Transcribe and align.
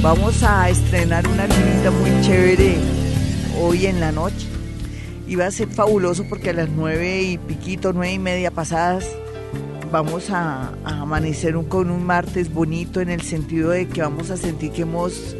Vamos 0.00 0.44
a 0.44 0.70
estrenar 0.70 1.26
una 1.26 1.48
lunita 1.48 1.90
muy 1.90 2.20
chévere 2.22 2.76
hoy 3.60 3.86
en 3.86 3.98
la 3.98 4.12
noche. 4.12 4.46
Y 5.26 5.34
va 5.34 5.46
a 5.46 5.50
ser 5.50 5.66
fabuloso 5.68 6.24
porque 6.28 6.50
a 6.50 6.52
las 6.52 6.68
nueve 6.68 7.22
y 7.22 7.36
piquito, 7.36 7.92
nueve 7.92 8.12
y 8.12 8.18
media 8.20 8.52
pasadas, 8.52 9.04
vamos 9.90 10.30
a, 10.30 10.72
amanecer 10.84 11.54
con 11.68 11.90
un 11.90 12.06
martes 12.06 12.54
bonito 12.54 13.00
en 13.00 13.10
el 13.10 13.22
sentido 13.22 13.70
de 13.70 13.88
que 13.88 14.00
vamos 14.00 14.30
a 14.30 14.36
sentir 14.36 14.70
que 14.70 14.82
hemos 14.82 15.36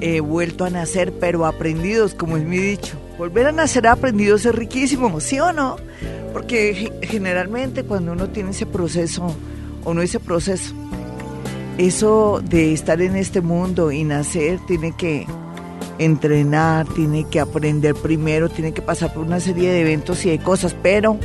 eh, 0.00 0.18
vuelto 0.18 0.64
a 0.64 0.70
nacer, 0.70 1.12
pero 1.20 1.46
aprendidos, 1.46 2.14
como 2.14 2.36
es 2.36 2.44
mi 2.44 2.58
dicho. 2.58 2.98
Volver 3.18 3.46
a 3.46 3.52
nacer 3.52 3.86
aprendidos 3.86 4.44
es 4.46 4.54
riquísimo, 4.54 5.20
¿sí 5.20 5.38
o 5.38 5.52
no? 5.52 5.76
Porque 6.32 6.92
generalmente 7.02 7.84
cuando 7.84 8.12
uno 8.12 8.30
tiene 8.30 8.50
ese 8.50 8.66
proceso, 8.66 9.32
o 9.84 9.94
no 9.94 10.02
ese 10.02 10.18
proceso, 10.18 10.74
eso 11.78 12.40
de 12.42 12.72
estar 12.72 13.00
en 13.00 13.16
este 13.16 13.40
mundo 13.40 13.92
y 13.92 14.04
nacer 14.04 14.60
tiene 14.66 14.92
que 14.92 15.26
entrenar, 15.98 16.86
tiene 16.88 17.24
que 17.24 17.40
aprender 17.40 17.94
primero, 17.94 18.48
tiene 18.48 18.72
que 18.72 18.82
pasar 18.82 19.12
por 19.12 19.24
una 19.24 19.40
serie 19.40 19.70
de 19.70 19.80
eventos 19.80 20.24
y 20.24 20.30
de 20.30 20.38
cosas, 20.38 20.76
pero 20.82 21.18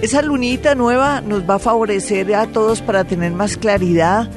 esa 0.00 0.22
lunita 0.22 0.74
nueva 0.74 1.20
nos 1.20 1.48
va 1.48 1.56
a 1.56 1.58
favorecer 1.58 2.34
a 2.34 2.46
todos 2.46 2.80
para 2.80 3.04
tener 3.04 3.32
más 3.32 3.56
claridad 3.56 4.30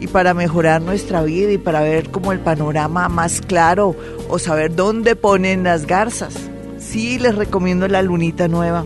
y 0.00 0.08
para 0.08 0.34
mejorar 0.34 0.82
nuestra 0.82 1.22
vida 1.22 1.52
y 1.52 1.58
para 1.58 1.80
ver 1.80 2.10
como 2.10 2.32
el 2.32 2.40
panorama 2.40 3.08
más 3.08 3.40
claro 3.40 3.94
o 4.28 4.38
saber 4.38 4.74
dónde 4.74 5.14
ponen 5.14 5.62
las 5.62 5.86
garzas. 5.86 6.34
Sí, 6.78 7.20
les 7.20 7.36
recomiendo 7.36 7.86
la 7.86 8.02
lunita 8.02 8.48
nueva. 8.48 8.84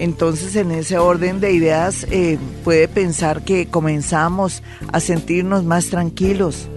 Entonces, 0.00 0.56
en 0.56 0.70
ese 0.70 0.96
orden 0.96 1.40
de 1.40 1.52
ideas, 1.52 2.06
eh, 2.10 2.38
puede 2.64 2.88
pensar 2.88 3.44
que 3.44 3.66
comenzamos 3.66 4.62
a 4.92 4.98
sentirnos 4.98 5.64
más 5.64 5.88
tranquilos, 5.88 6.68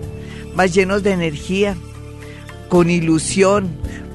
más 0.56 0.74
llenos 0.74 1.04
de 1.04 1.12
energía, 1.12 1.78
con 2.68 2.90
ilusión. 2.90 3.70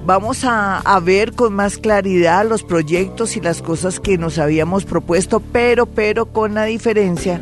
Vamos 0.04 0.44
a, 0.44 0.80
a, 0.80 1.00
ver 1.00 1.32
con 1.32 1.54
más 1.54 1.78
claridad 1.78 2.46
los 2.46 2.62
proyectos 2.62 3.34
y 3.38 3.40
las 3.40 3.62
cosas 3.62 3.98
que 3.98 4.18
nos 4.18 4.36
habíamos 4.38 4.84
propuesto, 4.84 5.40
pero, 5.40 5.86
pero 5.86 6.26
con 6.26 6.52
la 6.52 6.64
diferencia 6.64 7.40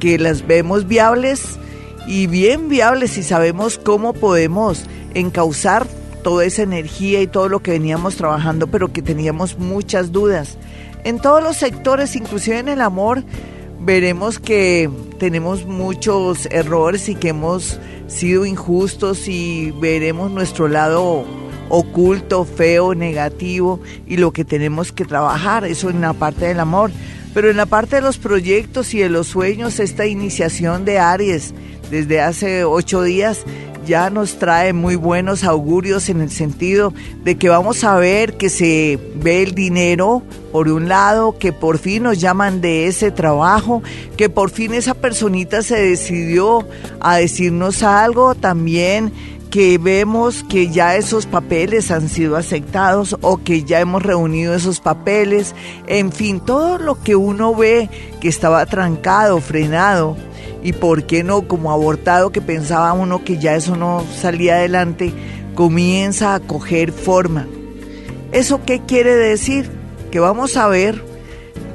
que 0.00 0.18
las 0.18 0.46
vemos 0.46 0.86
viables 0.86 1.58
y 2.06 2.26
bien 2.26 2.68
viables 2.68 3.16
y 3.16 3.22
sabemos 3.22 3.78
cómo 3.78 4.12
podemos 4.12 4.84
encauzar 5.14 5.86
toda 6.22 6.44
esa 6.44 6.62
energía 6.62 7.22
y 7.22 7.26
todo 7.26 7.48
lo 7.48 7.60
que 7.60 7.70
veníamos 7.70 8.16
trabajando, 8.16 8.66
pero 8.66 8.92
que 8.92 9.00
teníamos 9.00 9.58
muchas 9.58 10.12
dudas. 10.12 10.58
En 11.06 11.20
todos 11.20 11.40
los 11.40 11.56
sectores, 11.56 12.16
inclusive 12.16 12.58
en 12.58 12.66
el 12.66 12.80
amor, 12.80 13.22
veremos 13.78 14.40
que 14.40 14.90
tenemos 15.20 15.64
muchos 15.64 16.46
errores 16.46 17.08
y 17.08 17.14
que 17.14 17.28
hemos 17.28 17.78
sido 18.08 18.44
injustos 18.44 19.28
y 19.28 19.70
veremos 19.80 20.32
nuestro 20.32 20.66
lado 20.66 21.24
oculto, 21.68 22.44
feo, 22.44 22.96
negativo 22.96 23.78
y 24.08 24.16
lo 24.16 24.32
que 24.32 24.44
tenemos 24.44 24.90
que 24.90 25.04
trabajar, 25.04 25.64
eso 25.64 25.90
en 25.90 26.00
la 26.00 26.12
parte 26.12 26.46
del 26.46 26.58
amor. 26.58 26.90
Pero 27.32 27.50
en 27.50 27.56
la 27.56 27.66
parte 27.66 27.94
de 27.94 28.02
los 28.02 28.18
proyectos 28.18 28.92
y 28.92 28.98
de 28.98 29.08
los 29.08 29.28
sueños, 29.28 29.78
esta 29.78 30.06
iniciación 30.06 30.84
de 30.84 30.98
Aries 30.98 31.54
desde 31.88 32.20
hace 32.20 32.64
ocho 32.64 33.04
días 33.04 33.44
ya 33.86 34.10
nos 34.10 34.38
trae 34.38 34.72
muy 34.72 34.96
buenos 34.96 35.44
augurios 35.44 36.08
en 36.08 36.20
el 36.20 36.30
sentido 36.30 36.92
de 37.24 37.36
que 37.36 37.48
vamos 37.48 37.84
a 37.84 37.94
ver 37.96 38.36
que 38.36 38.50
se 38.50 38.98
ve 39.14 39.42
el 39.42 39.54
dinero 39.54 40.22
por 40.52 40.68
un 40.68 40.88
lado, 40.88 41.38
que 41.38 41.52
por 41.52 41.78
fin 41.78 42.02
nos 42.02 42.20
llaman 42.20 42.60
de 42.60 42.86
ese 42.86 43.10
trabajo, 43.10 43.82
que 44.16 44.28
por 44.28 44.50
fin 44.50 44.74
esa 44.74 44.94
personita 44.94 45.62
se 45.62 45.76
decidió 45.76 46.66
a 47.00 47.16
decirnos 47.16 47.82
algo. 47.82 48.34
También 48.34 49.12
que 49.50 49.78
vemos 49.78 50.44
que 50.44 50.68
ya 50.68 50.96
esos 50.96 51.24
papeles 51.24 51.90
han 51.90 52.08
sido 52.08 52.36
aceptados 52.36 53.16
o 53.22 53.38
que 53.38 53.64
ya 53.64 53.80
hemos 53.80 54.02
reunido 54.02 54.54
esos 54.54 54.80
papeles, 54.80 55.54
en 55.86 56.12
fin, 56.12 56.40
todo 56.40 56.78
lo 56.78 57.02
que 57.02 57.16
uno 57.16 57.54
ve 57.54 57.88
que 58.20 58.28
estaba 58.28 58.66
trancado, 58.66 59.40
frenado, 59.40 60.16
y 60.62 60.72
por 60.72 61.04
qué 61.04 61.22
no, 61.22 61.46
como 61.48 61.72
abortado 61.72 62.30
que 62.30 62.40
pensaba 62.40 62.92
uno 62.92 63.24
que 63.24 63.38
ya 63.38 63.54
eso 63.54 63.76
no 63.76 64.04
salía 64.14 64.56
adelante, 64.56 65.12
comienza 65.54 66.34
a 66.34 66.40
coger 66.40 66.92
forma. 66.92 67.46
¿Eso 68.32 68.60
qué 68.64 68.82
quiere 68.86 69.14
decir? 69.14 69.70
Que 70.10 70.20
vamos 70.20 70.56
a 70.56 70.68
ver 70.68 71.02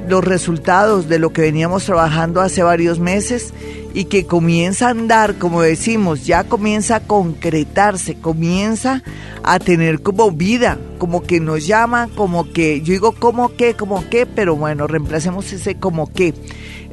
los 0.08 0.24
resultados 0.24 1.08
de 1.08 1.18
lo 1.18 1.32
que 1.32 1.42
veníamos 1.42 1.84
trabajando 1.84 2.40
hace 2.40 2.62
varios 2.62 2.98
meses 2.98 3.52
y 3.94 4.04
que 4.04 4.26
comienza 4.26 4.86
a 4.86 4.90
andar, 4.90 5.38
como 5.38 5.62
decimos, 5.62 6.26
ya 6.26 6.44
comienza 6.44 6.96
a 6.96 7.00
concretarse, 7.00 8.14
comienza 8.14 9.02
a 9.42 9.58
tener 9.58 10.00
como 10.02 10.30
vida, 10.30 10.78
como 10.98 11.22
que 11.22 11.40
nos 11.40 11.66
llama, 11.66 12.08
como 12.14 12.52
que, 12.52 12.80
yo 12.80 12.92
digo 12.92 13.12
como 13.12 13.54
que, 13.54 13.74
como 13.74 14.08
que, 14.08 14.26
pero 14.26 14.56
bueno, 14.56 14.86
reemplacemos 14.86 15.52
ese 15.52 15.76
como 15.76 16.12
que 16.12 16.34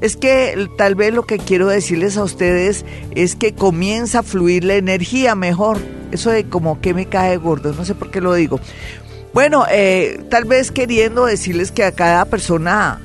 es 0.01 0.15
que 0.15 0.67
tal 0.77 0.95
vez 0.95 1.13
lo 1.13 1.25
que 1.25 1.37
quiero 1.37 1.67
decirles 1.67 2.17
a 2.17 2.23
ustedes 2.23 2.85
es 3.15 3.35
que 3.35 3.53
comienza 3.53 4.19
a 4.19 4.23
fluir 4.23 4.63
la 4.63 4.75
energía 4.75 5.35
mejor. 5.35 5.77
Eso 6.11 6.31
de 6.31 6.45
como 6.45 6.81
que 6.81 6.93
me 6.93 7.05
cae 7.05 7.37
gordo, 7.37 7.73
no 7.73 7.85
sé 7.85 7.95
por 7.95 8.09
qué 8.09 8.21
lo 8.21 8.33
digo. 8.33 8.59
Bueno, 9.33 9.65
eh, 9.69 10.21
tal 10.29 10.45
vez 10.45 10.71
queriendo 10.71 11.25
decirles 11.25 11.71
que 11.71 11.83
a 11.83 11.91
cada 11.91 12.25
persona 12.25 12.99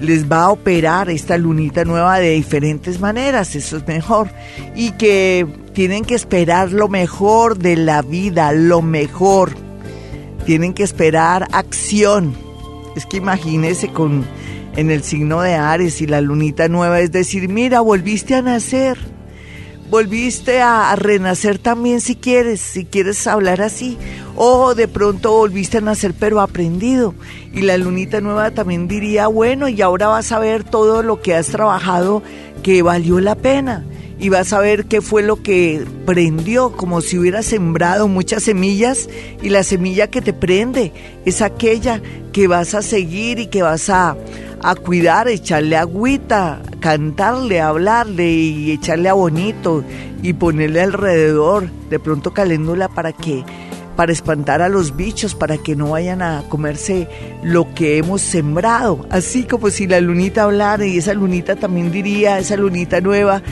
les 0.00 0.30
va 0.30 0.44
a 0.44 0.50
operar 0.50 1.10
esta 1.10 1.38
lunita 1.38 1.84
nueva 1.84 2.18
de 2.18 2.30
diferentes 2.30 3.00
maneras, 3.00 3.54
eso 3.54 3.76
es 3.76 3.86
mejor. 3.86 4.28
Y 4.74 4.92
que 4.92 5.46
tienen 5.72 6.04
que 6.04 6.14
esperar 6.14 6.72
lo 6.72 6.88
mejor 6.88 7.58
de 7.58 7.76
la 7.76 8.02
vida, 8.02 8.52
lo 8.52 8.82
mejor. 8.82 9.52
Tienen 10.44 10.74
que 10.74 10.82
esperar 10.82 11.48
acción. 11.52 12.34
Es 12.96 13.06
que 13.06 13.18
imagínense 13.18 13.88
con 13.88 14.26
en 14.76 14.90
el 14.90 15.02
signo 15.02 15.40
de 15.42 15.54
Ares 15.54 16.00
y 16.00 16.06
la 16.06 16.20
lunita 16.20 16.68
nueva, 16.68 17.00
es 17.00 17.12
decir, 17.12 17.48
mira, 17.48 17.80
volviste 17.80 18.34
a 18.34 18.42
nacer, 18.42 18.98
volviste 19.90 20.60
a, 20.60 20.94
renacer 20.96 21.58
también 21.58 22.00
si 22.00 22.14
quieres, 22.14 22.60
si 22.60 22.84
quieres 22.84 23.26
hablar 23.26 23.60
así, 23.60 23.98
o 24.36 24.74
de 24.74 24.88
pronto 24.88 25.32
volviste 25.32 25.78
a 25.78 25.80
nacer 25.80 26.14
pero 26.18 26.40
aprendido. 26.40 27.14
Y 27.52 27.62
la 27.62 27.76
lunita 27.76 28.20
nueva 28.20 28.52
también 28.52 28.86
diría, 28.86 29.26
bueno, 29.26 29.68
y 29.68 29.82
ahora 29.82 30.08
vas 30.08 30.30
a 30.32 30.38
ver 30.38 30.62
todo 30.64 31.02
lo 31.02 31.20
que 31.20 31.34
has 31.34 31.48
trabajado 31.48 32.22
que 32.62 32.82
valió 32.82 33.20
la 33.20 33.34
pena 33.34 33.84
y 34.20 34.28
vas 34.28 34.52
a 34.52 34.60
ver 34.60 34.84
qué 34.84 35.00
fue 35.00 35.22
lo 35.22 35.42
que 35.42 35.84
prendió, 36.04 36.72
como 36.72 37.00
si 37.00 37.18
hubieras 37.18 37.46
sembrado 37.46 38.06
muchas 38.06 38.42
semillas 38.42 39.08
y 39.42 39.48
la 39.48 39.62
semilla 39.62 40.08
que 40.08 40.20
te 40.20 40.34
prende 40.34 40.92
es 41.24 41.40
aquella 41.40 42.02
que 42.32 42.46
vas 42.46 42.74
a 42.74 42.82
seguir 42.82 43.38
y 43.38 43.46
que 43.46 43.62
vas 43.62 43.88
a, 43.88 44.16
a 44.62 44.74
cuidar, 44.74 45.28
echarle 45.28 45.76
agüita, 45.76 46.60
cantarle, 46.80 47.60
hablarle 47.60 48.30
y 48.30 48.72
echarle 48.72 49.08
a 49.08 49.14
bonito 49.14 49.84
y 50.22 50.34
ponerle 50.34 50.82
alrededor, 50.82 51.70
de 51.88 51.98
pronto 51.98 52.32
caléndula 52.32 52.88
para 52.88 53.12
que 53.12 53.44
para 53.96 54.12
espantar 54.12 54.62
a 54.62 54.70
los 54.70 54.96
bichos, 54.96 55.34
para 55.34 55.58
que 55.58 55.76
no 55.76 55.90
vayan 55.90 56.22
a 56.22 56.42
comerse 56.48 57.06
lo 57.42 57.74
que 57.74 57.98
hemos 57.98 58.22
sembrado. 58.22 59.04
Así 59.10 59.44
como 59.44 59.68
si 59.68 59.86
la 59.86 60.00
lunita 60.00 60.44
hablara 60.44 60.86
y 60.86 60.96
esa 60.96 61.12
lunita 61.12 61.56
también 61.56 61.92
diría, 61.92 62.38
esa 62.38 62.56
lunita 62.56 63.02
nueva, 63.02 63.42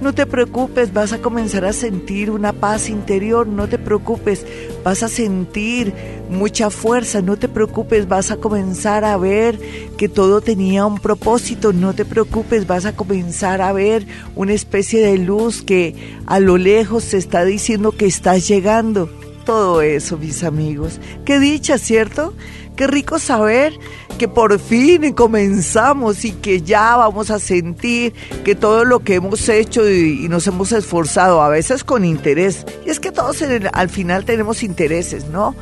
no 0.00 0.14
te 0.14 0.26
preocupes, 0.26 0.92
vas 0.92 1.12
a 1.12 1.18
comenzar 1.18 1.64
a 1.64 1.72
sentir 1.72 2.30
una 2.30 2.52
paz 2.52 2.88
interior, 2.88 3.46
no 3.46 3.68
te 3.68 3.78
preocupes, 3.78 4.46
vas 4.84 5.02
a 5.02 5.08
sentir 5.08 5.92
mucha 6.30 6.70
fuerza, 6.70 7.20
no 7.22 7.36
te 7.36 7.48
preocupes, 7.48 8.08
vas 8.08 8.30
a 8.30 8.36
comenzar 8.36 9.04
a 9.04 9.16
ver 9.16 9.58
que 9.96 10.08
todo 10.08 10.40
tenía 10.40 10.86
un 10.86 10.98
propósito, 10.98 11.72
no 11.72 11.94
te 11.94 12.04
preocupes, 12.04 12.66
vas 12.66 12.86
a 12.86 12.96
comenzar 12.96 13.60
a 13.60 13.72
ver 13.72 14.06
una 14.36 14.52
especie 14.52 15.00
de 15.00 15.18
luz 15.18 15.62
que 15.62 15.94
a 16.26 16.40
lo 16.40 16.56
lejos 16.56 17.04
se 17.04 17.18
está 17.18 17.44
diciendo 17.44 17.92
que 17.92 18.06
estás 18.06 18.48
llegando. 18.48 19.10
Todo 19.44 19.82
eso, 19.82 20.16
mis 20.16 20.44
amigos. 20.44 21.00
Qué 21.24 21.40
dicha, 21.40 21.78
¿cierto? 21.78 22.34
Qué 22.80 22.86
rico 22.86 23.18
saber 23.18 23.78
que 24.16 24.26
por 24.26 24.58
fin 24.58 25.12
comenzamos 25.12 26.24
y 26.24 26.32
que 26.32 26.62
ya 26.62 26.96
vamos 26.96 27.30
a 27.30 27.38
sentir 27.38 28.14
que 28.42 28.54
todo 28.54 28.86
lo 28.86 29.00
que 29.00 29.16
hemos 29.16 29.46
hecho 29.50 29.86
y, 29.86 30.28
nos 30.30 30.46
hemos 30.46 30.72
esforzado, 30.72 31.42
a 31.42 31.50
veces 31.50 31.84
con 31.84 32.06
interés, 32.06 32.64
y 32.86 32.88
es 32.88 32.98
que 32.98 33.12
todos 33.12 33.44
al 33.74 33.90
final 33.90 34.24
tenemos 34.24 34.62
intereses, 34.62 35.26
¿no? 35.26 35.54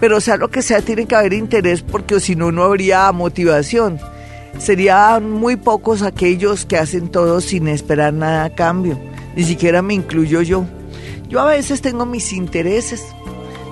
Pero 0.00 0.18
sea 0.22 0.38
lo 0.38 0.48
que 0.48 0.62
sea, 0.62 0.80
tiene 0.80 1.04
que 1.04 1.14
haber 1.14 1.34
interés 1.34 1.82
porque 1.82 2.20
si 2.20 2.36
no, 2.36 2.50
no 2.50 2.62
habría 2.62 3.12
motivación. 3.12 4.00
Serían 4.56 5.30
muy 5.30 5.56
pocos 5.56 6.00
aquellos 6.00 6.64
que 6.64 6.78
hacen 6.78 7.10
todo 7.10 7.42
sin 7.42 7.68
esperar 7.68 8.14
nada 8.14 8.44
a 8.44 8.54
cambio. 8.54 8.98
Ni 9.36 9.44
siquiera 9.44 9.82
me 9.82 9.92
incluyo 9.92 10.40
yo. 10.40 10.64
Yo 11.28 11.38
a 11.38 11.44
veces 11.44 11.82
tengo 11.82 12.06
mis 12.06 12.32
intereses, 12.32 13.04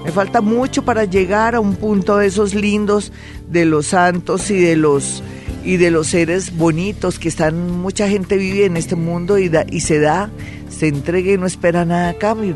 me 0.05 0.12
falta 0.12 0.41
mucho 0.41 0.85
para 0.85 1.05
llegar 1.05 1.55
a 1.55 1.61
un 1.61 1.77
punto 1.77 2.19
de 2.19 2.27
esos 2.27 2.55
lindos 2.55 3.12
de 3.49 3.65
los 3.65 3.87
santos 3.87 4.51
y 4.51 4.61
de 4.61 4.77
los 4.77 5.23
y 5.65 5.79
de 5.79 5.91
los 5.91 6.09
seres 6.09 6.56
bonitos 6.56 7.19
que 7.19 7.29
están, 7.29 7.81
mucha 7.81 8.06
gente 8.06 8.37
vive 8.37 8.67
en 8.67 8.77
este 8.77 8.97
mundo 8.97 9.39
y, 9.39 9.49
da, 9.49 9.65
y 9.71 9.81
se 9.81 9.99
da, 9.99 10.29
se 10.69 10.89
entrega 10.89 11.33
y 11.33 11.39
no 11.39 11.47
espera 11.47 11.87
nada 11.87 12.11
a 12.11 12.15
cambio. 12.15 12.55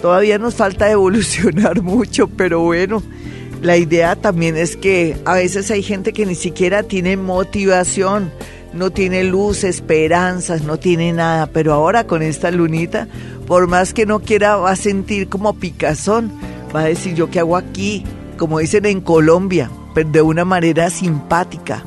Todavía 0.00 0.38
nos 0.38 0.54
falta 0.54 0.88
evolucionar 0.92 1.82
mucho, 1.82 2.28
pero 2.28 2.60
bueno, 2.60 3.02
la 3.62 3.76
idea 3.76 4.14
también 4.14 4.56
es 4.56 4.76
que 4.76 5.16
a 5.24 5.34
veces 5.34 5.70
hay 5.72 5.82
gente 5.82 6.12
que 6.12 6.24
ni 6.24 6.36
siquiera 6.36 6.84
tiene 6.84 7.16
motivación, 7.16 8.30
no 8.72 8.90
tiene 8.90 9.24
luz, 9.24 9.64
esperanzas, 9.64 10.62
no 10.62 10.78
tiene 10.78 11.12
nada, 11.12 11.46
pero 11.46 11.72
ahora 11.72 12.06
con 12.06 12.22
esta 12.22 12.52
lunita, 12.52 13.08
por 13.46 13.66
más 13.66 13.92
que 13.92 14.06
no 14.06 14.20
quiera, 14.20 14.56
va 14.56 14.70
a 14.70 14.76
sentir 14.76 15.28
como 15.28 15.54
picazón, 15.54 16.30
va 16.74 16.80
a 16.80 16.84
decir 16.84 17.14
yo 17.14 17.30
qué 17.30 17.40
hago 17.40 17.56
aquí, 17.56 18.04
como 18.36 18.58
dicen 18.58 18.86
en 18.86 19.00
Colombia, 19.00 19.70
pero 19.94 20.10
de 20.10 20.22
una 20.22 20.44
manera 20.44 20.90
simpática 20.90 21.82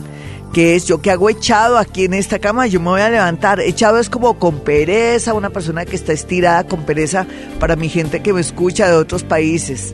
que 0.53 0.75
es 0.75 0.85
yo 0.85 1.01
que 1.01 1.11
hago 1.11 1.29
echado 1.29 1.77
aquí 1.77 2.05
en 2.05 2.13
esta 2.13 2.39
cama, 2.39 2.67
yo 2.67 2.79
me 2.79 2.87
voy 2.87 3.01
a 3.01 3.09
levantar. 3.09 3.59
Echado 3.59 3.99
es 3.99 4.09
como 4.09 4.39
con 4.39 4.59
pereza, 4.59 5.33
una 5.33 5.51
persona 5.51 5.85
que 5.85 5.95
está 5.95 6.13
estirada 6.13 6.65
con 6.65 6.85
pereza 6.85 7.27
para 7.59 7.75
mi 7.75 7.89
gente 7.89 8.21
que 8.21 8.33
me 8.33 8.41
escucha 8.41 8.87
de 8.87 8.95
otros 8.95 9.23
países. 9.23 9.93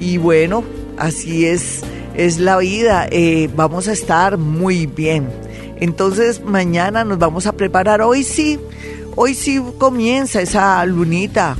Y 0.00 0.16
bueno, 0.16 0.64
así 0.96 1.46
es, 1.46 1.80
es 2.14 2.38
la 2.38 2.58
vida. 2.58 3.06
Eh, 3.10 3.50
vamos 3.54 3.88
a 3.88 3.92
estar 3.92 4.38
muy 4.38 4.86
bien. 4.86 5.28
Entonces 5.78 6.42
mañana 6.42 7.04
nos 7.04 7.18
vamos 7.18 7.46
a 7.46 7.52
preparar. 7.52 8.00
Hoy 8.00 8.24
sí, 8.24 8.58
hoy 9.14 9.34
sí 9.34 9.60
comienza 9.78 10.40
esa 10.40 10.84
lunita. 10.86 11.56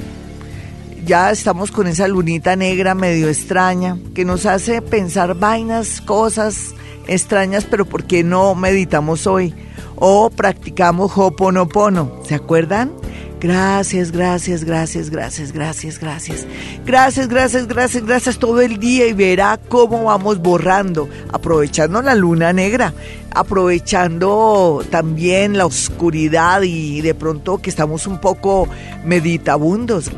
Ya 1.05 1.33
estamos 1.33 1.73
con 1.73 1.89
esa 1.89 2.07
lunita 2.07 2.55
negra 2.55 2.95
medio 2.95 3.29
extraña 3.29 3.99
que 4.15 4.25
nos 4.25 4.47
hace 4.47 4.81
pensar 4.83 5.35
vainas, 5.35 6.01
cosas 6.01 6.75
extrañas, 7.09 7.67
pero 7.69 7.85
¿por 7.85 8.05
qué 8.05 8.23
no 8.23 8.55
meditamos 8.55 9.27
hoy? 9.27 9.53
O 9.97 10.31
practicamos 10.31 11.13
Hoponopono, 11.17 12.21
¿se 12.25 12.37
acuerdan? 12.37 12.93
Gracias, 13.41 14.13
gracias, 14.13 14.63
gracias, 14.63 15.11
gracias, 15.11 15.51
gracias, 15.51 15.99
gracias. 15.99 16.47
Gracias, 16.87 17.27
gracias, 17.27 17.67
gracias, 17.67 18.07
gracias 18.07 18.39
todo 18.39 18.61
el 18.61 18.79
día 18.79 19.09
y 19.09 19.13
verá 19.13 19.59
cómo 19.69 20.05
vamos 20.05 20.39
borrando, 20.39 21.09
aprovechando 21.33 22.01
la 22.01 22.15
luna 22.15 22.53
negra, 22.53 22.95
aprovechando 23.33 24.85
también 24.91 25.59
la 25.59 25.67
oscuridad 25.67 26.63
y 26.63 27.01
de 27.01 27.17
pronto 27.17 27.59
que 27.59 27.71
estamos 27.71 28.07
un 28.07 28.21
poco 28.21 28.69
meditabundos, 29.05 30.09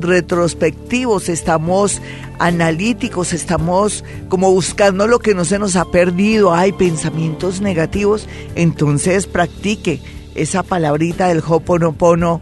retrospectivos, 0.00 1.28
estamos 1.28 2.00
analíticos, 2.38 3.32
estamos 3.32 4.04
como 4.28 4.50
buscando 4.50 5.06
lo 5.06 5.18
que 5.18 5.34
no 5.34 5.44
se 5.44 5.58
nos 5.58 5.76
ha 5.76 5.84
perdido, 5.86 6.54
hay 6.54 6.72
pensamientos 6.72 7.60
negativos, 7.60 8.28
entonces 8.54 9.26
practique 9.26 10.00
esa 10.34 10.62
palabrita 10.62 11.28
del 11.28 11.42
Hoponopono, 11.46 12.40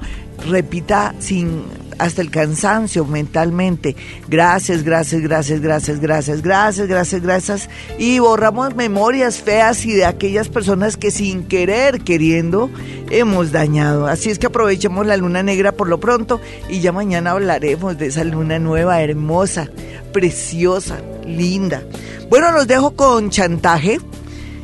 repita 0.49 1.15
sin 1.19 1.62
hasta 1.99 2.23
el 2.23 2.31
cansancio 2.31 3.05
mentalmente. 3.05 3.96
Gracias, 4.29 4.82
gracias, 4.82 5.23
gracias, 5.23 5.61
gracias, 5.61 6.00
gracias, 6.00 6.43
gracias, 6.43 6.88
gracias, 6.88 7.23
gracias. 7.23 7.70
Y 7.99 8.19
borramos 8.19 8.75
memorias 8.75 9.41
feas 9.43 9.85
y 9.87 9.93
de 9.93 10.05
aquellas 10.05 10.49
personas 10.49 10.96
que 10.96 11.11
sin 11.11 11.44
querer, 11.44 12.00
queriendo, 12.00 12.70
hemos 13.11 13.52
dañado. 13.52 14.06
Así 14.06 14.31
es 14.31 14.38
que 14.38 14.46
aprovechemos 14.46 15.06
la 15.06 15.17
luna 15.17 15.43
negra 15.43 15.73
por 15.73 15.88
lo 15.88 16.00
pronto 16.00 16.41
y 16.69 16.81
ya 16.81 16.93
mañana 16.93 17.32
hablaremos 17.32 17.99
de 17.99 18.06
esa 18.06 18.25
luna 18.25 18.58
nueva, 18.58 19.00
hermosa, 19.02 19.69
preciosa, 20.12 20.99
linda. 21.26 21.82
Bueno, 22.29 22.52
los 22.52 22.67
dejo 22.67 22.96
con 22.96 23.31
chantaje. 23.31 23.99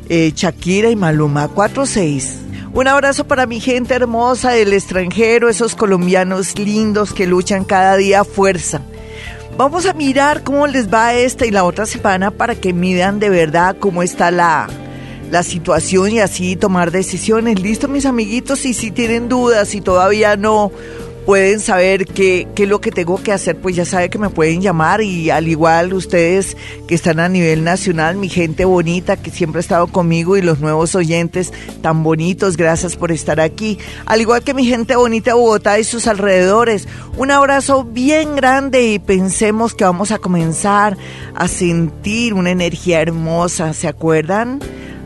Eh, 0.09 0.33
Shakira 0.35 0.91
y 0.91 0.97
Maluma 0.97 1.47
46. 1.49 2.50
Un 2.73 2.87
abrazo 2.87 3.27
para 3.27 3.47
mi 3.47 3.59
gente 3.59 3.95
hermosa 3.95 4.53
del 4.53 4.73
extranjero, 4.73 5.49
esos 5.49 5.75
colombianos 5.75 6.57
lindos 6.57 7.13
que 7.13 7.27
luchan 7.27 7.65
cada 7.65 7.97
día 7.97 8.21
a 8.21 8.25
fuerza. 8.25 8.81
Vamos 9.57 9.87
a 9.87 9.93
mirar 9.93 10.45
cómo 10.45 10.69
les 10.69 10.89
va 10.89 11.13
esta 11.15 11.47
y 11.47 11.51
la 11.51 11.65
otra 11.65 11.85
semana 11.85 12.31
para 12.31 12.55
que 12.55 12.73
midan 12.73 13.19
de 13.19 13.29
verdad 13.29 13.77
cómo 13.81 14.05
está 14.05 14.31
la, 14.31 14.69
la 15.33 15.43
situación 15.43 16.13
y 16.13 16.21
así 16.21 16.55
tomar 16.55 16.93
decisiones. 16.93 17.61
Listo, 17.61 17.89
mis 17.89 18.07
amiguitos, 18.07 18.65
y 18.65 18.73
si 18.73 18.93
tienen 18.93 19.29
dudas, 19.29 19.75
y 19.75 19.81
todavía 19.81 20.37
no 20.37 20.71
pueden 21.31 21.61
saber 21.61 22.07
qué, 22.07 22.49
es 22.57 22.69
lo 22.69 22.81
que 22.81 22.91
tengo 22.91 23.23
que 23.23 23.31
hacer, 23.31 23.55
pues 23.55 23.77
ya 23.77 23.85
sabe 23.85 24.11
que 24.11 24.19
me 24.19 24.31
pueden 24.31 24.63
llamar 24.63 25.01
y 25.01 25.31
al 25.31 25.47
igual 25.47 25.93
ustedes 25.93 26.57
que 26.89 26.97
están 26.97 27.21
a 27.21 27.29
nivel 27.29 27.63
nacional, 27.63 28.17
mi 28.17 28.29
gente 28.29 28.65
bonita 28.65 29.17
que 29.17 29.31
siempre 29.31 29.61
ha 29.61 29.63
estado 29.63 29.87
conmigo 29.87 30.37
y 30.37 30.43
los 30.43 30.59
nuevos 30.59 30.97
oyentes 30.97 31.53
tan 31.83 32.03
bonitos, 32.03 32.57
gracias 32.57 32.97
por 32.97 33.13
estar 33.13 33.39
aquí. 33.39 33.79
Al 34.07 34.21
igual 34.21 34.43
que 34.43 34.55
mi 34.55 34.65
gente 34.65 34.97
bonita 34.97 35.31
de 35.31 35.37
Bogotá 35.37 35.79
y 35.79 35.85
sus 35.85 36.09
alrededores, 36.09 36.89
un 37.17 37.31
abrazo 37.31 37.85
bien 37.85 38.35
grande 38.35 38.83
y 38.89 38.99
pensemos 38.99 39.73
que 39.73 39.85
vamos 39.85 40.11
a 40.11 40.19
comenzar 40.19 40.99
a 41.37 41.47
sentir 41.47 42.35
una 42.35 42.51
energía 42.51 43.03
hermosa, 43.03 43.73
¿se 43.73 43.87
acuerdan? 43.87 44.59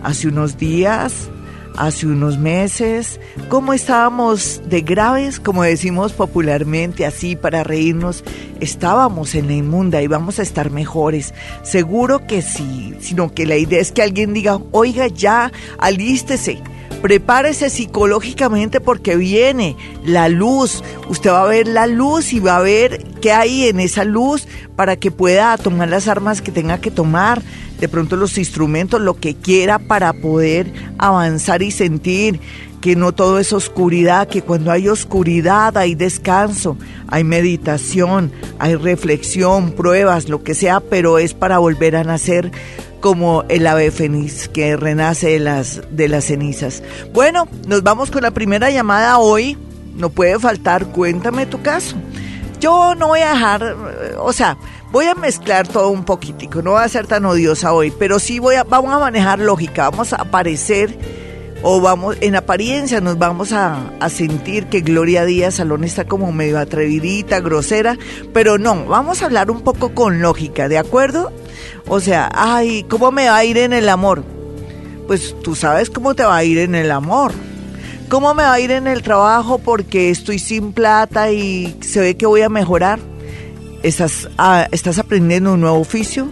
Hace 0.02 0.28
unos 0.28 0.56
días 0.56 1.28
hace 1.76 2.06
unos 2.06 2.38
meses, 2.38 3.20
cómo 3.48 3.72
estábamos 3.72 4.62
de 4.66 4.80
graves, 4.80 5.40
como 5.40 5.62
decimos 5.62 6.12
popularmente 6.12 7.06
así 7.06 7.36
para 7.36 7.64
reírnos, 7.64 8.24
estábamos 8.60 9.34
en 9.34 9.48
la 9.48 9.54
inmunda 9.54 10.02
y 10.02 10.06
vamos 10.06 10.38
a 10.38 10.42
estar 10.42 10.70
mejores. 10.70 11.34
Seguro 11.62 12.26
que 12.26 12.42
sí, 12.42 12.94
sino 13.00 13.32
que 13.32 13.46
la 13.46 13.56
idea 13.56 13.80
es 13.80 13.92
que 13.92 14.02
alguien 14.02 14.34
diga, 14.34 14.60
oiga 14.70 15.08
ya, 15.08 15.52
alístese. 15.78 16.62
Prepárese 17.04 17.68
psicológicamente 17.68 18.80
porque 18.80 19.14
viene 19.16 19.76
la 20.06 20.30
luz. 20.30 20.82
Usted 21.10 21.28
va 21.28 21.42
a 21.42 21.46
ver 21.46 21.68
la 21.68 21.86
luz 21.86 22.32
y 22.32 22.40
va 22.40 22.56
a 22.56 22.62
ver 22.62 23.04
qué 23.20 23.30
hay 23.30 23.68
en 23.68 23.78
esa 23.78 24.04
luz 24.04 24.48
para 24.74 24.96
que 24.96 25.10
pueda 25.10 25.54
tomar 25.58 25.90
las 25.90 26.08
armas 26.08 26.40
que 26.40 26.50
tenga 26.50 26.80
que 26.80 26.90
tomar 26.90 27.42
de 27.78 27.90
pronto 27.90 28.16
los 28.16 28.38
instrumentos, 28.38 29.02
lo 29.02 29.20
que 29.20 29.34
quiera 29.34 29.78
para 29.78 30.14
poder 30.14 30.72
avanzar 30.96 31.60
y 31.60 31.72
sentir 31.72 32.40
que 32.84 32.96
no 32.96 33.12
todo 33.12 33.38
es 33.38 33.54
oscuridad, 33.54 34.28
que 34.28 34.42
cuando 34.42 34.70
hay 34.70 34.90
oscuridad 34.90 35.78
hay 35.78 35.94
descanso, 35.94 36.76
hay 37.08 37.24
meditación, 37.24 38.30
hay 38.58 38.74
reflexión, 38.74 39.72
pruebas, 39.72 40.28
lo 40.28 40.44
que 40.44 40.54
sea, 40.54 40.80
pero 40.80 41.16
es 41.16 41.32
para 41.32 41.56
volver 41.56 41.96
a 41.96 42.04
nacer 42.04 42.52
como 43.00 43.44
el 43.48 43.66
ave 43.66 43.90
fénix 43.90 44.50
que 44.50 44.76
renace 44.76 45.30
de 45.30 45.38
las, 45.38 45.80
de 45.92 46.08
las 46.08 46.26
cenizas. 46.26 46.82
Bueno, 47.14 47.48
nos 47.66 47.82
vamos 47.82 48.10
con 48.10 48.20
la 48.20 48.32
primera 48.32 48.68
llamada 48.70 49.16
hoy. 49.16 49.56
No 49.96 50.10
puede 50.10 50.38
faltar, 50.38 50.84
cuéntame 50.88 51.46
tu 51.46 51.62
caso. 51.62 51.96
Yo 52.60 52.94
no 52.96 53.08
voy 53.08 53.20
a 53.20 53.32
dejar, 53.32 53.76
o 54.18 54.34
sea, 54.34 54.58
Voy 54.92 55.06
a 55.06 55.16
mezclar 55.16 55.66
todo 55.66 55.88
un 55.88 56.04
poquitico, 56.04 56.62
no 56.62 56.72
va 56.72 56.84
a 56.84 56.88
ser 56.88 57.08
tan 57.08 57.24
odiosa 57.24 57.72
hoy, 57.72 57.92
pero 57.98 58.20
sí 58.20 58.38
voy 58.38 58.54
a, 58.54 58.62
vamos 58.62 58.92
a 58.92 59.00
manejar 59.00 59.40
lógica, 59.40 59.90
vamos 59.90 60.12
a 60.12 60.16
aparecer 60.22 61.23
o 61.66 61.80
vamos, 61.80 62.18
en 62.20 62.36
apariencia 62.36 63.00
nos 63.00 63.16
vamos 63.16 63.54
a, 63.54 63.90
sentir 64.10 64.66
que 64.66 64.82
Gloria 64.82 65.24
Díaz 65.24 65.54
Salón 65.54 65.82
está 65.82 66.04
como 66.04 66.30
medio 66.30 66.58
atrevidita, 66.58 67.40
grosera, 67.40 67.96
pero 68.34 68.58
no, 68.58 68.84
vamos 68.84 69.22
a 69.22 69.24
hablar 69.24 69.50
un 69.50 69.62
poco 69.62 69.94
con 69.94 70.20
lógica, 70.20 70.68
¿de 70.68 70.76
acuerdo? 70.76 71.32
O 71.88 72.00
sea, 72.00 72.30
ay, 72.34 72.84
¿cómo 72.90 73.10
me 73.12 73.28
va 73.28 73.38
a 73.38 73.44
ir 73.46 73.56
en 73.56 73.72
el 73.72 73.88
amor? 73.88 74.22
Pues 75.06 75.34
tú 75.42 75.54
sabes 75.54 75.88
cómo 75.88 76.14
te 76.14 76.22
va 76.22 76.36
a 76.36 76.44
ir 76.44 76.58
en 76.58 76.74
el 76.74 76.90
amor. 76.90 77.32
¿Cómo 78.10 78.34
me 78.34 78.42
va 78.42 78.52
a 78.52 78.60
ir 78.60 78.70
en 78.70 78.86
el 78.86 79.02
trabajo 79.02 79.56
porque 79.56 80.10
estoy 80.10 80.38
sin 80.38 80.74
plata 80.74 81.32
y 81.32 81.78
se 81.80 82.00
ve 82.00 82.16
que 82.18 82.26
voy 82.26 82.42
a 82.42 82.50
mejorar? 82.50 82.98
¿Estás, 83.82 84.28
ah, 84.36 84.68
¿Estás 84.70 84.98
aprendiendo 84.98 85.54
un 85.54 85.62
nuevo 85.62 85.78
oficio? 85.78 86.28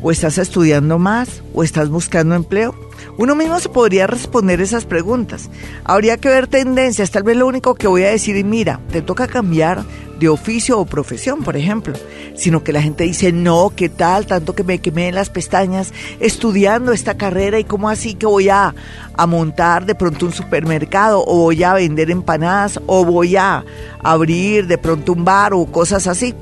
¿O 0.00 0.10
estás 0.10 0.38
estudiando 0.38 0.98
más? 0.98 1.42
¿O 1.52 1.62
estás 1.62 1.90
buscando 1.90 2.34
empleo? 2.34 2.74
Uno 3.18 3.34
mismo 3.34 3.60
se 3.60 3.68
podría 3.68 4.06
responder 4.06 4.60
esas 4.60 4.84
preguntas. 4.84 5.50
Habría 5.84 6.16
que 6.16 6.28
ver 6.28 6.46
tendencias. 6.46 7.10
Tal 7.10 7.22
vez 7.22 7.36
lo 7.36 7.46
único 7.46 7.74
que 7.74 7.86
voy 7.86 8.04
a 8.04 8.10
decir 8.10 8.36
es, 8.36 8.44
mira, 8.44 8.80
te 8.90 9.02
toca 9.02 9.26
cambiar 9.26 9.84
de 10.18 10.28
oficio 10.28 10.78
o 10.78 10.86
profesión, 10.86 11.42
por 11.42 11.56
ejemplo. 11.56 11.94
Sino 12.34 12.62
que 12.62 12.72
la 12.72 12.80
gente 12.80 13.04
dice, 13.04 13.32
no, 13.32 13.72
¿qué 13.74 13.88
tal? 13.88 14.26
Tanto 14.26 14.54
que 14.54 14.64
me 14.64 14.78
quemé 14.78 15.12
las 15.12 15.30
pestañas 15.30 15.92
estudiando 16.20 16.92
esta 16.92 17.16
carrera 17.16 17.58
y 17.58 17.64
cómo 17.64 17.88
así 17.88 18.14
que 18.14 18.26
voy 18.26 18.48
a, 18.48 18.74
a 19.14 19.26
montar 19.26 19.84
de 19.84 19.94
pronto 19.94 20.26
un 20.26 20.32
supermercado 20.32 21.24
o 21.26 21.38
voy 21.38 21.62
a 21.64 21.74
vender 21.74 22.10
empanadas 22.10 22.80
o 22.86 23.04
voy 23.04 23.36
a 23.36 23.64
abrir 24.02 24.66
de 24.66 24.78
pronto 24.78 25.12
un 25.12 25.24
bar 25.24 25.54
o 25.54 25.66
cosas 25.66 26.06
así. 26.06 26.34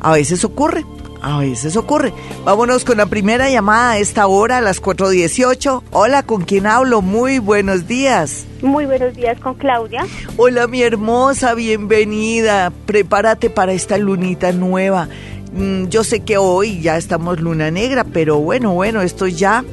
A 0.00 0.12
veces 0.12 0.44
ocurre, 0.44 0.84
a 1.22 1.38
veces 1.38 1.76
ocurre. 1.76 2.12
Vámonos 2.44 2.84
con 2.84 2.98
la 2.98 3.06
primera 3.06 3.48
llamada 3.48 3.92
a 3.92 3.98
esta 3.98 4.26
hora, 4.26 4.58
a 4.58 4.60
las 4.60 4.82
4.18. 4.82 5.82
Hola, 5.92 6.24
¿con 6.24 6.42
quién 6.42 6.66
hablo? 6.66 7.00
Muy 7.00 7.38
buenos 7.38 7.86
días. 7.86 8.44
Muy 8.60 8.86
buenos 8.86 9.14
días 9.14 9.38
con 9.40 9.54
Claudia. 9.54 10.04
Hola, 10.36 10.66
mi 10.66 10.82
hermosa, 10.82 11.54
bienvenida. 11.54 12.72
Prepárate 12.86 13.50
para 13.50 13.72
esta 13.72 13.96
lunita 13.98 14.52
nueva. 14.52 15.08
Mm, 15.52 15.86
yo 15.88 16.02
sé 16.02 16.20
que 16.20 16.38
hoy 16.38 16.80
ya 16.80 16.96
estamos 16.96 17.40
luna 17.40 17.70
negra, 17.70 18.04
pero 18.04 18.38
bueno, 18.38 18.72
bueno, 18.72 19.02
esto 19.02 19.26
ya 19.26 19.64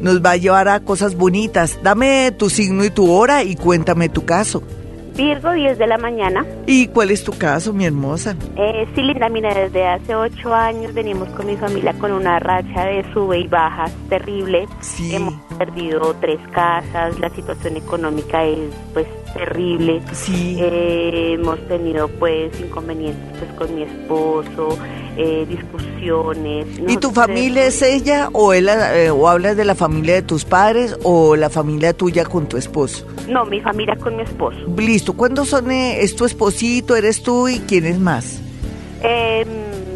nos 0.00 0.24
va 0.24 0.32
a 0.32 0.36
llevar 0.36 0.68
a 0.68 0.80
cosas 0.80 1.14
bonitas. 1.14 1.78
Dame 1.82 2.32
tu 2.32 2.50
signo 2.50 2.84
y 2.84 2.90
tu 2.90 3.10
hora 3.12 3.44
y 3.44 3.54
cuéntame 3.54 4.08
tu 4.08 4.24
caso. 4.24 4.62
Virgo, 5.16 5.52
10 5.52 5.78
de 5.78 5.86
la 5.86 5.98
mañana. 5.98 6.44
¿Y 6.66 6.88
cuál 6.88 7.10
es 7.10 7.24
tu 7.24 7.32
caso, 7.32 7.72
mi 7.72 7.86
hermosa? 7.86 8.36
Eh, 8.56 8.86
sí, 8.94 9.02
Linda, 9.02 9.28
mira, 9.28 9.54
desde 9.54 9.86
hace 9.86 10.14
ocho 10.14 10.54
años 10.54 10.92
venimos 10.92 11.28
con 11.30 11.46
mi 11.46 11.56
familia 11.56 11.94
con 11.94 12.12
una 12.12 12.38
racha 12.38 12.84
de 12.84 13.04
sube 13.12 13.40
y 13.40 13.48
bajas 13.48 13.92
terrible. 14.08 14.66
Sí. 14.80 15.14
Hemos 15.14 15.34
perdido 15.56 16.14
tres 16.20 16.40
casas, 16.52 17.18
la 17.18 17.30
situación 17.30 17.76
económica 17.76 18.44
es 18.44 18.70
pues 18.92 19.06
terrible. 19.34 20.02
Sí. 20.12 20.56
Eh, 20.60 21.34
hemos 21.38 21.58
tenido 21.68 22.08
pues 22.08 22.58
inconvenientes 22.60 23.24
pues 23.38 23.52
con 23.52 23.74
mi 23.74 23.82
esposo, 23.82 24.78
eh, 25.16 25.46
discusiones. 25.48 26.66
¿Y 26.88 26.96
tu 26.98 27.10
familia 27.10 27.66
es 27.66 27.82
ella 27.82 28.28
o, 28.32 28.52
él, 28.52 28.68
eh, 28.68 29.10
o 29.10 29.28
hablas 29.28 29.56
de 29.56 29.64
la 29.64 29.74
familia 29.74 30.14
de 30.14 30.22
tus 30.22 30.44
padres 30.44 30.96
o 31.02 31.36
la 31.36 31.50
familia 31.50 31.92
tuya 31.92 32.24
con 32.24 32.46
tu 32.48 32.56
esposo? 32.56 33.06
No, 33.28 33.44
mi 33.44 33.60
familia 33.60 33.96
con 33.96 34.16
mi 34.16 34.22
esposo. 34.22 34.58
Listo, 34.76 35.12
¿cuándo 35.14 35.44
son, 35.44 35.70
eh, 35.70 36.02
es 36.02 36.14
tu 36.16 36.24
esposito, 36.24 36.96
eres 36.96 37.22
tú 37.22 37.48
y 37.48 37.58
quién 37.60 37.86
es 37.86 37.98
más? 37.98 38.40
Eh, 39.02 39.44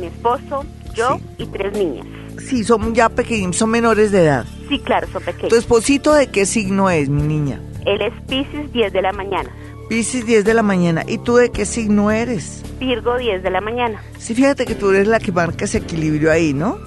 mi 0.00 0.06
esposo, 0.06 0.64
yo 0.94 1.16
Sí. 1.16 1.44
y 1.44 1.46
tres 1.46 1.72
niñas. 1.76 2.06
Sí, 2.50 2.64
son 2.64 2.94
ya 2.94 3.08
pequeños, 3.08 3.56
son 3.56 3.70
menores 3.70 4.10
de 4.10 4.22
edad. 4.24 4.44
Sí, 4.68 4.80
claro, 4.80 5.06
son 5.12 5.22
¿Tu 5.22 5.26
pequeños. 5.26 5.52
esposito 5.52 6.12
de 6.14 6.26
qué 6.26 6.46
signo 6.46 6.90
es, 6.90 7.08
mi 7.08 7.22
niña? 7.22 7.60
Él 7.86 8.02
es 8.02 8.12
Pisces, 8.28 8.72
10 8.72 8.92
de 8.92 9.02
la 9.02 9.12
mañana. 9.12 9.48
Piscis 9.88 10.26
10 10.26 10.44
de 10.44 10.54
la 10.54 10.62
mañana. 10.62 11.04
¿Y 11.06 11.18
tú 11.18 11.36
de 11.36 11.50
qué 11.50 11.64
signo 11.64 12.10
eres? 12.10 12.62
Virgo, 12.80 13.16
10 13.18 13.42
de 13.44 13.50
la 13.50 13.60
mañana. 13.60 14.02
Sí, 14.18 14.34
fíjate 14.34 14.66
que 14.66 14.74
tú 14.74 14.90
eres 14.90 15.06
la 15.06 15.20
que 15.20 15.30
marca 15.32 15.64
ese 15.64 15.78
equilibrio 15.78 16.30
ahí, 16.32 16.52
¿no? 16.52 16.78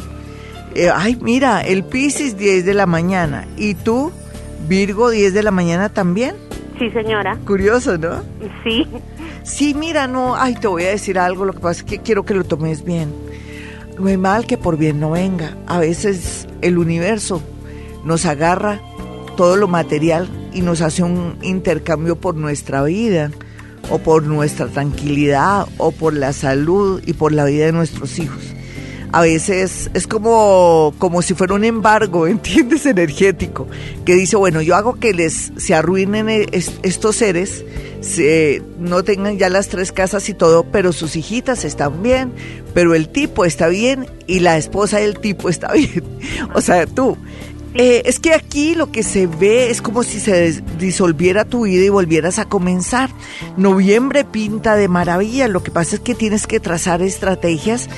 Eh, 0.75 0.89
ay, 0.93 1.17
mira, 1.21 1.61
el 1.61 1.83
Piscis 1.83 2.37
10 2.37 2.65
de 2.65 2.73
la 2.73 2.85
mañana. 2.85 3.47
¿Y 3.57 3.75
tú, 3.75 4.11
Virgo 4.67 5.09
10 5.11 5.33
de 5.33 5.43
la 5.43 5.51
mañana 5.51 5.89
también? 5.89 6.35
Sí, 6.77 6.89
señora. 6.91 7.37
Curioso, 7.45 7.97
¿no? 7.97 8.21
Sí. 8.63 8.85
Sí, 9.43 9.73
mira, 9.73 10.07
no, 10.07 10.35
ay, 10.35 10.55
te 10.55 10.67
voy 10.67 10.83
a 10.83 10.89
decir 10.89 11.19
algo, 11.19 11.45
lo 11.45 11.53
que 11.53 11.59
pasa 11.59 11.81
es 11.81 11.83
que 11.83 11.99
quiero 11.99 12.23
que 12.25 12.33
lo 12.33 12.43
tomes 12.43 12.83
bien. 12.83 13.13
No 13.99 14.07
hay 14.07 14.17
mal 14.17 14.45
que 14.45 14.57
por 14.57 14.77
bien 14.77 14.99
no 14.99 15.11
venga. 15.11 15.57
A 15.67 15.79
veces 15.79 16.47
el 16.61 16.77
universo 16.77 17.41
nos 18.03 18.25
agarra 18.25 18.81
todo 19.37 19.55
lo 19.55 19.67
material 19.67 20.29
y 20.53 20.61
nos 20.61 20.81
hace 20.81 21.03
un 21.03 21.37
intercambio 21.41 22.15
por 22.15 22.35
nuestra 22.35 22.83
vida 22.83 23.31
o 23.89 23.99
por 23.99 24.23
nuestra 24.23 24.67
tranquilidad 24.67 25.67
o 25.77 25.91
por 25.91 26.13
la 26.13 26.33
salud 26.33 27.01
y 27.05 27.13
por 27.13 27.31
la 27.31 27.45
vida 27.45 27.65
de 27.65 27.71
nuestros 27.71 28.19
hijos. 28.19 28.52
A 29.13 29.21
veces 29.21 29.91
es 29.93 30.07
como, 30.07 30.93
como 30.97 31.21
si 31.21 31.35
fuera 31.35 31.53
un 31.53 31.63
embargo, 31.63 32.25
¿entiendes? 32.27 32.85
Energético, 32.87 33.67
que 34.05 34.15
dice, 34.15 34.35
bueno, 34.35 34.61
yo 34.61 34.75
hago 34.75 34.95
que 34.95 35.13
les 35.13 35.51
se 35.55 35.75
arruinen 35.75 36.29
e- 36.29 36.47
es- 36.51 36.71
estos 36.81 37.15
seres, 37.17 37.63
se, 38.01 38.61
no 38.79 39.03
tengan 39.03 39.37
ya 39.37 39.49
las 39.49 39.67
tres 39.69 39.91
casas 39.91 40.27
y 40.29 40.33
todo, 40.33 40.63
pero 40.63 40.91
sus 40.91 41.15
hijitas 41.15 41.63
están 41.63 42.01
bien, 42.03 42.31
pero 42.73 42.95
el 42.95 43.07
tipo 43.07 43.45
está 43.45 43.67
bien 43.67 44.07
y 44.27 44.39
la 44.39 44.57
esposa 44.57 44.97
del 44.97 45.19
tipo 45.19 45.47
está 45.47 45.71
bien. 45.73 46.03
O 46.55 46.61
sea, 46.61 46.85
tú. 46.87 47.15
Eh, 47.75 48.03
es 48.05 48.19
que 48.19 48.33
aquí 48.33 48.75
lo 48.75 48.91
que 48.91 49.01
se 49.01 49.25
ve 49.25 49.71
es 49.71 49.81
como 49.81 50.03
si 50.03 50.19
se 50.19 50.61
disolviera 50.77 51.43
tu 51.45 51.63
vida 51.63 51.83
y 51.83 51.89
volvieras 51.89 52.37
a 52.39 52.45
comenzar. 52.45 53.09
Noviembre 53.57 54.25
pinta 54.25 54.75
de 54.75 54.87
maravilla, 54.87 55.47
lo 55.47 55.63
que 55.63 55.71
pasa 55.71 55.95
es 55.95 56.01
que 56.01 56.13
tienes 56.13 56.45
que 56.45 56.59
trazar 56.59 57.01
estrategias 57.01 57.89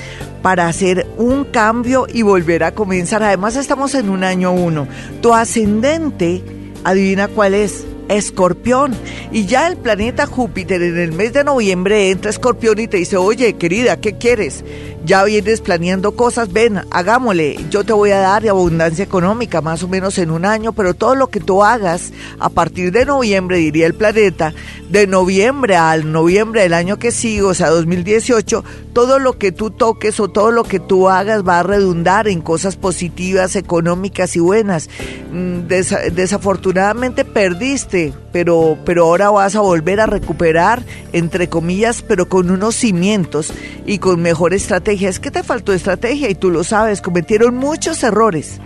para 0.42 0.68
hacer 0.68 1.06
un 1.18 1.44
cambio 1.44 2.06
y 2.12 2.22
volver 2.22 2.64
a 2.64 2.72
comenzar. 2.72 3.22
Además 3.22 3.56
estamos 3.56 3.94
en 3.94 4.08
un 4.08 4.24
año 4.24 4.52
uno. 4.52 4.88
Tu 5.20 5.34
ascendente, 5.34 6.42
adivina 6.84 7.28
cuál 7.28 7.54
es. 7.54 7.84
Escorpión. 8.08 8.94
Y 9.32 9.46
ya 9.46 9.66
el 9.66 9.76
planeta 9.76 10.26
Júpiter 10.26 10.80
en 10.80 10.96
el 10.96 11.12
mes 11.12 11.32
de 11.32 11.42
noviembre 11.42 12.10
entra 12.10 12.30
Escorpión 12.30 12.78
y 12.78 12.86
te 12.86 12.98
dice, 12.98 13.16
oye, 13.16 13.54
querida, 13.54 14.00
¿qué 14.00 14.16
quieres? 14.16 14.64
Ya 15.06 15.22
vienes 15.22 15.60
planeando 15.60 16.16
cosas, 16.16 16.52
ven, 16.52 16.80
hagámosle, 16.90 17.56
yo 17.70 17.84
te 17.84 17.92
voy 17.92 18.10
a 18.10 18.18
dar 18.18 18.48
abundancia 18.48 19.04
económica 19.04 19.60
más 19.60 19.84
o 19.84 19.88
menos 19.88 20.18
en 20.18 20.32
un 20.32 20.44
año, 20.44 20.72
pero 20.72 20.94
todo 20.94 21.14
lo 21.14 21.28
que 21.28 21.38
tú 21.38 21.62
hagas 21.62 22.12
a 22.40 22.48
partir 22.48 22.90
de 22.90 23.06
noviembre, 23.06 23.58
diría 23.58 23.86
el 23.86 23.94
planeta, 23.94 24.52
de 24.90 25.06
noviembre 25.06 25.76
al 25.76 26.10
noviembre 26.10 26.62
del 26.62 26.74
año 26.74 26.98
que 26.98 27.12
sigue, 27.12 27.42
o 27.42 27.54
sea, 27.54 27.70
2018, 27.70 28.64
todo 28.92 29.20
lo 29.20 29.38
que 29.38 29.52
tú 29.52 29.70
toques 29.70 30.18
o 30.18 30.26
todo 30.26 30.50
lo 30.50 30.64
que 30.64 30.80
tú 30.80 31.08
hagas 31.08 31.46
va 31.46 31.60
a 31.60 31.62
redundar 31.62 32.26
en 32.26 32.40
cosas 32.40 32.74
positivas, 32.74 33.54
económicas 33.54 34.34
y 34.34 34.40
buenas. 34.40 34.90
Mm, 35.32 35.68
desa- 35.68 36.10
desafortunadamente 36.10 37.24
perdiste, 37.24 38.12
pero, 38.36 38.76
pero 38.84 39.04
ahora 39.04 39.30
vas 39.30 39.56
a 39.56 39.62
volver 39.62 39.98
a 39.98 40.04
recuperar, 40.04 40.82
entre 41.14 41.48
comillas, 41.48 42.02
pero 42.02 42.28
con 42.28 42.50
unos 42.50 42.74
cimientos 42.74 43.50
y 43.86 43.96
con 43.96 44.20
mejor 44.20 44.52
estrategia. 44.52 45.08
Es 45.08 45.20
que 45.20 45.30
te 45.30 45.42
faltó 45.42 45.72
estrategia 45.72 46.28
y 46.28 46.34
tú 46.34 46.50
lo 46.50 46.62
sabes, 46.62 47.00
cometieron 47.00 47.56
muchos 47.56 48.02
errores, 48.02 48.60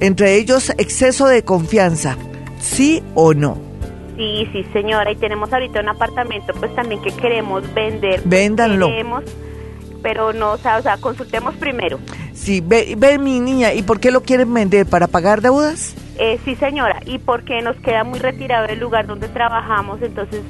entre 0.00 0.36
ellos 0.36 0.70
exceso 0.78 1.26
de 1.26 1.42
confianza, 1.44 2.16
sí 2.60 3.02
o 3.14 3.34
no. 3.34 3.58
Sí, 4.16 4.48
sí, 4.54 4.64
señora. 4.72 5.12
Y 5.12 5.16
tenemos 5.16 5.52
ahorita 5.52 5.80
un 5.80 5.90
apartamento, 5.90 6.54
pues 6.54 6.74
también 6.74 7.02
que 7.02 7.10
queremos 7.10 7.62
vender. 7.74 8.22
pues, 8.22 8.28
Véndanlo. 8.30 8.86
Queremos, 8.86 9.24
pero 10.04 10.34
no, 10.34 10.52
o 10.52 10.58
sea, 10.58 10.76
o 10.76 10.82
sea, 10.82 10.98
consultemos 10.98 11.54
primero. 11.54 11.98
Sí, 12.34 12.60
ve, 12.60 12.94
ve 12.96 13.18
mi 13.18 13.40
niña, 13.40 13.72
¿y 13.72 13.82
por 13.82 14.00
qué 14.00 14.10
lo 14.10 14.22
quieren 14.22 14.52
vender? 14.52 14.84
¿Para 14.84 15.06
pagar 15.06 15.40
deudas? 15.40 15.94
Eh, 16.18 16.38
sí, 16.44 16.54
señora. 16.56 17.00
Y 17.06 17.18
porque 17.18 17.62
nos 17.62 17.74
queda 17.76 18.04
muy 18.04 18.18
retirado 18.18 18.66
del 18.66 18.80
lugar 18.80 19.06
donde 19.06 19.28
trabajamos, 19.28 20.02
entonces 20.02 20.42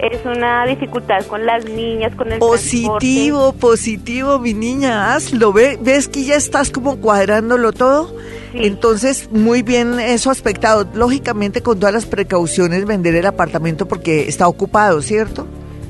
es 0.00 0.26
una 0.26 0.66
dificultad 0.66 1.24
con 1.26 1.46
las 1.46 1.64
niñas, 1.66 2.16
con 2.16 2.32
el 2.32 2.40
Positivo, 2.40 3.52
positivo, 3.52 4.40
mi 4.40 4.54
niña, 4.54 5.14
hazlo. 5.14 5.52
¿Ve? 5.52 5.78
¿Ves 5.80 6.08
que 6.08 6.24
ya 6.24 6.34
estás 6.34 6.70
como 6.70 6.96
cuadrándolo 6.96 7.70
todo? 7.70 8.08
Sí. 8.50 8.58
Entonces, 8.64 9.28
muy 9.30 9.62
bien 9.62 10.00
eso 10.00 10.32
aspectado. 10.32 10.88
Lógicamente, 10.94 11.62
con 11.62 11.78
todas 11.78 11.94
las 11.94 12.06
precauciones, 12.06 12.86
vender 12.86 13.14
el 13.14 13.26
apartamento 13.26 13.86
porque 13.86 14.26
está 14.26 14.48
ocupado, 14.48 15.00
¿cierto? 15.00 15.46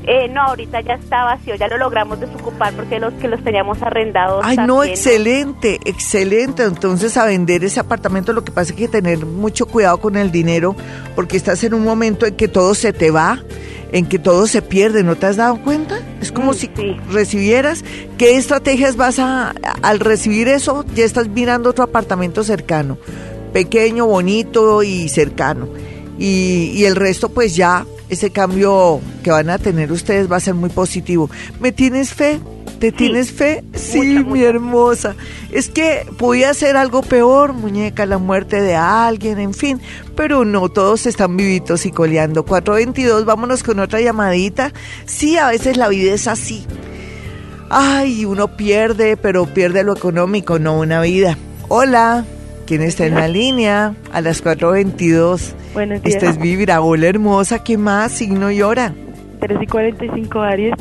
Eh, 0.06 0.28
no, 0.28 0.40
ahorita 0.42 0.80
ya 0.80 0.94
está 0.94 1.24
vacío, 1.24 1.54
ya 1.56 1.68
lo 1.68 1.76
logramos 1.76 2.18
desocupar 2.18 2.72
porque 2.74 2.98
los 2.98 3.12
que 3.14 3.28
los 3.28 3.42
teníamos 3.44 3.82
arrendados. 3.82 4.40
Ay, 4.44 4.56
no, 4.66 4.82
excelente, 4.82 5.78
excelente. 5.84 6.62
Entonces, 6.64 7.16
a 7.16 7.26
vender 7.26 7.64
ese 7.64 7.80
apartamento, 7.80 8.32
lo 8.32 8.42
que 8.42 8.50
pasa 8.50 8.70
es 8.70 8.76
que 8.76 8.84
hay 8.84 8.88
que 8.88 9.00
tener 9.02 9.26
mucho 9.26 9.66
cuidado 9.66 9.98
con 9.98 10.16
el 10.16 10.30
dinero, 10.32 10.74
porque 11.14 11.36
estás 11.36 11.62
en 11.64 11.74
un 11.74 11.84
momento 11.84 12.24
en 12.26 12.34
que 12.34 12.48
todo 12.48 12.74
se 12.74 12.92
te 12.94 13.10
va, 13.10 13.40
en 13.92 14.06
que 14.06 14.18
todo 14.18 14.46
se 14.46 14.62
pierde, 14.62 15.02
¿no 15.02 15.16
te 15.16 15.26
has 15.26 15.36
dado 15.36 15.60
cuenta? 15.62 15.98
Es 16.20 16.32
como 16.32 16.52
Mm, 16.52 16.54
si 16.54 16.70
sí. 16.74 16.96
recibieras, 17.10 17.84
¿qué 18.16 18.36
estrategias 18.36 18.96
vas 18.96 19.18
a, 19.18 19.52
al 19.82 20.00
recibir 20.00 20.48
eso? 20.48 20.84
Ya 20.94 21.04
estás 21.04 21.28
mirando 21.28 21.70
otro 21.70 21.84
apartamento 21.84 22.42
cercano, 22.42 22.96
pequeño, 23.52 24.06
bonito 24.06 24.82
y 24.82 25.08
cercano. 25.10 25.68
Y, 26.18 26.72
y 26.74 26.84
el 26.86 26.96
resto, 26.96 27.28
pues 27.30 27.54
ya, 27.56 27.84
ese 28.10 28.30
cambio 28.30 29.00
que 29.22 29.30
van 29.30 29.48
a 29.50 29.58
tener 29.58 29.90
ustedes 29.92 30.30
va 30.30 30.36
a 30.36 30.40
ser 30.40 30.54
muy 30.54 30.70
positivo. 30.70 31.30
¿Me 31.60 31.72
tienes 31.72 32.12
fe? 32.12 32.40
¿Te 32.78 32.92
tienes 32.92 33.30
fe? 33.30 33.62
Sí, 33.74 33.98
Mucha, 33.98 34.08
mi 34.20 34.24
mucha. 34.24 34.42
hermosa. 34.44 35.16
Es 35.52 35.68
que 35.68 36.06
podía 36.16 36.54
ser 36.54 36.76
algo 36.76 37.02
peor, 37.02 37.52
muñeca, 37.52 38.06
la 38.06 38.16
muerte 38.18 38.60
de 38.62 38.74
alguien, 38.74 39.38
en 39.38 39.52
fin. 39.52 39.80
Pero 40.16 40.44
no, 40.46 40.68
todos 40.70 41.04
están 41.06 41.36
vivitos 41.36 41.84
y 41.84 41.90
coleando. 41.90 42.44
422, 42.44 43.24
vámonos 43.26 43.62
con 43.62 43.80
otra 43.80 44.00
llamadita. 44.00 44.72
Sí, 45.04 45.36
a 45.36 45.48
veces 45.48 45.76
la 45.76 45.88
vida 45.88 46.14
es 46.14 46.26
así. 46.26 46.66
Ay, 47.68 48.24
uno 48.24 48.56
pierde, 48.56 49.16
pero 49.16 49.44
pierde 49.46 49.84
lo 49.84 49.92
económico, 49.94 50.58
no 50.58 50.78
una 50.80 51.00
vida. 51.02 51.36
Hola, 51.68 52.24
¿quién 52.70 52.82
está 52.82 53.04
en 53.04 53.16
la 53.16 53.26
línea? 53.26 53.94
A 54.12 54.20
las 54.20 54.40
422. 54.42 55.56
Buenos 55.74 56.00
días. 56.04 56.14
Esta 56.14 56.30
es 56.30 56.38
Vibra, 56.38 56.80
hola 56.82 57.08
hermosa, 57.08 57.64
¿qué 57.64 57.76
más? 57.76 58.12
Signo 58.12 58.52
y 58.52 58.62
hora. 58.62 58.94
3 59.40 59.58
y 59.60 59.66
45 59.66 60.40
Aries 60.40 60.74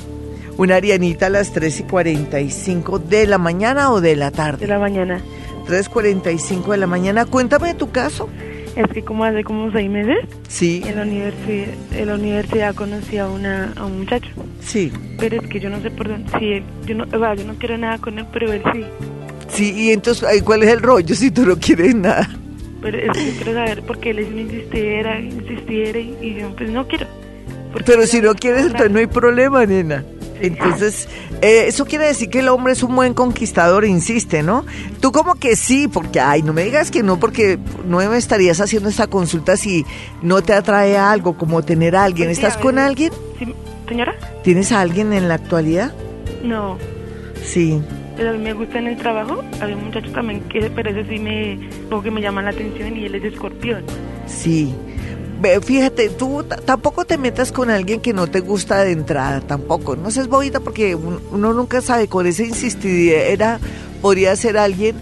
Una 0.58 0.76
arianita 0.76 1.26
a 1.26 1.30
las 1.30 1.52
3 1.52 1.80
y 1.80 1.84
45 1.86 3.00
de 3.00 3.26
la 3.26 3.40
mañana 3.40 3.92
o 3.92 4.02
de 4.02 4.16
la 4.16 4.30
de 4.30 4.38
tarde. 4.38 4.68
la 4.68 4.78
mañana. 4.78 5.20
3.45 5.68 6.68
de 6.68 6.78
la 6.78 6.86
mañana. 6.86 7.26
Cuéntame 7.26 7.74
tu 7.74 7.90
caso. 7.90 8.30
Es 8.76 8.86
que 8.94 9.02
como 9.04 9.24
hace 9.24 9.44
como 9.44 9.72
seis 9.72 9.90
meses 9.90 10.18
Sí, 10.48 10.84
en 10.86 10.96
la 10.98 11.02
universidad, 11.02 11.68
en 11.98 12.08
la 12.08 12.14
universidad 12.14 12.76
conocí 12.76 13.18
a, 13.18 13.28
una, 13.28 13.74
a 13.76 13.86
un 13.86 13.98
muchacho. 14.02 14.30
sí, 14.62 14.92
Pero 15.18 15.42
es 15.42 15.48
que 15.50 15.60
yo 15.60 15.72
no 15.72 15.82
sé 15.82 15.90
por 15.90 16.08
dónde. 16.08 16.30
Sí, 16.38 16.46
él- 16.54 16.64
yo 16.86 16.94
no, 16.94 17.06
o 17.06 17.20
sea, 17.20 17.34
yo 17.34 17.46
no 17.46 17.56
quiero 17.56 17.80
nada 17.80 17.98
con 17.98 18.20
él, 18.20 18.26
pero 18.32 18.54
él 18.54 18.62
sí. 18.74 18.86
Sí. 19.50 19.74
Y 19.76 19.92
entonces, 19.92 20.44
¿cuál 20.44 20.64
es 20.64 20.70
el 20.70 20.82
rollo 20.82 21.16
si 21.16 21.32
tú 21.32 21.46
no 21.46 21.58
quieres 21.58 21.96
nada? 21.96 22.30
Pero 22.82 22.98
es 22.98 23.18
que 23.18 23.32
quiero 23.32 23.54
saber 23.54 23.82
por 23.84 24.00
qué 24.00 24.12
él 24.12 24.20
es 24.20 24.28
una 24.30 24.42
insistiera, 24.42 25.20
insistiera 25.20 26.00
y, 26.00 26.36
yo 26.40 26.56
pues 26.56 26.70
no 26.70 26.88
quiero. 26.88 27.08
Pero 27.86 28.06
si 28.08 28.22
no 28.22 28.34
quieres, 28.34 28.66
entonces 28.66 28.92
no 28.92 29.00
hay 29.00 29.08
problema, 29.08 29.66
nena. 29.66 30.04
Entonces, 30.42 31.10
eh, 31.42 31.66
eso 31.68 31.86
quiere 31.86 32.06
decir 32.06 32.30
que 32.30 32.40
el 32.40 32.48
hombre 32.48 32.74
es 32.74 32.82
un 32.82 32.96
buen 32.96 33.14
conquistador, 33.14 33.84
insiste, 33.84 34.42
¿no? 34.42 34.66
Tú 35.02 35.12
como 35.12 35.36
que 35.36 35.56
sí, 35.56 35.88
porque, 35.88 36.20
ay, 36.20 36.42
no 36.42 36.54
me 36.54 36.64
digas 36.64 36.92
que 36.92 37.04
no, 37.04 37.20
porque 37.20 37.60
no 37.86 37.98
me 37.98 38.18
estarías 38.18 38.62
haciendo 38.62 38.90
esta 38.90 39.08
consulta 39.08 39.58
si 39.58 39.86
no 40.22 40.42
te 40.42 40.54
atrae 40.54 40.98
algo, 40.98 41.38
como 41.38 41.62
tener 41.64 41.96
a 41.96 42.06
alguien. 42.06 42.30
Pues 42.30 42.38
sí, 42.38 42.46
¿Estás 42.46 42.58
a 42.58 42.62
con 42.62 42.80
alguien? 42.80 43.12
Sí, 43.38 43.54
señora? 43.88 44.16
¿Tienes 44.44 44.72
a 44.72 44.80
alguien 44.80 45.12
en 45.12 45.28
la 45.28 45.36
actualidad? 45.36 45.94
No. 46.42 46.78
Sí. 47.44 47.82
A 48.20 48.32
mí 48.34 48.38
me 48.40 48.54
gusta 48.54 48.80
en 48.80 48.88
el 48.88 48.98
trabajo. 48.98 49.42
Había 49.62 49.76
un 49.78 49.86
muchacho 49.86 50.12
también 50.12 50.42
que, 50.42 50.70
pero 50.76 50.90
ese 50.90 51.10
sí 51.10 51.20
me, 51.20 51.60
como 51.90 52.02
me 52.12 52.22
llama 52.22 52.42
la 52.42 52.50
atención 52.52 52.98
y 52.98 53.06
él 53.06 53.16
es 53.16 53.24
escorpión. 53.34 53.84
Sí. 54.28 54.74
Fíjate, 55.64 56.10
tú 56.10 56.44
tampoco 56.66 57.06
te 57.06 57.18
metas 57.18 57.54
con 57.54 57.70
alguien 57.70 58.02
que 58.02 58.12
no 58.12 58.28
te 58.28 58.42
gusta 58.42 58.84
de 58.84 58.92
entrada, 58.92 59.40
tampoco. 59.40 59.96
No 59.96 60.12
seas 60.12 60.28
bobita 60.28 60.60
porque 60.60 60.96
un- 60.96 61.22
uno 61.32 61.54
nunca 61.54 61.80
sabe, 61.82 62.10
con 62.10 62.28
esa 62.28 62.44
insistidera 62.44 63.58
podría 64.02 64.36
ser 64.36 64.58
alguien 64.58 64.98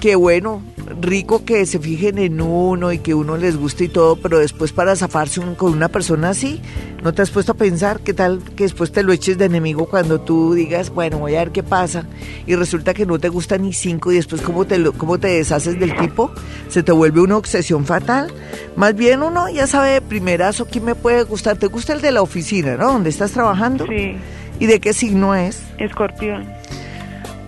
que, 0.00 0.14
bueno, 0.14 0.62
rico 1.02 1.44
que 1.44 1.66
se 1.66 1.78
fijen 1.78 2.18
en 2.18 2.40
uno 2.40 2.92
y 2.92 2.98
que 2.98 3.12
uno 3.14 3.36
les 3.36 3.56
guste 3.56 3.84
y 3.84 3.88
todo, 3.88 4.16
pero 4.16 4.38
después 4.38 4.72
para 4.72 4.94
zafarse 4.96 5.40
un- 5.40 5.54
con 5.56 5.72
una 5.72 5.88
persona 5.88 6.30
así, 6.30 6.60
¿no 7.02 7.12
te 7.12 7.22
has 7.22 7.30
puesto 7.30 7.52
a 7.52 7.54
pensar 7.56 8.00
qué 8.00 8.14
tal 8.14 8.40
que 8.56 8.64
después 8.64 8.92
te 8.92 9.02
lo 9.02 9.12
eches 9.12 9.36
de 9.36 9.46
enemigo 9.46 9.86
cuando 9.86 10.20
tú 10.20 10.54
digas, 10.54 10.90
bueno, 10.90 11.18
voy 11.18 11.34
a 11.34 11.40
ver 11.40 11.50
qué 11.50 11.62
pasa 11.62 12.06
y 12.46 12.54
resulta 12.54 12.94
que 12.94 13.04
no 13.04 13.18
te 13.18 13.28
gusta 13.28 13.58
ni 13.58 13.72
cinco 13.72 14.12
y 14.12 14.16
después 14.16 14.40
cómo 14.42 14.64
te, 14.64 14.78
lo- 14.78 14.92
cómo 14.92 15.18
te 15.18 15.28
deshaces 15.28 15.78
del 15.78 15.94
tipo? 15.96 16.30
Se 16.68 16.82
te 16.82 16.92
vuelve 16.92 17.20
una 17.20 17.36
obsesión 17.36 17.84
fatal. 17.84 18.32
Más 18.76 18.94
bien 18.94 19.22
uno 19.22 19.50
ya 19.50 19.66
sabe 19.66 19.90
de 19.90 20.00
primerazo 20.00 20.66
quién 20.66 20.84
me 20.84 20.94
puede 20.94 21.24
gustar. 21.24 21.56
¿Te 21.56 21.66
gusta 21.66 21.92
el 21.92 22.00
de 22.00 22.12
la 22.12 22.22
oficina, 22.22 22.76
no? 22.76 22.92
Donde 22.92 23.10
estás 23.10 23.32
trabajando. 23.32 23.86
Sí, 23.86 24.16
¿Y 24.60 24.66
de 24.66 24.80
qué 24.80 24.92
signo 24.92 25.34
es? 25.34 25.60
escorpión. 25.78 26.46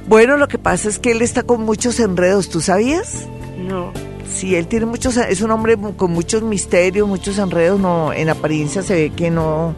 Bueno, 0.07 0.37
lo 0.37 0.49
que 0.49 0.59
pasa 0.59 0.89
es 0.91 0.99
que 0.99 1.13
él 1.13 1.23
está 1.23 1.43
con 1.45 1.63
muchos 1.63 1.99
enredos, 1.99 2.51
¿tú 2.51 2.61
sabías? 2.61 3.27
No. 3.59 3.93
Sí, 4.29 4.57
él 4.57 4.67
tiene 4.67 4.87
muchos, 4.87 5.17
es 5.17 5.43
un 5.43 5.51
hombre 5.51 5.77
con 5.97 6.11
muchos 6.11 6.43
misterios, 6.43 7.07
muchos 7.07 7.39
enredos, 7.39 7.79
no, 7.79 8.13
en 8.13 8.31
apariencia 8.31 8.83
se 8.83 8.95
ve 8.95 9.11
que 9.11 9.31
no, 9.31 9.75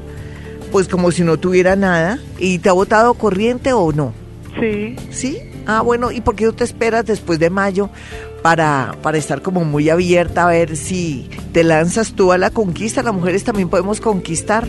pues 0.73 0.89
como 0.89 1.11
si 1.11 1.25
no 1.25 1.37
tuviera 1.37 1.77
nada. 1.77 2.19
¿Y 2.39 2.59
te 2.59 2.69
ha 2.69 2.73
botado 2.73 3.15
corriente 3.15 3.73
o 3.73 3.93
no? 3.93 4.13
Sí. 4.59 4.97
¿Sí? 5.11 5.39
Ah, 5.67 5.83
bueno, 5.83 6.13
¿y 6.13 6.21
por 6.21 6.37
qué 6.37 6.45
no 6.45 6.53
te 6.53 6.65
esperas 6.65 7.05
después 7.05 7.39
de 7.39 7.51
mayo 7.51 7.91
para, 8.43 8.95
para 9.03 9.19
estar 9.19 9.43
como 9.43 9.65
muy 9.65 9.91
abierta 9.91 10.45
a 10.45 10.51
ver 10.51 10.77
si 10.77 11.29
te 11.53 11.65
lanzas 11.65 12.13
tú 12.13 12.31
a 12.33 12.39
la 12.39 12.51
conquista? 12.51 13.03
Las 13.03 13.15
mujeres 13.15 13.43
también 13.43 13.69
podemos 13.69 14.01
conquistar. 14.01 14.69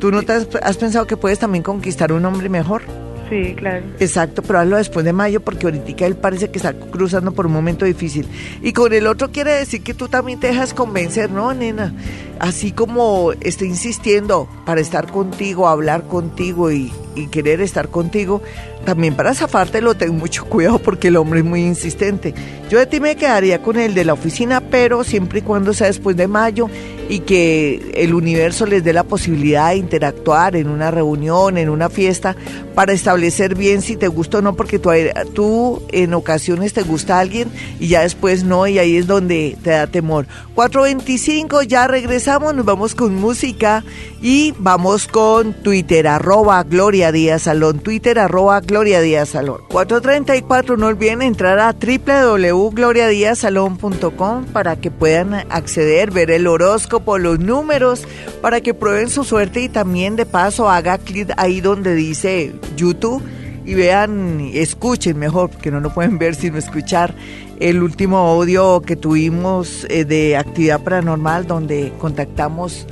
¿Tú 0.00 0.10
no 0.10 0.22
te 0.22 0.32
has, 0.32 0.48
has 0.62 0.76
pensado 0.76 1.06
que 1.06 1.16
puedes 1.16 1.38
también 1.38 1.62
conquistar 1.62 2.12
un 2.12 2.24
hombre 2.24 2.48
mejor? 2.48 2.82
Sí, 3.30 3.54
claro. 3.54 3.84
Exacto, 4.00 4.42
pero 4.42 4.58
hazlo 4.58 4.76
después 4.76 5.04
de 5.04 5.12
mayo 5.12 5.40
porque 5.40 5.66
ahorita 5.66 6.04
él 6.04 6.16
parece 6.16 6.50
que 6.50 6.58
está 6.58 6.74
cruzando 6.74 7.30
por 7.30 7.46
un 7.46 7.52
momento 7.52 7.84
difícil. 7.84 8.26
Y 8.60 8.72
con 8.72 8.92
el 8.92 9.06
otro 9.06 9.30
quiere 9.30 9.52
decir 9.52 9.82
que 9.82 9.94
tú 9.94 10.08
también 10.08 10.40
te 10.40 10.48
dejas 10.48 10.74
convencer, 10.74 11.30
¿no, 11.30 11.54
nena? 11.54 11.94
Así 12.40 12.72
como 12.72 13.32
está 13.40 13.64
insistiendo 13.64 14.48
para 14.66 14.80
estar 14.80 15.12
contigo, 15.12 15.68
hablar 15.68 16.08
contigo 16.08 16.72
y, 16.72 16.92
y 17.14 17.28
querer 17.28 17.60
estar 17.60 17.88
contigo, 17.88 18.42
también 18.84 19.14
para 19.14 19.32
zafártelo 19.32 19.94
ten 19.94 20.16
mucho 20.16 20.44
cuidado 20.46 20.80
porque 20.80 21.08
el 21.08 21.16
hombre 21.16 21.40
es 21.40 21.46
muy 21.46 21.64
insistente. 21.64 22.34
Yo 22.68 22.80
de 22.80 22.86
ti 22.86 22.98
me 22.98 23.14
quedaría 23.14 23.62
con 23.62 23.78
el 23.78 23.94
de 23.94 24.04
la 24.04 24.14
oficina, 24.14 24.60
pero 24.60 25.04
siempre 25.04 25.38
y 25.38 25.42
cuando 25.42 25.72
sea 25.72 25.86
después 25.86 26.16
de 26.16 26.26
mayo 26.26 26.68
y 27.10 27.20
que 27.20 27.92
el 27.96 28.14
universo 28.14 28.64
les 28.66 28.84
dé 28.84 28.92
la 28.92 29.02
posibilidad 29.02 29.70
de 29.70 29.78
interactuar 29.78 30.54
en 30.54 30.68
una 30.68 30.92
reunión, 30.92 31.58
en 31.58 31.68
una 31.68 31.90
fiesta, 31.90 32.36
para 32.76 32.92
establecer 32.92 33.56
bien 33.56 33.82
si 33.82 33.96
te 33.96 34.06
gusta 34.06 34.38
o 34.38 34.42
no, 34.42 34.54
porque 34.54 34.78
tú, 34.78 34.90
tú 35.34 35.82
en 35.90 36.14
ocasiones 36.14 36.72
te 36.72 36.82
gusta 36.82 37.18
alguien 37.18 37.48
y 37.80 37.88
ya 37.88 38.02
después 38.02 38.44
no, 38.44 38.68
y 38.68 38.78
ahí 38.78 38.96
es 38.96 39.08
donde 39.08 39.58
te 39.60 39.70
da 39.70 39.88
temor. 39.88 40.28
425, 40.54 41.64
ya 41.64 41.88
regresamos, 41.88 42.54
nos 42.54 42.64
vamos 42.64 42.94
con 42.94 43.16
música 43.16 43.82
y 44.22 44.54
vamos 44.58 45.08
con 45.08 45.52
Twitter, 45.52 46.06
arroba 46.06 46.62
Gloria 46.62 47.10
Díaz 47.10 47.42
Salón, 47.42 47.80
Twitter, 47.80 48.20
arroba 48.20 48.60
Gloria 48.60 49.00
Díaz 49.00 49.30
Salón. 49.30 49.62
434, 49.68 50.76
no 50.76 50.86
olviden 50.86 51.22
entrar 51.22 51.58
a 51.58 51.72
www.gloriadiazsalón.com 51.72 54.44
para 54.52 54.76
que 54.76 54.92
puedan 54.92 55.34
acceder, 55.50 56.12
ver 56.12 56.30
el 56.30 56.46
horóscopo, 56.46 56.99
los 57.18 57.38
números, 57.38 58.06
para 58.40 58.60
que 58.60 58.74
prueben 58.74 59.08
su 59.10 59.24
suerte 59.24 59.60
y 59.62 59.68
también 59.68 60.16
de 60.16 60.26
paso 60.26 60.68
haga 60.68 60.98
clic 60.98 61.32
ahí 61.36 61.60
donde 61.60 61.94
dice 61.94 62.52
YouTube 62.76 63.22
y 63.64 63.74
vean, 63.74 64.50
escuchen 64.54 65.18
mejor, 65.18 65.50
porque 65.50 65.70
no 65.70 65.80
lo 65.80 65.92
pueden 65.92 66.18
ver 66.18 66.34
sino 66.34 66.58
escuchar 66.58 67.14
el 67.60 67.82
último 67.82 68.18
audio 68.18 68.80
que 68.80 68.96
tuvimos 68.96 69.86
eh, 69.88 70.04
de 70.04 70.36
actividad 70.36 70.82
paranormal 70.82 71.46
donde 71.46 71.92
contactamos 71.98 72.86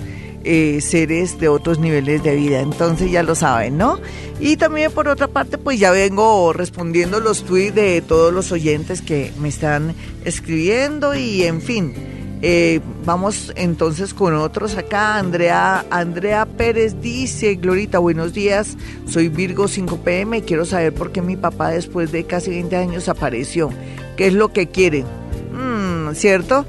eh, 0.45 0.81
seres 0.81 1.41
de 1.41 1.49
otros 1.49 1.79
niveles 1.79 2.23
de 2.23 2.37
vida. 2.37 2.61
Entonces 2.61 3.11
ya 3.11 3.23
lo 3.23 3.35
saben, 3.35 3.77
¿no? 3.77 3.99
Y 4.41 4.57
también 4.57 4.93
por 4.93 5.09
otra 5.09 5.27
parte, 5.27 5.59
pues 5.59 5.81
ya 5.81 5.91
vengo 5.91 6.53
respondiendo 6.53 7.19
los 7.19 7.45
tweets 7.45 7.75
de 7.75 8.01
todos 8.03 8.33
los 8.33 8.53
oyentes 8.53 9.03
que 9.03 9.33
me 9.41 9.49
están 9.49 9.95
escribiendo 10.25 11.15
y 11.15 11.43
en 11.45 11.61
fin. 11.61 11.93
Eh, 12.41 12.81
vamos 13.05 13.53
entonces 13.57 14.15
con 14.15 14.35
otros 14.35 14.77
acá. 14.77 15.17
Andrea, 15.17 15.85
Andrea 15.91 16.47
Pérez 16.47 17.01
dice, 17.01 17.57
Glorita, 17.57 17.99
buenos 17.99 18.33
días. 18.33 18.77
Soy 19.07 19.29
Virgo 19.29 19.67
5 19.67 19.99
pm 19.99 20.39
y 20.39 20.43
quiero 20.43 20.65
saber 20.65 20.95
por 20.95 21.11
qué 21.11 21.23
mi 21.23 21.37
papá 21.37 21.71
después 21.71 22.13
de 22.13 22.25
casi 22.25 22.51
20 22.51 22.77
años 22.77 23.09
apareció. 23.09 23.71
¿Qué 24.17 24.29
es 24.29 24.35
lo 24.35 24.53
que 24.53 24.69
quiere? 24.69 25.05
Mm, 25.53 26.15
¿Cierto? 26.15 26.65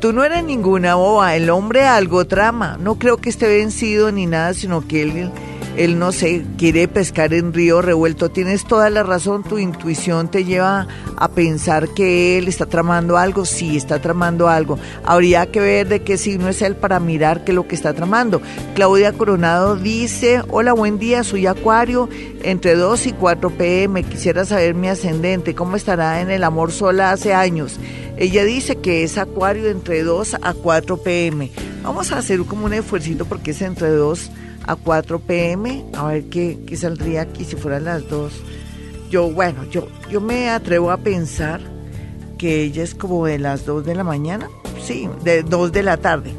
Tú 0.00 0.12
no 0.12 0.24
eres 0.24 0.42
ninguna 0.42 0.96
boba, 0.96 1.36
el 1.36 1.48
hombre 1.50 1.84
algo 1.84 2.26
trama. 2.26 2.76
No 2.80 2.98
creo 2.98 3.18
que 3.18 3.28
esté 3.28 3.46
vencido 3.46 4.10
ni 4.10 4.26
nada, 4.26 4.52
sino 4.52 4.86
que 4.88 5.02
él, 5.02 5.30
él 5.76 5.98
no 5.98 6.12
sé, 6.12 6.44
quiere 6.58 6.86
pescar 6.86 7.32
en 7.32 7.52
río 7.52 7.80
revuelto. 7.80 8.30
Tienes 8.30 8.64
toda 8.64 8.90
la 8.90 9.02
razón, 9.02 9.42
tu 9.42 9.58
intuición 9.58 10.30
te 10.30 10.44
lleva 10.44 10.86
a 11.16 11.28
pensar 11.28 11.88
que 11.88 12.36
él 12.38 12.48
está 12.48 12.66
tramando 12.66 13.16
algo. 13.16 13.44
Sí, 13.44 13.76
está 13.76 14.00
tramando 14.00 14.48
algo. 14.48 14.78
Habría 15.04 15.50
que 15.50 15.60
ver 15.60 15.88
de 15.88 16.02
qué 16.02 16.18
signo 16.18 16.48
es 16.48 16.60
él 16.60 16.76
para 16.76 17.00
mirar 17.00 17.44
qué 17.44 17.52
es 17.52 17.56
lo 17.56 17.66
que 17.66 17.74
está 17.74 17.94
tramando. 17.94 18.42
Claudia 18.74 19.12
Coronado 19.12 19.76
dice, 19.76 20.42
hola, 20.48 20.74
buen 20.74 20.98
día, 20.98 21.24
soy 21.24 21.46
Acuario, 21.46 22.08
entre 22.42 22.74
2 22.74 23.06
y 23.06 23.12
4 23.12 23.50
pm. 23.50 24.02
Quisiera 24.02 24.44
saber 24.44 24.74
mi 24.74 24.88
ascendente, 24.88 25.54
cómo 25.54 25.76
estará 25.76 26.20
en 26.20 26.30
el 26.30 26.44
amor 26.44 26.72
sola 26.72 27.12
hace 27.12 27.32
años. 27.32 27.78
Ella 28.18 28.44
dice 28.44 28.76
que 28.76 29.04
es 29.04 29.16
acuario 29.16 29.70
entre 29.70 30.02
2 30.02 30.36
a 30.42 30.52
4 30.52 30.98
pm. 30.98 31.50
Vamos 31.82 32.12
a 32.12 32.18
hacer 32.18 32.40
como 32.44 32.66
un 32.66 32.74
esfuercito 32.74 33.24
porque 33.24 33.52
es 33.52 33.62
entre 33.62 33.88
2 33.88 34.30
a 34.30 34.32
4 34.76 35.18
pm. 35.20 35.84
A 35.94 36.06
ver 36.06 36.24
qué, 36.24 36.58
qué 36.66 36.76
saldría 36.76 37.22
aquí 37.22 37.44
si 37.44 37.56
fueran 37.56 37.84
las 37.84 38.08
2. 38.08 38.32
Yo, 39.10 39.30
bueno, 39.30 39.64
yo, 39.70 39.88
yo 40.10 40.20
me 40.20 40.48
atrevo 40.48 40.90
a 40.90 40.96
pensar 40.96 41.60
que 42.38 42.62
ella 42.62 42.82
es 42.82 42.94
como 42.94 43.26
de 43.26 43.38
las 43.38 43.66
2 43.66 43.84
de 43.84 43.94
la 43.94 44.04
mañana. 44.04 44.48
Sí, 44.80 45.08
de 45.22 45.42
2 45.42 45.72
de 45.72 45.82
la 45.82 45.96
tarde. 45.96 46.32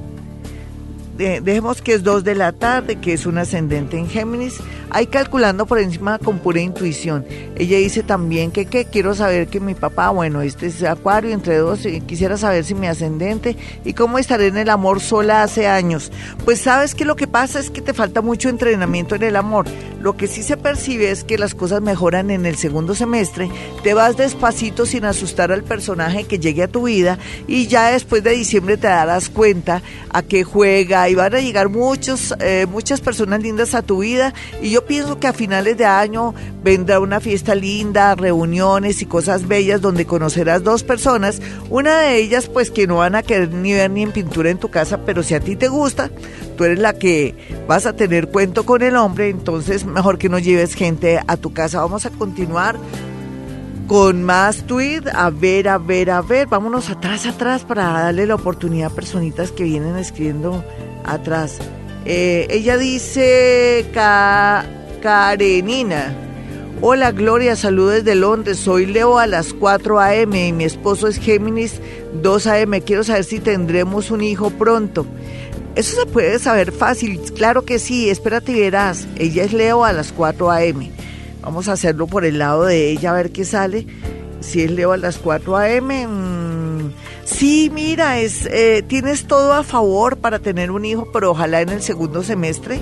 De, 1.17 1.41
dejemos 1.41 1.81
que 1.81 1.93
es 1.93 2.03
2 2.03 2.23
de 2.23 2.35
la 2.35 2.51
tarde, 2.51 2.95
que 2.95 3.13
es 3.13 3.25
un 3.25 3.37
ascendente 3.37 3.97
en 3.97 4.09
Géminis. 4.09 4.59
Ahí 4.89 5.07
calculando 5.07 5.65
por 5.65 5.79
encima 5.79 6.19
con 6.19 6.39
pura 6.39 6.61
intuición. 6.61 7.25
Ella 7.55 7.77
dice 7.77 8.03
también 8.03 8.51
que, 8.51 8.65
que 8.65 8.85
quiero 8.85 9.15
saber 9.15 9.47
que 9.47 9.59
mi 9.59 9.73
papá, 9.73 10.09
bueno, 10.09 10.41
este 10.41 10.67
es 10.67 10.83
Acuario 10.83 11.31
entre 11.31 11.57
dos, 11.57 11.85
y 11.85 12.01
quisiera 12.01 12.37
saber 12.37 12.63
si 12.63 12.75
mi 12.75 12.87
ascendente 12.87 13.57
y 13.83 13.93
cómo 13.93 14.19
estaré 14.19 14.47
en 14.47 14.57
el 14.57 14.69
amor 14.69 15.01
sola 15.01 15.43
hace 15.43 15.67
años. 15.67 16.11
Pues 16.45 16.61
sabes 16.61 16.93
que 16.95 17.05
lo 17.05 17.15
que 17.15 17.27
pasa 17.27 17.59
es 17.59 17.69
que 17.69 17.81
te 17.81 17.93
falta 17.93 18.21
mucho 18.21 18.49
entrenamiento 18.49 19.15
en 19.15 19.23
el 19.23 19.35
amor. 19.35 19.65
Lo 19.99 20.17
que 20.17 20.27
sí 20.27 20.43
se 20.43 20.57
percibe 20.57 21.11
es 21.11 21.23
que 21.23 21.37
las 21.37 21.55
cosas 21.55 21.81
mejoran 21.81 22.29
en 22.29 22.45
el 22.45 22.57
segundo 22.57 22.93
semestre. 22.93 23.49
Te 23.83 23.93
vas 23.93 24.17
despacito 24.17 24.85
sin 24.85 25.05
asustar 25.05 25.51
al 25.51 25.63
personaje 25.63 26.25
que 26.25 26.39
llegue 26.39 26.63
a 26.63 26.67
tu 26.67 26.83
vida 26.83 27.17
y 27.47 27.67
ya 27.67 27.91
después 27.91 28.23
de 28.23 28.31
diciembre 28.31 28.77
te 28.77 28.87
darás 28.87 29.29
cuenta 29.29 29.81
a 30.09 30.21
qué 30.21 30.43
juega 30.43 31.02
y 31.09 31.15
van 31.15 31.35
a 31.35 31.39
llegar 31.39 31.69
muchos, 31.69 32.33
eh, 32.39 32.65
muchas 32.69 33.01
personas 33.01 33.41
lindas 33.41 33.73
a 33.73 33.81
tu 33.81 33.99
vida 33.99 34.33
y 34.61 34.69
yo 34.71 34.85
pienso 34.85 35.19
que 35.19 35.27
a 35.27 35.33
finales 35.33 35.77
de 35.77 35.85
año 35.85 36.33
vendrá 36.63 36.99
una 36.99 37.19
fiesta 37.19 37.55
linda, 37.55 38.15
reuniones 38.15 39.01
y 39.01 39.05
cosas 39.05 39.47
bellas 39.47 39.81
donde 39.81 40.05
conocerás 40.05 40.63
dos 40.63 40.83
personas, 40.83 41.41
una 41.69 41.99
de 41.99 42.17
ellas 42.17 42.47
pues 42.47 42.71
que 42.71 42.87
no 42.87 42.97
van 42.97 43.15
a 43.15 43.23
querer 43.23 43.53
ni 43.53 43.73
ver 43.73 43.91
ni 43.91 44.03
en 44.03 44.11
pintura 44.11 44.49
en 44.49 44.57
tu 44.57 44.69
casa, 44.69 44.99
pero 45.05 45.23
si 45.23 45.33
a 45.33 45.39
ti 45.39 45.55
te 45.55 45.67
gusta, 45.67 46.09
tú 46.57 46.63
eres 46.63 46.79
la 46.79 46.93
que 46.93 47.35
vas 47.67 47.85
a 47.85 47.93
tener 47.93 48.29
cuento 48.29 48.65
con 48.65 48.81
el 48.81 48.95
hombre, 48.95 49.29
entonces 49.29 49.85
mejor 49.85 50.17
que 50.17 50.29
no 50.29 50.39
lleves 50.39 50.75
gente 50.75 51.19
a 51.25 51.37
tu 51.37 51.53
casa. 51.53 51.81
Vamos 51.81 52.05
a 52.05 52.09
continuar 52.09 52.77
con 53.87 54.23
más 54.23 54.63
tweet. 54.63 55.03
A 55.13 55.29
ver, 55.29 55.69
a 55.69 55.77
ver, 55.77 56.09
a 56.11 56.21
ver. 56.21 56.47
Vámonos 56.47 56.89
atrás, 56.89 57.25
atrás 57.25 57.63
para 57.63 57.83
darle 57.91 58.25
la 58.25 58.35
oportunidad 58.35 58.91
a 58.91 58.95
personitas 58.95 59.51
que 59.51 59.63
vienen 59.63 59.97
escribiendo 59.97 60.63
atrás. 61.03 61.59
Eh, 62.05 62.47
ella 62.49 62.77
dice, 62.77 63.85
Ca 63.93 64.65
Karenina. 65.01 66.13
Hola 66.81 67.11
Gloria, 67.11 67.55
saludos 67.55 68.03
desde 68.03 68.15
Londres. 68.15 68.57
Soy 68.57 68.85
Leo 68.85 69.17
a 69.17 69.25
las 69.25 69.53
4 69.53 69.99
a.m. 69.99 70.47
y 70.47 70.51
mi 70.51 70.65
esposo 70.65 71.07
es 71.07 71.17
Géminis 71.17 71.79
2 72.21 72.47
a.m. 72.47 72.81
Quiero 72.81 73.05
saber 73.05 73.23
si 73.23 73.39
tendremos 73.39 74.11
un 74.11 74.21
hijo 74.21 74.49
pronto. 74.49 75.05
Eso 75.75 75.95
se 75.95 76.05
puede 76.05 76.39
saber 76.39 76.71
fácil. 76.71 77.19
Claro 77.35 77.63
que 77.63 77.79
sí, 77.79 78.09
espérate 78.09 78.51
y 78.51 78.59
verás. 78.59 79.07
Ella 79.15 79.43
es 79.43 79.53
Leo 79.53 79.85
a 79.85 79.93
las 79.93 80.11
4 80.11 80.51
a.m. 80.51 80.91
Vamos 81.41 81.67
a 81.69 81.73
hacerlo 81.73 82.07
por 82.07 82.25
el 82.25 82.37
lado 82.37 82.65
de 82.65 82.91
ella 82.91 83.11
a 83.11 83.13
ver 83.13 83.31
qué 83.31 83.45
sale. 83.45 83.87
Si 84.41 84.61
es 84.61 84.69
Leo 84.69 84.91
a 84.91 84.97
las 84.97 85.17
4 85.17 85.57
a.m. 85.57 86.07
Sí, 87.25 87.71
mira, 87.73 88.19
es, 88.19 88.45
eh, 88.47 88.83
tienes 88.85 89.25
todo 89.25 89.53
a 89.53 89.63
favor 89.63 90.17
para 90.17 90.39
tener 90.39 90.71
un 90.71 90.83
hijo, 90.83 91.07
pero 91.13 91.31
ojalá 91.31 91.61
en 91.61 91.69
el 91.69 91.81
segundo 91.81 92.21
semestre 92.21 92.81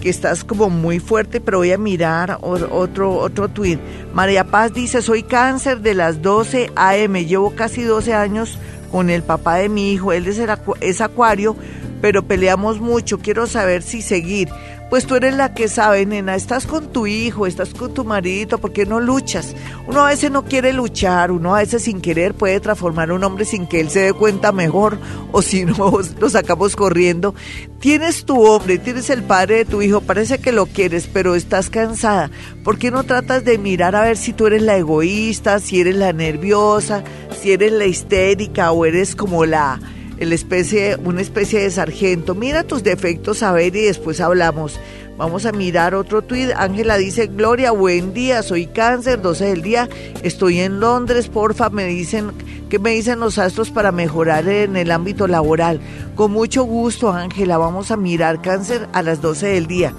que 0.00 0.08
estás 0.08 0.44
como 0.44 0.70
muy 0.70 0.98
fuerte, 0.98 1.40
pero 1.40 1.58
voy 1.58 1.72
a 1.72 1.78
mirar 1.78 2.38
otro, 2.40 3.18
otro 3.18 3.48
tweet. 3.48 3.78
María 4.14 4.44
Paz 4.44 4.72
dice, 4.72 5.02
soy 5.02 5.22
cáncer 5.22 5.80
de 5.80 5.94
las 5.94 6.22
12 6.22 6.70
a.m., 6.74 7.24
llevo 7.26 7.54
casi 7.54 7.82
12 7.82 8.14
años 8.14 8.58
con 8.90 9.10
el 9.10 9.22
papá 9.22 9.56
de 9.56 9.68
mi 9.68 9.92
hijo, 9.92 10.12
él 10.12 10.26
es, 10.26 10.40
es 10.80 11.00
acuario, 11.00 11.56
pero 12.00 12.22
peleamos 12.22 12.80
mucho, 12.80 13.18
quiero 13.18 13.46
saber 13.46 13.82
si 13.82 14.02
seguir. 14.02 14.48
Pues 14.90 15.06
tú 15.06 15.14
eres 15.14 15.36
la 15.36 15.54
que 15.54 15.68
sabe, 15.68 16.04
nena, 16.04 16.34
estás 16.34 16.66
con 16.66 16.92
tu 16.92 17.06
hijo, 17.06 17.46
estás 17.46 17.72
con 17.74 17.94
tu 17.94 18.04
marido, 18.04 18.58
¿por 18.58 18.72
qué 18.72 18.86
no 18.86 18.98
luchas? 18.98 19.54
Uno 19.86 20.04
a 20.04 20.08
veces 20.08 20.32
no 20.32 20.44
quiere 20.44 20.72
luchar, 20.72 21.30
uno 21.30 21.54
a 21.54 21.60
veces 21.60 21.84
sin 21.84 22.00
querer 22.00 22.34
puede 22.34 22.58
transformar 22.58 23.10
a 23.10 23.14
un 23.14 23.22
hombre 23.22 23.44
sin 23.44 23.68
que 23.68 23.78
él 23.78 23.88
se 23.88 24.00
dé 24.00 24.12
cuenta 24.12 24.50
mejor, 24.50 24.98
o 25.32 25.42
si 25.42 25.64
no, 25.64 25.96
lo 26.18 26.28
sacamos 26.28 26.74
corriendo. 26.74 27.36
Tienes 27.78 28.24
tu 28.24 28.44
hombre, 28.44 28.78
tienes 28.78 29.10
el 29.10 29.22
padre 29.22 29.58
de 29.58 29.64
tu 29.64 29.80
hijo, 29.80 30.00
parece 30.00 30.38
que 30.38 30.50
lo 30.50 30.66
quieres, 30.66 31.06
pero 31.06 31.36
estás 31.36 31.70
cansada. 31.70 32.32
¿Por 32.64 32.76
qué 32.76 32.90
no 32.90 33.04
tratas 33.04 33.44
de 33.44 33.58
mirar 33.58 33.94
a 33.94 34.02
ver 34.02 34.16
si 34.16 34.32
tú 34.32 34.48
eres 34.48 34.62
la 34.62 34.76
egoísta, 34.76 35.60
si 35.60 35.80
eres 35.80 35.94
la 35.94 36.12
nerviosa, 36.12 37.04
si 37.40 37.52
eres 37.52 37.70
la 37.70 37.86
histérica 37.86 38.72
o 38.72 38.84
eres 38.84 39.14
como 39.14 39.46
la 39.46 39.78
el 40.20 40.32
especie, 40.32 40.96
una 41.02 41.22
especie 41.22 41.60
de 41.60 41.70
sargento. 41.70 42.34
Mira 42.34 42.62
tus 42.62 42.84
defectos 42.84 43.42
a 43.42 43.52
ver 43.52 43.74
y 43.74 43.82
después 43.82 44.20
hablamos. 44.20 44.78
Vamos 45.16 45.44
a 45.44 45.52
mirar 45.52 45.94
otro 45.94 46.22
tuit. 46.22 46.50
Ángela 46.56 46.96
dice, 46.96 47.26
Gloria, 47.26 47.72
buen 47.72 48.14
día, 48.14 48.42
soy 48.42 48.66
cáncer, 48.66 49.20
12 49.20 49.46
del 49.46 49.62
día, 49.62 49.88
estoy 50.22 50.60
en 50.60 50.80
Londres, 50.80 51.28
porfa, 51.28 51.68
me 51.68 51.84
dicen, 51.86 52.32
¿qué 52.70 52.78
me 52.78 52.90
dicen 52.90 53.20
los 53.20 53.38
astros 53.38 53.70
para 53.70 53.92
mejorar 53.92 54.48
en 54.48 54.76
el 54.76 54.90
ámbito 54.90 55.26
laboral? 55.26 55.80
Con 56.14 56.32
mucho 56.32 56.64
gusto, 56.64 57.12
Ángela, 57.12 57.58
vamos 57.58 57.90
a 57.90 57.96
mirar 57.96 58.40
cáncer 58.40 58.88
a 58.92 59.02
las 59.02 59.20
12 59.20 59.48
del 59.48 59.66
día. 59.66 59.94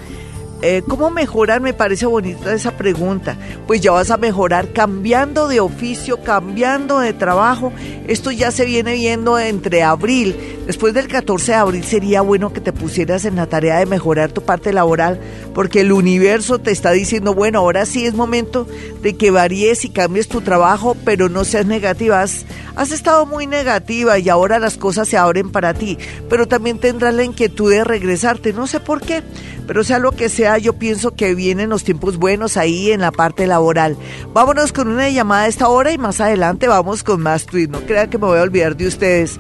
Eh, 0.64 0.84
¿Cómo 0.88 1.10
mejorar? 1.10 1.60
Me 1.60 1.74
parece 1.74 2.06
bonita 2.06 2.54
esa 2.54 2.78
pregunta. 2.78 3.36
Pues 3.66 3.82
ya 3.82 3.92
vas 3.92 4.12
a 4.12 4.18
mejorar 4.18 4.72
cambiando 4.74 5.48
de 5.48 5.60
oficio, 5.60 6.22
cambiando 6.22 7.00
de 7.00 7.14
trabajo. 7.14 7.74
Esto 8.08 8.30
ya 8.30 8.52
se 8.52 8.66
viene 8.66 8.94
viendo 8.94 9.40
entre 9.40 9.82
abril. 9.82 10.36
Después 10.68 10.94
del 10.94 11.08
14 11.08 11.54
de 11.54 11.58
abril 11.58 11.84
sería 11.84 12.22
bueno 12.22 12.54
que 12.54 12.62
te 12.62 12.74
pusieras 12.74 13.26
en 13.26 13.38
la 13.38 13.48
tarea 13.48 13.80
de 13.80 13.88
mejorar 13.88 14.32
tu 14.32 14.44
parte 14.44 14.72
laboral, 14.72 15.20
porque 15.56 15.82
el 15.82 15.92
universo 15.92 16.60
te 16.60 16.70
está 16.70 16.92
diciendo, 16.92 17.34
bueno, 17.34 17.60
ahora 17.60 17.88
sí 17.88 18.06
es 18.06 18.14
momento 18.14 18.68
de 19.02 19.18
que 19.18 19.32
varíes 19.32 19.84
y 19.84 19.90
cambies 19.90 20.28
tu 20.28 20.42
trabajo, 20.42 20.96
pero 21.04 21.28
no 21.28 21.44
seas 21.44 21.66
negativa. 21.66 22.22
Has, 22.22 22.46
has 22.76 22.92
estado 22.92 23.26
muy 23.26 23.48
negativa 23.48 24.20
y 24.20 24.30
ahora 24.30 24.60
las 24.60 24.78
cosas 24.78 25.08
se 25.08 25.18
abren 25.18 25.52
para 25.52 25.74
ti, 25.74 25.98
pero 26.30 26.48
también 26.48 26.78
tendrás 26.78 27.16
la 27.16 27.24
inquietud 27.24 27.72
de 27.72 27.84
regresarte. 27.84 28.54
No 28.54 28.68
sé 28.68 28.80
por 28.80 29.02
qué 29.02 29.24
pero 29.72 29.86
sea 29.86 30.00
lo 30.00 30.12
que 30.12 30.28
sea, 30.28 30.51
yo 30.58 30.74
pienso 30.74 31.12
que 31.12 31.36
vienen 31.36 31.70
los 31.70 31.84
tiempos 31.84 32.18
buenos 32.18 32.58
ahí 32.58 32.92
en 32.92 33.02
la 33.02 33.12
parte 33.12 33.48
laboral. 33.48 33.98
Vámonos 34.34 34.72
con 34.72 34.88
una 34.88 35.10
llamada 35.10 35.44
a 35.44 35.48
esta 35.48 35.70
hora 35.70 35.92
y 35.92 35.98
más 35.98 36.22
adelante 36.22 36.68
vamos 36.68 37.04
con 37.04 37.22
más 37.22 37.46
tweets. 37.46 37.72
No 37.72 37.82
crean 37.82 38.10
que 38.10 38.18
me 38.18 38.28
voy 38.28 38.40
a 38.40 38.44
olvidar 38.44 38.76
de 38.76 38.88
ustedes. 38.88 39.40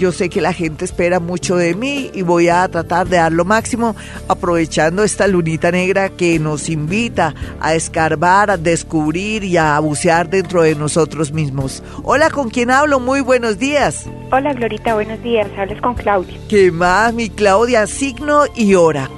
Yo 0.00 0.12
sé 0.12 0.30
que 0.30 0.40
la 0.40 0.54
gente 0.54 0.86
espera 0.86 1.20
mucho 1.20 1.56
de 1.56 1.74
mí 1.74 2.10
y 2.14 2.22
voy 2.22 2.48
a 2.48 2.66
tratar 2.68 3.06
de 3.06 3.18
dar 3.18 3.32
lo 3.32 3.44
máximo 3.44 3.94
aprovechando 4.28 5.04
esta 5.04 5.26
lunita 5.26 5.70
negra 5.70 6.08
que 6.08 6.38
nos 6.38 6.70
invita 6.70 7.34
a 7.60 7.74
escarbar, 7.74 8.50
a 8.50 8.56
descubrir 8.56 9.44
y 9.44 9.58
a 9.58 9.78
bucear 9.78 10.30
dentro 10.30 10.62
de 10.62 10.74
nosotros 10.74 11.32
mismos. 11.32 11.82
Hola, 12.02 12.30
¿con 12.30 12.48
quién 12.48 12.70
hablo? 12.70 12.98
Muy 12.98 13.20
buenos 13.20 13.58
días. 13.58 14.06
Hola, 14.32 14.54
Glorita, 14.54 14.94
buenos 14.94 15.22
días. 15.22 15.46
Hables 15.58 15.82
con 15.82 15.94
Claudia. 15.94 16.38
¿Qué 16.48 16.72
más, 16.72 17.12
mi 17.12 17.28
Claudia? 17.28 17.86
Signo 17.86 18.44
y 18.56 18.76
hora. 18.76 19.10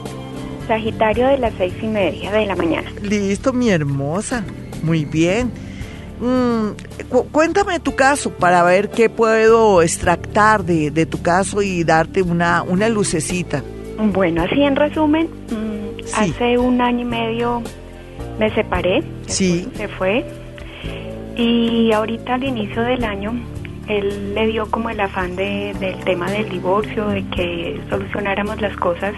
Sagitario 0.73 1.29
de 1.29 1.37
las 1.37 1.53
seis 1.59 1.75
y 1.83 1.87
media 1.87 2.33
de 2.33 2.47
la 2.47 2.57
mañana. 2.57 2.91
Listo, 3.03 3.53
mi 3.53 3.69
hermosa. 3.69 4.43
Muy 4.83 5.05
bien. 5.05 5.53
Mm, 6.19 6.71
cuéntame 7.31 7.79
tu 7.79 7.95
caso 7.95 8.31
para 8.31 8.63
ver 8.63 8.89
qué 8.89 9.11
puedo 9.11 9.83
extractar 9.83 10.65
de, 10.65 11.05
tu 11.05 11.21
caso 11.21 11.61
y 11.61 11.85
darte 11.85 12.23
una, 12.23 12.63
una 12.63 12.89
lucecita. 12.89 13.63
Bueno, 13.99 14.45
así 14.45 14.63
en 14.63 14.77
resumen, 14.77 15.29
mm, 15.51 16.15
hace 16.15 16.57
un 16.57 16.81
año 16.81 17.01
y 17.01 17.05
medio 17.05 17.63
me 18.39 18.49
separé. 18.55 19.03
Sí. 19.27 19.69
Se 19.75 19.89
fue. 19.89 20.25
Y 21.37 21.93
ahorita 21.93 22.33
al 22.33 22.45
inicio 22.45 22.81
del 22.81 23.05
año, 23.05 23.35
él 23.89 24.35
le 24.35 24.47
dio 24.47 24.71
como 24.71 24.89
el 24.89 25.01
afán 25.01 25.37
de, 25.37 25.77
del 25.79 25.99
tema 26.05 26.31
del 26.31 26.49
divorcio, 26.49 27.09
de 27.09 27.29
que 27.29 27.79
solucionáramos 27.91 28.59
las 28.63 28.75
cosas 28.79 29.13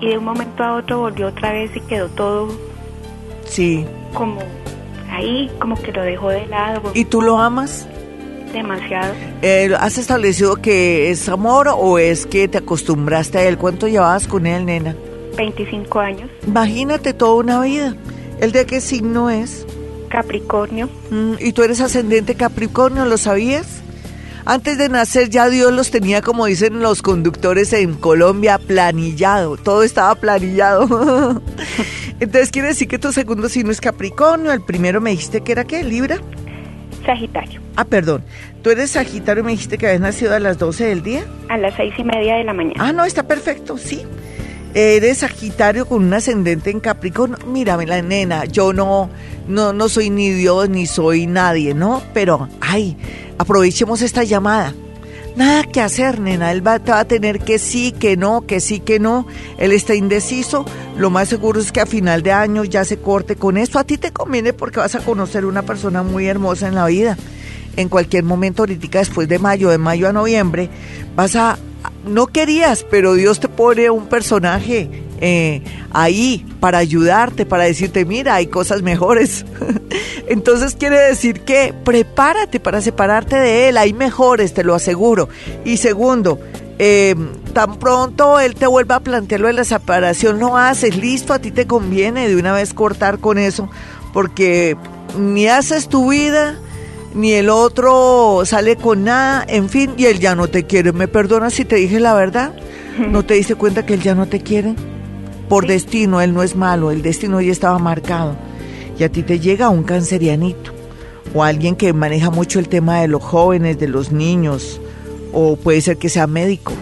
y 0.00 0.08
de 0.08 0.18
un 0.18 0.24
momento 0.24 0.62
a 0.62 0.76
otro 0.76 1.00
volvió 1.00 1.28
otra 1.28 1.52
vez 1.52 1.74
y 1.74 1.80
quedó 1.80 2.08
todo 2.08 2.48
sí. 3.44 3.86
como 4.12 4.40
ahí 5.10 5.50
como 5.58 5.80
que 5.80 5.92
lo 5.92 6.02
dejó 6.02 6.30
de 6.30 6.46
lado. 6.46 6.90
Y 6.94 7.04
tú 7.04 7.22
lo 7.22 7.38
amas 7.38 7.86
demasiado. 8.52 9.12
Eh, 9.42 9.74
has 9.78 9.98
establecido 9.98 10.56
que 10.56 11.10
es 11.10 11.28
amor 11.28 11.68
o 11.68 11.98
es 11.98 12.26
que 12.26 12.48
te 12.48 12.58
acostumbraste 12.58 13.38
a 13.38 13.44
él 13.44 13.58
cuánto 13.58 13.88
llevabas 13.88 14.26
con 14.26 14.46
él 14.46 14.64
nena 14.64 14.96
25 15.36 15.98
años. 16.00 16.30
Imagínate 16.46 17.12
toda 17.12 17.34
una 17.34 17.60
vida. 17.60 17.96
El 18.40 18.52
de 18.52 18.66
qué 18.66 18.80
signo 18.80 19.30
es 19.30 19.66
Capricornio. 20.08 20.88
Mm, 21.10 21.34
y 21.40 21.52
tú 21.52 21.62
eres 21.62 21.80
ascendente 21.80 22.36
Capricornio 22.36 23.04
lo 23.04 23.18
sabías 23.18 23.83
antes 24.46 24.76
de 24.76 24.88
nacer 24.88 25.30
ya 25.30 25.48
Dios 25.48 25.72
los 25.72 25.90
tenía, 25.90 26.20
como 26.20 26.46
dicen 26.46 26.80
los 26.80 27.00
conductores 27.00 27.72
en 27.72 27.94
Colombia, 27.94 28.58
planillado. 28.58 29.56
Todo 29.56 29.82
estaba 29.82 30.14
planillado. 30.14 30.86
Entonces 32.20 32.50
quiere 32.50 32.68
decir 32.68 32.88
que 32.88 32.98
tu 32.98 33.12
segundo 33.12 33.48
signo 33.48 33.70
es 33.70 33.80
Capricornio. 33.80 34.52
El 34.52 34.62
primero 34.62 35.00
me 35.00 35.10
dijiste 35.10 35.40
que 35.40 35.52
era 35.52 35.64
qué, 35.64 35.82
Libra. 35.82 36.18
Sagitario. 37.04 37.60
Ah, 37.76 37.84
perdón. 37.84 38.24
Tú 38.62 38.70
eres 38.70 38.90
Sagitario 38.92 39.42
y 39.42 39.46
me 39.46 39.52
dijiste 39.52 39.78
que 39.78 39.86
habías 39.86 40.00
nacido 40.00 40.34
a 40.34 40.38
las 40.38 40.58
12 40.58 40.84
del 40.84 41.02
día. 41.02 41.24
A 41.48 41.58
las 41.58 41.74
seis 41.74 41.92
y 41.98 42.04
media 42.04 42.36
de 42.36 42.44
la 42.44 42.54
mañana. 42.54 42.76
Ah, 42.78 42.92
no, 42.92 43.04
está 43.04 43.26
perfecto, 43.26 43.76
sí. 43.76 44.02
Eres 44.74 45.18
Sagitario 45.18 45.86
con 45.86 46.04
un 46.04 46.12
ascendente 46.14 46.70
en 46.70 46.80
Capricornio. 46.80 47.38
Mírame 47.46 47.86
la 47.86 48.02
nena, 48.02 48.44
yo 48.44 48.72
no, 48.72 49.08
no, 49.46 49.72
no 49.72 49.88
soy 49.88 50.10
ni 50.10 50.30
Dios 50.30 50.68
ni 50.68 50.86
soy 50.86 51.26
nadie, 51.26 51.74
¿no? 51.74 52.02
Pero, 52.12 52.48
ay, 52.60 52.96
aprovechemos 53.38 54.02
esta 54.02 54.24
llamada. 54.24 54.74
Nada 55.36 55.64
que 55.64 55.80
hacer, 55.80 56.20
nena. 56.20 56.52
Él 56.52 56.64
va, 56.66 56.78
va, 56.78 57.00
a 57.00 57.04
tener 57.04 57.40
que 57.40 57.58
sí, 57.58 57.90
que 57.90 58.16
no, 58.16 58.42
que 58.42 58.60
sí, 58.60 58.78
que 58.78 59.00
no. 59.00 59.26
Él 59.58 59.72
está 59.72 59.94
indeciso. 59.94 60.64
Lo 60.96 61.10
más 61.10 61.28
seguro 61.28 61.60
es 61.60 61.72
que 61.72 61.80
a 61.80 61.86
final 61.86 62.22
de 62.22 62.30
año 62.30 62.62
ya 62.62 62.84
se 62.84 62.98
corte 62.98 63.34
con 63.34 63.56
esto. 63.56 63.80
A 63.80 63.84
ti 63.84 63.98
te 63.98 64.12
conviene 64.12 64.52
porque 64.52 64.78
vas 64.78 64.94
a 64.94 65.00
conocer 65.00 65.44
una 65.44 65.62
persona 65.62 66.04
muy 66.04 66.26
hermosa 66.26 66.68
en 66.68 66.76
la 66.76 66.86
vida. 66.86 67.16
En 67.76 67.88
cualquier 67.88 68.22
momento, 68.22 68.62
ahorita 68.62 69.00
después 69.00 69.28
de 69.28 69.40
mayo, 69.40 69.70
de 69.70 69.78
mayo 69.78 70.08
a 70.08 70.12
noviembre, 70.12 70.70
vas 71.16 71.34
a... 71.34 71.58
No 72.06 72.28
querías, 72.28 72.86
pero 72.88 73.14
Dios 73.14 73.40
te 73.40 73.48
pone 73.48 73.90
un 73.90 74.06
personaje 74.06 74.88
eh, 75.26 75.62
ahí 75.90 76.44
para 76.60 76.76
ayudarte, 76.76 77.46
para 77.46 77.64
decirte, 77.64 78.04
mira, 78.04 78.34
hay 78.34 78.48
cosas 78.48 78.82
mejores. 78.82 79.46
Entonces 80.28 80.76
quiere 80.78 80.98
decir 80.98 81.40
que 81.40 81.72
prepárate 81.82 82.60
para 82.60 82.82
separarte 82.82 83.36
de 83.36 83.70
él, 83.70 83.78
hay 83.78 83.94
mejores, 83.94 84.52
te 84.52 84.62
lo 84.62 84.74
aseguro. 84.74 85.30
Y 85.64 85.78
segundo, 85.78 86.40
em, 86.78 87.30
tan 87.54 87.78
pronto 87.78 88.38
él 88.38 88.54
te 88.54 88.66
vuelva 88.66 88.96
a 88.96 89.00
plantear 89.00 89.40
lo 89.40 89.46
de 89.46 89.54
la 89.54 89.64
separación, 89.64 90.38
no 90.38 90.58
haces, 90.58 90.94
listo, 90.94 91.32
a 91.32 91.38
ti 91.38 91.50
te 91.50 91.66
conviene 91.66 92.28
de 92.28 92.36
una 92.36 92.52
vez 92.52 92.74
cortar 92.74 93.18
con 93.18 93.38
eso, 93.38 93.70
porque 94.12 94.76
ni 95.18 95.48
haces 95.48 95.88
tu 95.88 96.10
vida, 96.10 96.58
ni 97.14 97.32
el 97.32 97.48
otro 97.48 98.42
sale 98.44 98.76
con 98.76 99.04
nada, 99.04 99.42
en 99.48 99.70
fin, 99.70 99.94
y 99.96 100.04
él 100.04 100.20
ya 100.20 100.34
no 100.34 100.48
te 100.48 100.64
quiere. 100.64 100.92
¿Me 100.92 101.08
perdonas 101.08 101.54
si 101.54 101.64
te 101.64 101.76
dije 101.76 101.98
la 101.98 102.12
verdad? 102.12 102.52
¿No 103.10 103.24
te 103.24 103.32
diste 103.32 103.54
cuenta 103.54 103.86
que 103.86 103.94
él 103.94 104.02
ya 104.02 104.14
no 104.14 104.26
te 104.26 104.40
quiere? 104.40 104.74
Por 105.48 105.66
destino, 105.66 106.20
él 106.20 106.34
no 106.34 106.42
es 106.42 106.56
malo, 106.56 106.90
el 106.90 107.02
destino 107.02 107.40
ya 107.40 107.52
estaba 107.52 107.78
marcado. 107.78 108.36
Y 108.98 109.04
a 109.04 109.08
ti 109.10 109.22
te 109.22 109.40
llega 109.40 109.68
un 109.68 109.82
cancerianito 109.82 110.72
o 111.34 111.42
alguien 111.42 111.74
que 111.74 111.92
maneja 111.92 112.30
mucho 112.30 112.58
el 112.58 112.68
tema 112.68 113.00
de 113.00 113.08
los 113.08 113.22
jóvenes, 113.22 113.78
de 113.78 113.88
los 113.88 114.12
niños, 114.12 114.80
o 115.32 115.56
puede 115.56 115.80
ser 115.80 115.96
que 115.96 116.08
sea 116.08 116.26
médico. 116.26 116.72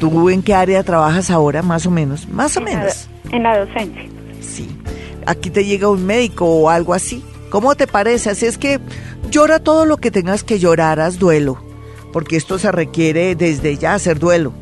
¿Tú 0.00 0.30
en 0.30 0.42
qué 0.42 0.54
área 0.54 0.82
trabajas 0.82 1.30
ahora, 1.30 1.62
más 1.62 1.84
o 1.86 1.90
menos? 1.90 2.28
Más 2.28 2.56
o 2.56 2.60
menos. 2.60 3.08
en 3.30 3.42
la 3.42 3.58
docencia. 3.58 4.04
Sí. 4.40 4.68
aquí 5.26 5.50
te 5.50 5.64
llega 5.64 5.90
un 5.90 6.06
médico 6.06 6.46
o 6.46 6.70
algo 6.70 6.94
así. 6.94 7.22
¿Cómo 7.50 7.74
te 7.74 7.86
parece? 7.86 8.30
Así 8.30 8.46
es 8.46 8.56
que 8.56 8.80
llora 9.30 9.58
todo 9.58 9.84
lo 9.84 9.98
que 9.98 10.10
tengas 10.10 10.44
que 10.44 10.58
llorar, 10.58 11.00
haz 11.00 11.18
duelo, 11.18 11.58
porque 12.12 12.36
esto 12.36 12.58
se 12.58 12.72
requiere 12.72 13.34
desde 13.34 13.76
ya 13.76 13.94
hacer 13.94 14.18
duelo 14.18 14.54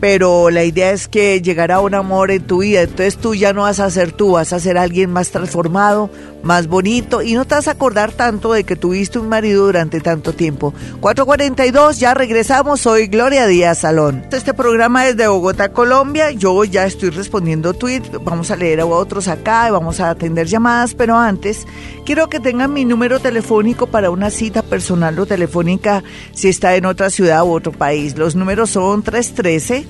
pero 0.00 0.50
la 0.50 0.64
idea 0.64 0.92
es 0.92 1.08
que 1.08 1.40
llegará 1.42 1.80
un 1.80 1.94
amor 1.94 2.30
en 2.30 2.42
tu 2.42 2.58
vida, 2.58 2.82
entonces 2.82 3.16
tú 3.16 3.34
ya 3.34 3.52
no 3.52 3.62
vas 3.62 3.80
a 3.80 3.90
ser 3.90 4.12
tú, 4.12 4.32
vas 4.32 4.52
a 4.52 4.60
ser 4.60 4.78
alguien 4.78 5.10
más 5.10 5.30
transformado, 5.30 6.10
más 6.42 6.68
bonito 6.68 7.22
y 7.22 7.34
no 7.34 7.44
te 7.44 7.54
vas 7.54 7.68
a 7.68 7.72
acordar 7.72 8.12
tanto 8.12 8.52
de 8.52 8.64
que 8.64 8.76
tuviste 8.76 9.18
un 9.18 9.28
marido 9.28 9.66
durante 9.66 10.00
tanto 10.00 10.32
tiempo. 10.32 10.72
442, 11.00 11.98
ya 11.98 12.14
regresamos, 12.14 12.80
soy 12.80 13.06
Gloria 13.08 13.46
Díaz 13.46 13.78
Salón. 13.78 14.24
Este 14.32 14.54
programa 14.54 15.06
es 15.06 15.16
de 15.16 15.28
Bogotá, 15.28 15.70
Colombia, 15.70 16.30
yo 16.30 16.64
ya 16.64 16.86
estoy 16.86 17.10
respondiendo 17.10 17.74
tweets, 17.74 18.10
vamos 18.24 18.50
a 18.50 18.56
leer 18.56 18.80
a 18.80 18.86
otros 18.86 19.28
acá 19.28 19.68
y 19.68 19.72
vamos 19.72 20.00
a 20.00 20.10
atender 20.10 20.46
llamadas, 20.46 20.94
pero 20.94 21.16
antes 21.16 21.66
quiero 22.04 22.28
que 22.28 22.40
tengan 22.40 22.72
mi 22.72 22.84
número 22.84 23.20
telefónico 23.20 23.86
para 23.86 24.10
una 24.10 24.30
cita 24.30 24.62
personal 24.62 25.18
o 25.18 25.26
telefónica 25.26 26.02
si 26.32 26.48
está 26.48 26.76
en 26.76 26.86
otra 26.86 27.10
ciudad 27.10 27.44
u 27.44 27.50
otro 27.50 27.72
país. 27.72 28.16
Los 28.16 28.36
números 28.36 28.70
son 28.70 29.02
313 29.02 29.86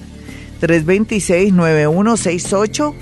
326-9168 0.60 2.94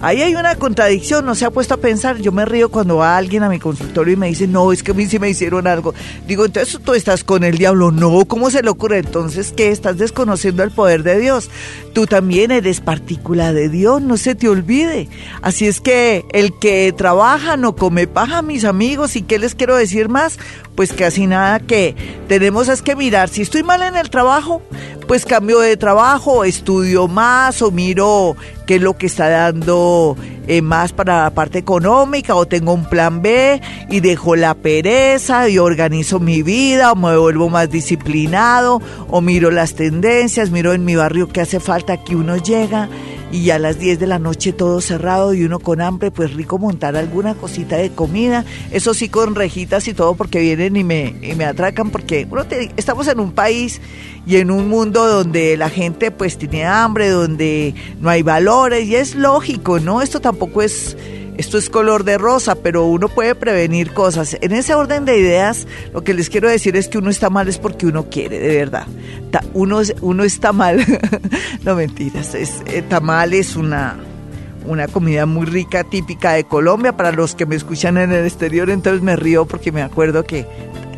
Ahí 0.03 0.21
hay 0.21 0.35
una 0.35 0.55
contradicción, 0.57 1.25
no 1.25 1.33
se 1.33 1.45
ha 1.45 1.49
puesto 1.49 1.75
a 1.75 1.77
pensar. 1.77 2.17
Yo 2.17 2.33
me 2.33 2.43
río 2.43 2.69
cuando 2.69 2.97
va 2.97 3.15
alguien 3.15 3.41
a 3.41 3.47
mi 3.47 3.57
consultorio 3.57 4.15
y 4.15 4.17
me 4.17 4.27
dice, 4.27 4.47
no, 4.47 4.73
es 4.73 4.83
que 4.83 4.91
a 4.91 4.93
mí 4.93 5.05
sí 5.05 5.17
me 5.17 5.29
hicieron 5.29 5.65
algo. 5.65 5.93
Digo, 6.27 6.43
entonces 6.43 6.77
tú 6.83 6.93
estás 6.93 7.23
con 7.23 7.45
el 7.45 7.57
diablo. 7.57 7.89
No, 7.89 8.25
¿cómo 8.25 8.51
se 8.51 8.61
le 8.61 8.69
ocurre? 8.69 8.97
Entonces, 8.97 9.53
¿qué? 9.55 9.69
Estás 9.69 9.97
desconociendo 9.97 10.61
el 10.61 10.71
poder 10.71 11.03
de 11.03 11.19
Dios. 11.19 11.49
Tú 11.93 12.05
también 12.05 12.51
eres 12.51 12.81
partícula 12.81 13.53
de 13.53 13.69
Dios, 13.69 14.01
no 14.01 14.17
se 14.17 14.35
te 14.35 14.49
olvide. 14.49 15.07
Así 15.41 15.67
es 15.67 15.79
que 15.79 16.25
el 16.33 16.51
que 16.59 16.93
trabaja 16.97 17.55
no 17.55 17.77
come 17.77 18.05
paja, 18.05 18.41
mis 18.41 18.65
amigos. 18.65 19.15
¿Y 19.15 19.21
qué 19.21 19.39
les 19.39 19.55
quiero 19.55 19.77
decir 19.77 20.09
más? 20.09 20.37
Pues 20.75 20.91
casi 20.91 21.27
nada 21.27 21.59
que 21.59 21.95
tenemos 22.27 22.67
es 22.67 22.81
que 22.81 22.95
mirar. 22.95 23.29
Si 23.29 23.41
estoy 23.41 23.63
mal 23.63 23.81
en 23.83 23.95
el 23.95 24.09
trabajo, 24.09 24.61
pues 25.07 25.25
cambio 25.25 25.59
de 25.59 25.77
trabajo, 25.77 26.43
estudio 26.43 27.07
más 27.07 27.61
o 27.61 27.71
miro 27.71 28.35
qué 28.65 28.75
es 28.75 28.81
lo 28.81 28.97
que 28.97 29.05
está 29.05 29.29
dando 29.29 30.15
eh, 30.47 30.61
más 30.61 30.93
para 30.93 31.23
la 31.23 31.29
parte 31.29 31.59
económica 31.59 32.35
o 32.35 32.45
tengo 32.45 32.73
un 32.73 32.85
plan 32.85 33.21
B 33.21 33.61
y 33.89 33.99
dejo 33.99 34.35
la 34.35 34.55
pereza 34.55 35.47
y 35.49 35.57
organizo 35.57 36.19
mi 36.19 36.41
vida 36.41 36.91
o 36.91 36.95
me 36.95 37.15
vuelvo 37.17 37.49
más 37.49 37.69
disciplinado 37.69 38.81
o 39.09 39.21
miro 39.21 39.51
las 39.51 39.75
tendencias, 39.75 40.49
miro 40.51 40.73
en 40.73 40.85
mi 40.85 40.95
barrio 40.95 41.29
qué 41.29 41.41
hace 41.41 41.59
falta 41.59 42.03
que 42.03 42.15
uno 42.15 42.37
llega 42.37 42.89
y 43.33 43.49
a 43.49 43.57
las 43.57 43.79
10 43.79 43.99
de 43.99 44.05
la 44.05 44.19
noche 44.19 44.53
todo 44.53 44.79
cerrado 44.79 45.33
y 45.33 45.43
uno 45.43 45.59
con 45.59 45.81
hambre, 45.81 46.11
pues 46.11 46.33
rico 46.35 46.59
montar 46.59 46.95
alguna 46.95 47.33
cosita 47.33 47.77
de 47.77 47.89
comida, 47.89 48.45
eso 48.69 48.93
sí 48.93 49.09
con 49.09 49.33
rejitas 49.33 49.87
y 49.87 49.95
todo 49.95 50.13
porque 50.13 50.39
vienen 50.39 50.75
y 50.75 50.83
me, 50.83 51.15
y 51.19 51.33
me 51.33 51.45
atracan 51.45 51.89
porque 51.89 52.27
uno 52.29 52.45
estamos 52.77 53.07
en 53.07 53.19
un 53.19 53.31
país 53.31 53.81
y 54.27 54.35
en 54.35 54.51
un 54.51 54.69
mundo 54.69 55.07
donde 55.07 55.57
la 55.57 55.71
gente 55.71 56.11
pues 56.11 56.37
tiene 56.37 56.65
hambre, 56.65 57.09
donde 57.09 57.73
no 57.99 58.11
hay 58.11 58.21
valores 58.21 58.85
y 58.85 58.97
es 58.97 59.15
lógico, 59.15 59.79
¿no? 59.79 60.03
Esto 60.03 60.21
tampoco 60.21 60.61
es 60.61 60.95
esto 61.37 61.57
es 61.57 61.69
color 61.69 62.03
de 62.03 62.17
rosa, 62.17 62.55
pero 62.55 62.85
uno 62.85 63.09
puede 63.09 63.35
prevenir 63.35 63.91
cosas. 63.93 64.37
En 64.41 64.51
ese 64.51 64.75
orden 64.75 65.05
de 65.05 65.17
ideas, 65.17 65.67
lo 65.93 66.03
que 66.03 66.13
les 66.13 66.29
quiero 66.29 66.49
decir 66.49 66.75
es 66.75 66.87
que 66.87 66.97
uno 66.97 67.09
está 67.09 67.29
mal 67.29 67.47
es 67.47 67.57
porque 67.57 67.87
uno 67.87 68.09
quiere, 68.09 68.39
de 68.39 68.57
verdad. 68.57 68.87
Uno, 69.53 69.81
uno 70.01 70.23
está 70.23 70.53
mal. 70.53 70.85
no 71.63 71.75
mentiras, 71.75 72.35
es, 72.35 72.61
eh, 72.67 72.83
tamal 72.83 73.33
es 73.33 73.55
una, 73.55 73.97
una 74.65 74.87
comida 74.87 75.25
muy 75.25 75.45
rica, 75.45 75.83
típica 75.83 76.33
de 76.33 76.43
Colombia. 76.43 76.95
Para 76.95 77.11
los 77.11 77.35
que 77.35 77.45
me 77.45 77.55
escuchan 77.55 77.97
en 77.97 78.11
el 78.11 78.25
exterior, 78.25 78.69
entonces 78.69 79.01
me 79.01 79.15
río 79.15 79.45
porque 79.45 79.71
me 79.71 79.81
acuerdo 79.81 80.23
que 80.23 80.45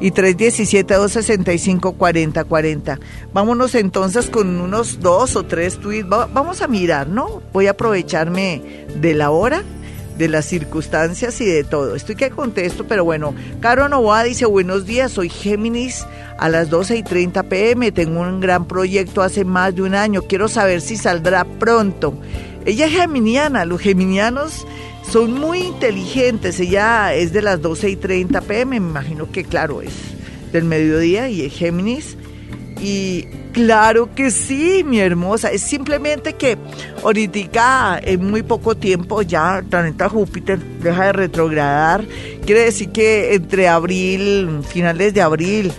y 0.00 0.10
317-265-4040. 0.10 2.98
Vámonos 3.34 3.74
entonces 3.74 4.30
con 4.30 4.58
unos 4.58 5.00
dos 5.00 5.36
o 5.36 5.44
tres 5.44 5.78
tweets. 5.80 6.08
Vamos 6.08 6.62
a 6.62 6.66
mirar, 6.66 7.06
¿no? 7.06 7.42
Voy 7.52 7.66
a 7.66 7.72
aprovecharme 7.72 8.86
de 8.98 9.12
la 9.12 9.28
hora 9.30 9.62
de 10.18 10.28
las 10.28 10.46
circunstancias 10.46 11.40
y 11.40 11.44
de 11.44 11.64
todo. 11.64 11.94
Estoy 11.94 12.16
que 12.16 12.30
contesto, 12.30 12.86
pero 12.86 13.04
bueno, 13.04 13.34
Caro 13.60 13.88
Novoa 13.88 14.24
dice, 14.24 14.46
buenos 14.46 14.86
días, 14.86 15.12
soy 15.12 15.28
Géminis 15.28 16.06
a 16.38 16.48
las 16.48 16.70
12 16.70 16.96
y 16.96 17.02
30 17.02 17.42
pm, 17.44 17.92
tengo 17.92 18.20
un 18.20 18.40
gran 18.40 18.66
proyecto 18.66 19.22
hace 19.22 19.44
más 19.44 19.74
de 19.74 19.82
un 19.82 19.94
año, 19.94 20.22
quiero 20.22 20.48
saber 20.48 20.80
si 20.80 20.96
saldrá 20.96 21.44
pronto. 21.44 22.18
Ella 22.64 22.86
es 22.86 22.92
geminiana, 22.92 23.64
los 23.64 23.80
geminianos 23.80 24.66
son 25.10 25.32
muy 25.32 25.60
inteligentes, 25.60 26.58
ella 26.58 27.14
es 27.14 27.32
de 27.32 27.42
las 27.42 27.62
12 27.62 27.90
y 27.90 27.96
30 27.96 28.40
pm, 28.40 28.80
me 28.80 28.88
imagino 28.88 29.30
que 29.30 29.44
claro, 29.44 29.82
es 29.82 29.92
del 30.52 30.64
mediodía 30.64 31.28
y 31.28 31.42
es 31.42 31.52
Géminis. 31.52 32.16
Y 32.80 33.26
claro 33.52 34.14
que 34.14 34.30
sí, 34.30 34.84
mi 34.84 35.00
hermosa. 35.00 35.50
Es 35.50 35.62
simplemente 35.62 36.34
que 36.34 36.58
ahorita 37.02 38.00
en 38.02 38.30
muy 38.30 38.42
poco 38.42 38.76
tiempo 38.76 39.22
ya 39.22 39.58
el 39.58 39.64
planeta 39.64 40.08
Júpiter 40.08 40.58
deja 40.58 41.06
de 41.06 41.12
retrogradar. 41.12 42.04
Quiere 42.44 42.64
decir 42.64 42.90
que 42.90 43.34
entre 43.34 43.68
abril, 43.68 44.60
finales 44.68 45.14
de 45.14 45.22
abril 45.22 45.72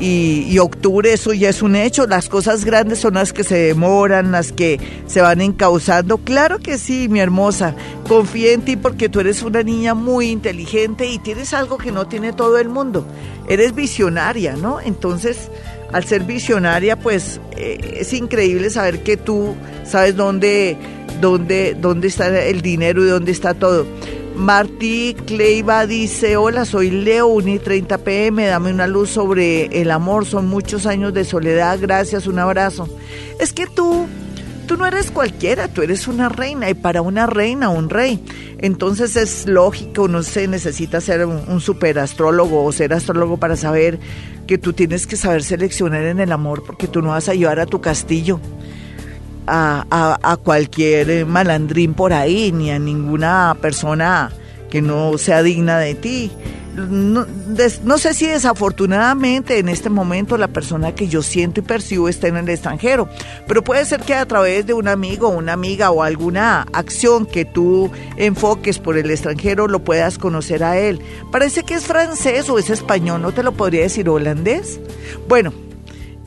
y, 0.00 0.58
octubre 0.58 1.12
eso 1.12 1.32
ya 1.34 1.50
es 1.50 1.62
un 1.62 1.76
hecho. 1.76 2.06
Las 2.06 2.28
cosas 2.28 2.64
grandes 2.64 3.00
son 3.00 3.14
las 3.14 3.32
que 3.32 3.44
se 3.44 3.56
demoran, 3.56 4.32
las 4.32 4.50
que 4.50 4.80
se 5.06 5.20
van 5.20 5.40
encauzando. 5.40 6.18
Claro 6.18 6.58
que 6.58 6.78
sí, 6.78 7.08
mi 7.08 7.20
hermosa. 7.20 7.74
Confía 8.08 8.52
en 8.52 8.62
ti 8.62 8.76
porque 8.76 9.08
tú 9.08 9.20
eres 9.20 9.42
una 9.42 9.62
niña 9.62 9.94
muy 9.94 10.30
inteligente 10.30 11.06
y 11.06 11.18
tienes 11.18 11.52
algo 11.52 11.76
que 11.76 11.92
no 11.92 12.06
tiene 12.06 12.32
todo 12.32 12.58
el 12.58 12.68
mundo. 12.68 13.06
Eres 13.46 13.74
visionaria, 13.74 14.56
¿no? 14.56 14.80
Entonces 14.80 15.50
al 15.92 16.04
ser 16.04 16.22
visionaria, 16.24 16.96
pues 16.98 17.40
eh, 17.56 17.96
es 17.98 18.12
increíble 18.12 18.70
saber 18.70 19.02
que 19.02 19.16
tú 19.16 19.54
sabes 19.84 20.16
dónde, 20.16 20.76
dónde, 21.20 21.76
dónde 21.78 22.08
está 22.08 22.44
el 22.44 22.62
dinero 22.62 23.04
y 23.04 23.08
dónde 23.08 23.32
está 23.32 23.54
todo. 23.54 23.86
Martí 24.36 25.14
Kleiva 25.26 25.86
dice, 25.86 26.36
hola, 26.36 26.64
soy 26.64 26.90
Leo, 26.90 27.26
Uni 27.26 27.58
30 27.58 27.98
pm, 27.98 28.46
dame 28.46 28.72
una 28.72 28.86
luz 28.86 29.10
sobre 29.10 29.66
el 29.82 29.90
amor, 29.90 30.24
son 30.24 30.46
muchos 30.46 30.86
años 30.86 31.12
de 31.12 31.24
soledad, 31.24 31.78
gracias, 31.80 32.26
un 32.26 32.38
abrazo. 32.38 32.88
Es 33.38 33.52
que 33.52 33.66
tú, 33.66 34.06
tú 34.70 34.76
no 34.76 34.86
eres 34.86 35.10
cualquiera, 35.10 35.66
tú 35.66 35.82
eres 35.82 36.06
una 36.06 36.28
reina 36.28 36.70
y 36.70 36.74
para 36.74 37.02
una 37.02 37.26
reina, 37.26 37.70
un 37.70 37.90
rey. 37.90 38.22
Entonces 38.58 39.16
es 39.16 39.46
lógico, 39.46 40.06
no 40.06 40.22
se 40.22 40.46
necesita 40.46 41.00
ser 41.00 41.26
un, 41.26 41.42
un 41.48 41.60
superastrólogo 41.60 42.62
o 42.62 42.70
ser 42.70 42.94
astrólogo 42.94 43.36
para 43.36 43.56
saber 43.56 43.98
que 44.46 44.58
tú 44.58 44.72
tienes 44.72 45.08
que 45.08 45.16
saber 45.16 45.42
seleccionar 45.42 46.04
en 46.04 46.20
el 46.20 46.30
amor 46.30 46.62
porque 46.64 46.86
tú 46.86 47.02
no 47.02 47.08
vas 47.08 47.28
a 47.28 47.34
llevar 47.34 47.58
a 47.58 47.66
tu 47.66 47.80
castillo 47.80 48.38
a, 49.48 50.38
cualquier 50.44 51.26
malandrín 51.26 51.94
por 51.94 52.12
ahí, 52.12 52.52
ni 52.52 52.70
a 52.70 52.78
ninguna 52.78 53.56
persona 53.60 54.30
que 54.70 54.80
no 54.82 55.18
sea 55.18 55.42
digna 55.42 55.80
de 55.80 55.96
ti. 55.96 56.30
No, 56.88 57.98
sé 57.98 58.14
si 58.14 58.26
desafortunadamente 58.26 59.58
en 59.58 59.68
este 59.68 59.90
momento 59.90 60.36
la 60.36 60.48
persona 60.48 60.94
que 60.94 61.08
yo 61.08 61.22
siento 61.22 61.60
y 61.60 61.62
percibo 61.62 62.08
está 62.08 62.28
en 62.28 62.36
el 62.36 62.48
extranjero, 62.48 63.08
pero 63.46 63.62
puede 63.62 63.84
ser 63.84 64.00
que 64.00 64.14
a 64.14 64.26
través 64.26 64.66
de 64.66 64.74
un 64.74 64.88
amigo, 64.88 65.28
una 65.28 65.52
amiga 65.52 65.90
o 65.90 66.02
alguna 66.02 66.62
acción 66.72 67.26
que 67.26 67.44
tú 67.44 67.90
enfoques 68.16 68.78
por 68.78 68.96
el 68.96 69.10
extranjero 69.10 69.68
lo 69.68 69.84
puedas 69.84 70.18
conocer 70.18 70.64
a 70.64 70.78
él. 70.78 71.00
Parece 71.30 71.62
que 71.62 71.74
es 71.74 71.84
francés 71.84 72.48
o 72.48 72.58
es 72.58 72.70
español, 72.70 73.22
no 73.22 73.32
te 73.32 73.42
lo 73.42 73.52
podría 73.52 73.82
decir 73.82 74.08
holandés. 74.08 74.80
Bueno, 75.28 75.52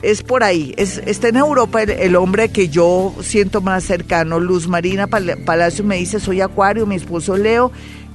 es 0.04 0.22
por 0.22 0.44
ahí. 0.44 0.74
Es, 0.76 0.98
está 1.06 1.28
en 1.28 1.36
Europa 1.36 1.82
el, 1.82 2.16
hombre 2.16 2.50
que 2.50 2.68
yo 2.68 3.14
siento 3.22 3.60
más 3.60 3.84
cercano. 3.84 4.38
Luz 4.38 4.68
Marina 4.68 5.06
Palacio 5.06 5.84
me 5.84 5.96
dice, 5.96 6.20
soy 6.20 6.40
Acuario, 6.40 6.86
mi 6.86 6.96
esposo 6.96 7.36
Leo. 7.36 7.72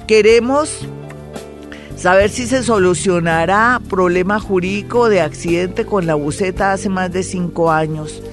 Queremos 0.08 0.88
saber 2.00 2.30
si 2.30 2.48
se 2.48 2.64
solucionará 2.64 3.82
problema 3.90 4.40
jurídico 4.40 5.10
de 5.10 5.20
accidente 5.20 5.86
con 5.86 6.08
la 6.08 6.16
buceta 6.16 6.72
hace 6.72 6.88
más 6.88 7.12
de 7.12 7.24
cinco 7.24 7.72
años. 7.72 8.24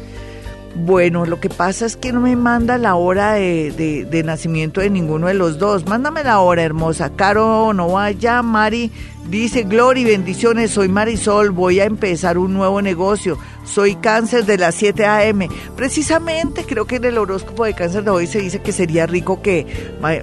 Bueno, 0.77 1.25
lo 1.25 1.41
que 1.41 1.49
pasa 1.49 1.87
es 1.87 1.97
que 1.97 2.13
no 2.13 2.21
me 2.21 2.37
manda 2.37 2.77
la 2.79 2.95
hora 2.97 3.33
de, 3.33 4.07
de, 4.09 4.23
nacimiento 4.23 4.83
de 4.83 4.91
ninguno 4.91 5.27
de 5.27 5.35
los 5.35 5.59
dos. 5.59 5.87
Mándame 5.87 6.23
la 6.23 6.39
hora, 6.41 6.63
hermosa. 6.63 7.17
Caro, 7.17 7.73
no 7.73 7.89
vaya. 7.93 8.43
Mari 8.43 8.93
dice, 9.31 9.63
Gloria 9.63 10.03
y 10.03 10.11
bendiciones. 10.11 10.73
Soy 10.73 10.89
Marisol. 10.89 11.51
Voy 11.51 11.81
a 11.81 11.87
empezar 11.87 12.37
un 12.37 12.53
nuevo 12.53 12.83
negocio. 12.83 13.39
Soy 13.65 13.97
cáncer 13.97 14.45
de 14.45 14.59
las 14.59 14.75
7 14.75 15.07
a.m. 15.07 15.49
Precisamente 15.77 16.65
creo 16.65 16.85
que 16.85 16.97
en 16.97 17.07
el 17.07 17.17
horóscopo 17.17 17.65
de 17.65 17.73
cáncer 17.73 18.05
de 18.05 18.11
hoy 18.11 18.27
se 18.27 18.41
dice 18.41 18.61
que 18.61 18.73
sería 18.73 19.07
rico 19.07 19.41
que 19.41 19.67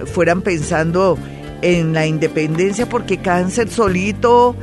fueran 0.06 0.40
pensando 0.40 1.18
en 1.62 1.92
la 1.92 2.06
independencia 2.06 2.88
porque 2.88 3.18
cáncer 3.18 3.70
solito 3.70 4.56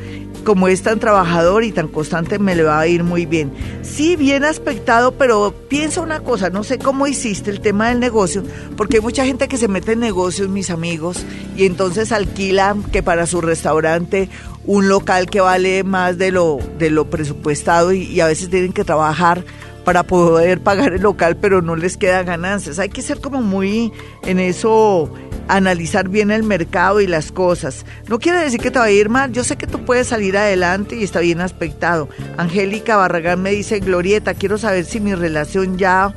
como 0.44 0.68
es 0.68 0.82
tan 0.82 1.00
trabajador 1.00 1.64
y 1.64 1.72
tan 1.72 1.88
constante, 1.88 2.40
me 2.40 2.56
le 2.56 2.64
va 2.64 2.80
a 2.80 2.88
ir 2.88 3.04
muy 3.04 3.26
bien. 3.26 3.52
Sí, 3.84 4.16
bien 4.16 4.44
aspectado, 4.44 5.14
pero 5.14 5.54
piensa 5.70 6.02
una 6.02 6.22
cosa, 6.22 6.50
no 6.50 6.64
sé 6.64 6.80
cómo 6.80 7.08
hiciste 7.08 7.52
el 7.52 7.62
tema 7.62 7.90
del 7.90 8.00
negocio, 8.00 8.44
porque 8.76 8.98
hay 8.98 9.04
mucha 9.04 9.26
gente 9.26 9.48
que 9.48 9.58
se 9.58 9.68
mete 9.68 9.94
en 9.94 10.00
negocios, 10.00 10.50
mis 10.50 10.70
amigos, 10.70 11.24
y 11.56 11.66
entonces 11.66 12.12
alquilan 12.12 12.84
que 12.84 13.04
para 13.04 13.28
su 13.28 13.42
restaurante 13.42 14.30
un 14.66 14.90
local 14.90 15.28
que 15.28 15.42
vale 15.42 15.84
más 15.84 16.18
de 16.18 16.32
lo, 16.32 16.60
de 16.78 16.92
lo 16.92 17.10
presupuestado 17.10 17.94
y, 17.94 18.04
y 18.04 18.20
a 18.20 18.28
veces 18.28 18.50
tienen 18.50 18.74
que 18.74 18.84
trabajar 18.84 19.44
para 19.84 20.04
poder 20.04 20.62
pagar 20.62 20.94
el 20.94 21.02
local, 21.02 21.38
pero 21.38 21.62
no 21.62 21.76
les 21.76 21.98
queda 21.98 22.24
ganancias. 22.24 22.80
Hay 22.80 22.90
que 22.90 23.02
ser 23.02 23.20
como 23.20 23.42
muy 23.42 23.92
en 24.24 24.40
eso 24.40 25.12
analizar 25.48 26.08
bien 26.08 26.32
el 26.32 26.44
mercado 26.44 27.02
y 27.02 27.08
las 27.08 27.32
cosas. 27.32 27.86
No 28.08 28.20
quiere 28.20 28.40
decir 28.40 28.60
que 28.60 28.72
te 28.72 28.80
va 28.80 28.86
a 28.86 28.92
ir 28.92 29.10
mal, 29.10 29.32
yo 29.32 29.44
sé 29.44 29.58
que 29.58 29.68
tú 29.68 29.84
puedes 29.84 30.08
salir 30.08 30.38
adelante 30.38 30.96
y 30.96 31.04
está 31.04 31.20
bien 31.20 31.42
aspectado. 31.42 32.10
Angélica 32.38 32.96
Barragán 32.96 33.42
me 33.42 33.52
dice, 33.52 33.80
Glorieta, 33.80 34.34
quiero 34.34 34.58
saber 34.58 34.86
si 34.86 35.00
mi 35.00 35.14
relación 35.14 35.78
ya, 35.78 36.14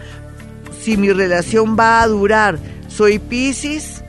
si 0.81 0.97
mi 0.97 1.13
relación 1.13 1.77
va 1.79 2.03
a 2.03 2.07
durar. 2.07 2.59
Soy 2.89 3.19
Pisces 3.19 4.05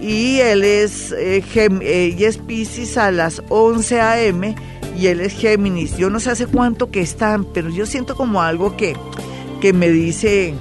y 0.00 0.40
él 0.40 0.62
es, 0.62 1.12
eh, 1.12 1.42
ella 1.82 2.28
es 2.28 2.96
a 2.96 3.10
las 3.10 3.42
11 3.48 4.00
a.m. 4.00 4.54
y 4.98 5.06
él 5.06 5.20
es 5.20 5.32
Géminis. 5.32 5.96
Yo 5.96 6.10
no 6.10 6.20
sé 6.20 6.30
hace 6.30 6.46
cuánto 6.46 6.90
que 6.90 7.00
están, 7.00 7.44
pero 7.44 7.70
yo 7.70 7.86
siento 7.86 8.16
como 8.16 8.42
algo 8.42 8.76
que, 8.76 8.94
que 9.60 9.72
me 9.72 9.90
dice 9.90 10.54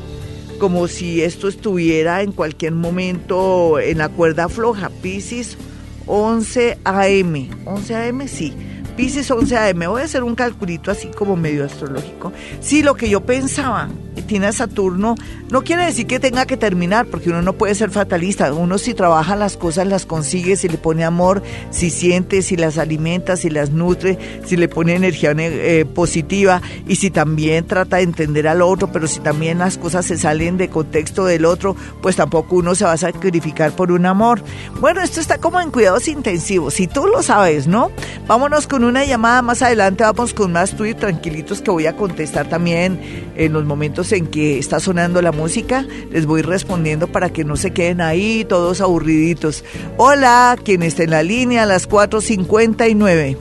como 0.60 0.88
si 0.88 1.22
esto 1.22 1.48
estuviera 1.48 2.22
en 2.22 2.34
cualquier 2.34 2.74
momento 2.74 3.80
en 3.80 3.98
la 3.98 4.10
cuerda 4.10 4.50
floja. 4.50 4.90
Piscis 5.02 5.58
11 6.06 6.80
AM. 6.84 7.50
11 7.66 7.96
AM, 7.96 8.28
sí. 8.28 8.54
Piscis 9.00 9.32
11 9.32 9.56
AM. 9.56 9.80
Voy 9.88 10.02
a 10.02 10.04
hacer 10.04 10.24
un 10.24 10.36
calculito 10.36 10.92
así 10.92 11.08
como 11.08 11.38
medio 11.38 11.64
astrológico. 11.64 12.34
Sí, 12.60 12.84
lo 12.84 12.96
que 12.96 13.10
yo 13.10 13.22
pensaba 13.22 13.88
tiene 14.30 14.48
a 14.48 14.52
Saturno, 14.52 15.16
no 15.50 15.64
quiere 15.64 15.86
decir 15.86 16.06
que 16.06 16.20
tenga 16.20 16.46
que 16.46 16.56
terminar, 16.56 17.08
porque 17.08 17.30
uno 17.30 17.42
no 17.42 17.54
puede 17.54 17.74
ser 17.74 17.90
fatalista. 17.90 18.54
Uno 18.54 18.78
si 18.78 18.94
trabaja 18.94 19.36
las 19.36 19.58
cosas 19.58 19.88
las 19.88 20.06
consigue, 20.06 20.56
si 20.56 20.70
le 20.70 20.78
pone 20.78 21.04
amor, 21.04 21.42
si 21.72 21.90
siente, 21.90 22.44
si 22.44 22.56
las 22.56 22.78
alimenta, 22.78 23.36
si 23.36 23.50
las 23.50 23.72
nutre, 23.72 24.20
si 24.46 24.56
le 24.56 24.68
pone 24.68 24.94
energía 24.94 25.34
eh, 25.36 25.86
positiva 25.86 26.62
y 26.88 26.98
si 26.98 27.10
también 27.10 27.66
trata 27.66 27.98
de 27.98 28.04
entender 28.04 28.48
al 28.48 28.62
otro, 28.62 28.92
pero 28.92 29.08
si 29.08 29.20
también 29.20 29.58
las 29.58 29.78
cosas 29.78 30.06
se 30.06 30.18
salen 30.18 30.58
de 30.58 30.70
contexto 30.70 31.26
del 31.26 31.46
otro, 31.46 31.76
pues 32.02 32.16
tampoco 32.16 32.58
uno 32.58 32.76
se 32.76 32.86
va 32.86 32.94
a 32.94 32.98
sacrificar 32.98 33.72
por 33.72 33.92
un 33.92 34.06
amor. 34.06 34.44
Bueno, 34.80 35.02
esto 35.02 35.20
está 35.20 35.40
como 35.40 35.60
en 35.60 35.72
cuidados 35.72 36.08
intensivos, 36.08 36.76
si 36.76 36.86
tú 36.86 37.08
lo 37.08 37.24
sabes, 37.24 37.66
¿no? 37.66 37.92
Vámonos 38.28 38.68
con 38.68 38.84
una 38.90 39.06
llamada 39.06 39.42
más 39.42 39.62
adelante, 39.62 40.04
vamos 40.04 40.34
con 40.34 40.52
más 40.52 40.76
tweets 40.76 41.00
tranquilitos 41.00 41.62
que 41.62 41.72
voy 41.72 41.86
a 41.86 41.96
contestar 41.96 42.50
también 42.50 43.00
en 43.36 43.54
los 43.54 43.64
momentos 43.64 44.12
en 44.12 44.28
que 44.28 44.58
está 44.58 44.80
sonando 44.80 45.22
la 45.22 45.32
música, 45.32 45.86
les 46.12 46.26
voy 46.26 46.42
respondiendo 46.42 47.08
para 47.08 47.30
que 47.30 47.44
no 47.46 47.56
se 47.56 47.72
queden 47.72 48.02
ahí 48.02 48.46
todos 48.46 48.82
aburriditos. 48.82 49.64
Hola, 49.98 50.58
quien 50.64 50.84
está 50.84 51.04
en 51.04 51.12
la 51.12 51.24
línea 51.24 51.64
a 51.64 51.66
las 51.66 51.88
4.59. 51.88 53.38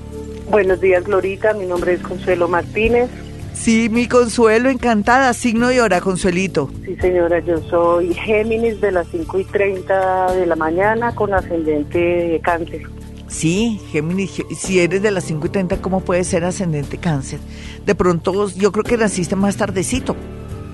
Buenos 0.51 0.81
días, 0.81 1.05
Glorita. 1.05 1.53
Mi 1.55 1.67
nombre 1.67 1.95
es 1.95 2.01
Consuelo 2.01 2.49
Martínez. 2.49 3.11
Sí, 3.55 3.89
mi 3.91 4.07
Consuelo, 4.07 4.71
encantada. 4.71 5.33
Signo 5.33 5.73
y 5.73 5.79
hora, 5.79 6.01
Consuelito. 6.01 6.71
Sí, 6.85 6.97
señora, 6.97 7.41
yo 7.41 7.59
soy 7.69 8.15
Géminis 8.15 8.81
de 8.81 8.93
las 8.93 9.09
5 9.09 9.41
y 9.41 9.45
30 9.45 10.33
de 10.35 10.47
la 10.47 10.57
mañana 10.57 11.15
con 11.15 11.35
ascendente 11.35 11.99
de 11.99 12.41
cáncer. 12.41 12.83
Sí, 13.29 13.81
Géminis, 13.93 14.43
si 14.57 14.81
eres 14.81 15.03
de 15.03 15.11
las 15.11 15.25
5 15.25 15.47
y 15.47 15.51
30, 15.51 15.77
¿cómo 15.83 16.01
puede 16.01 16.25
ser 16.25 16.45
ascendente 16.45 16.99
cáncer? 16.99 17.41
De 17.85 17.95
pronto, 17.95 18.49
yo 18.51 18.73
creo 18.73 18.85
que 18.85 18.97
naciste 18.97 19.37
más 19.37 19.57
tardecito, 19.57 20.17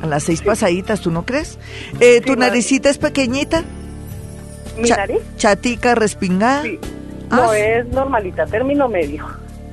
a 0.03 0.07
las 0.07 0.23
seis 0.23 0.43
pasaditas, 0.43 1.01
¿tú 1.01 1.11
no 1.11 1.25
crees? 1.25 1.59
Eh, 1.99 2.21
¿Tu 2.21 2.37
naricita 2.37 2.91
es 2.91 2.99
pequeñita? 2.99 3.65
¿Mi 4.79 4.89
nariz? 4.89 5.19
¿Chatica, 5.37 5.95
respingada? 5.95 6.63
Sí. 6.63 6.79
No, 7.31 7.51
ah, 7.51 7.59
es 7.59 7.87
normalita, 7.89 8.47
término 8.47 8.89
medio. 8.89 9.27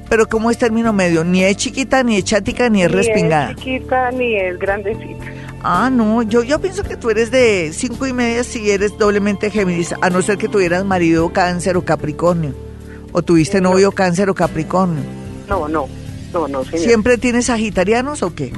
¿Pero 0.10 0.28
cómo 0.28 0.50
es 0.50 0.58
término 0.58 0.94
medio? 0.94 1.24
Ni 1.24 1.44
es 1.44 1.58
chiquita, 1.58 2.04
ni 2.04 2.18
es 2.18 2.24
chática, 2.24 2.70
ni 2.70 2.84
es 2.84 2.92
respingada. 2.92 3.48
Ni 3.48 3.52
es 3.52 3.58
chiquita, 3.58 4.12
ni 4.12 4.36
es 4.36 4.58
grandecita. 4.58 5.26
Ah, 5.64 5.90
no, 5.92 6.24
yo, 6.24 6.44
yo 6.44 6.60
pienso 6.60 6.84
que 6.84 6.98
tú 6.98 7.10
eres 7.10 7.30
de 7.30 7.72
cinco 7.74 8.08
y 8.08 8.14
media 8.14 8.44
si 8.44 8.72
eres 8.72 8.98
doblemente 8.98 9.52
Géminis, 9.52 9.94
a 10.02 10.10
no 10.10 10.22
ser 10.22 10.38
que 10.38 10.48
tuvieras 10.48 10.84
marido 10.86 11.32
cáncer 11.32 11.78
o 11.78 11.86
capricornio. 11.86 12.71
¿O 13.12 13.22
tuviste 13.22 13.62
novio 13.62 13.92
cáncer 13.92 14.30
o 14.30 14.36
capricornio? 14.36 15.04
No, 15.48 15.68
no, 15.68 15.88
no, 16.34 16.48
no, 16.48 16.64
señor. 16.64 16.80
¿Siempre 16.80 17.18
tienes 17.18 17.48
sagitarianos 17.48 18.24
o 18.24 18.34
qué? 18.34 18.54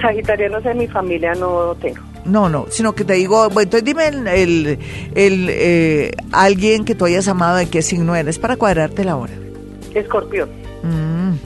Sagitarianos 0.00 0.64
en 0.66 0.78
mi 0.78 0.86
familia 0.86 1.34
no 1.34 1.74
tengo. 1.76 2.02
No, 2.24 2.50
no, 2.50 2.66
sino 2.68 2.94
que 2.94 3.04
te 3.04 3.14
digo, 3.14 3.48
bueno, 3.48 3.62
entonces 3.62 3.84
dime 3.84 4.08
el, 4.08 4.78
el, 5.14 5.46
eh, 5.50 6.10
alguien 6.30 6.84
que 6.84 6.94
tú 6.94 7.06
hayas 7.06 7.26
amado 7.26 7.56
de 7.56 7.66
qué 7.66 7.80
signo 7.80 8.14
eres 8.14 8.38
para 8.38 8.56
cuadrarte 8.56 9.02
la 9.04 9.16
hora. 9.16 9.32
Escorpión. 9.94 10.50
Mm, 10.82 11.36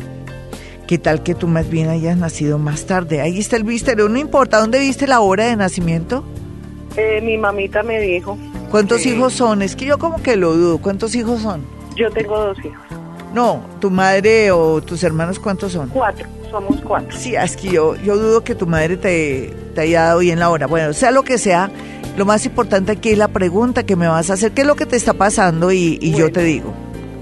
¿Qué 0.88 0.98
tal 0.98 1.22
que 1.22 1.36
tú 1.36 1.46
más 1.46 1.70
bien 1.70 1.88
hayas 1.88 2.16
nacido 2.16 2.58
más 2.58 2.84
tarde? 2.86 3.20
Ahí 3.20 3.38
está 3.38 3.56
el 3.56 3.64
misterio, 3.64 4.08
no 4.08 4.18
importa, 4.18 4.58
¿dónde 4.58 4.80
viste 4.80 5.06
la 5.06 5.20
hora 5.20 5.46
de 5.46 5.54
nacimiento? 5.54 6.24
Eh, 6.96 7.20
mi 7.22 7.38
mamita 7.38 7.84
me 7.84 8.00
dijo. 8.00 8.36
¿Cuántos 8.70 9.06
hijos 9.06 9.34
son? 9.34 9.62
Es 9.62 9.76
que 9.76 9.84
yo 9.84 9.98
como 9.98 10.20
que 10.20 10.36
lo 10.36 10.54
dudo, 10.54 10.78
¿cuántos 10.78 11.14
hijos 11.14 11.42
son? 11.42 11.62
Yo 11.96 12.10
tengo 12.10 12.38
dos 12.38 12.58
hijos. 12.64 12.84
No, 13.34 13.62
tu 13.80 13.90
madre 13.90 14.50
o 14.50 14.82
tus 14.82 15.02
hermanos, 15.04 15.38
¿cuántos 15.38 15.72
son? 15.72 15.88
Cuatro 15.88 16.28
somos 16.52 16.80
cuatro. 16.82 17.18
Sí, 17.18 17.34
es 17.34 17.56
que 17.56 17.68
yo, 17.68 17.96
yo 17.96 18.16
dudo 18.16 18.44
que 18.44 18.54
tu 18.54 18.66
madre 18.66 18.96
te, 18.96 19.52
te 19.74 19.80
haya 19.80 20.02
dado 20.02 20.20
bien 20.20 20.38
la 20.38 20.50
hora. 20.50 20.66
Bueno, 20.66 20.92
sea 20.92 21.10
lo 21.10 21.24
que 21.24 21.38
sea, 21.38 21.70
lo 22.16 22.24
más 22.24 22.46
importante 22.46 22.92
aquí 22.92 23.10
es 23.10 23.18
la 23.18 23.28
pregunta 23.28 23.84
que 23.84 23.96
me 23.96 24.06
vas 24.06 24.30
a 24.30 24.34
hacer, 24.34 24.52
qué 24.52 24.60
es 24.60 24.66
lo 24.66 24.76
que 24.76 24.86
te 24.86 24.96
está 24.96 25.14
pasando 25.14 25.72
y, 25.72 25.98
y 26.00 26.12
yo 26.12 26.30
te 26.30 26.44
digo. 26.44 26.72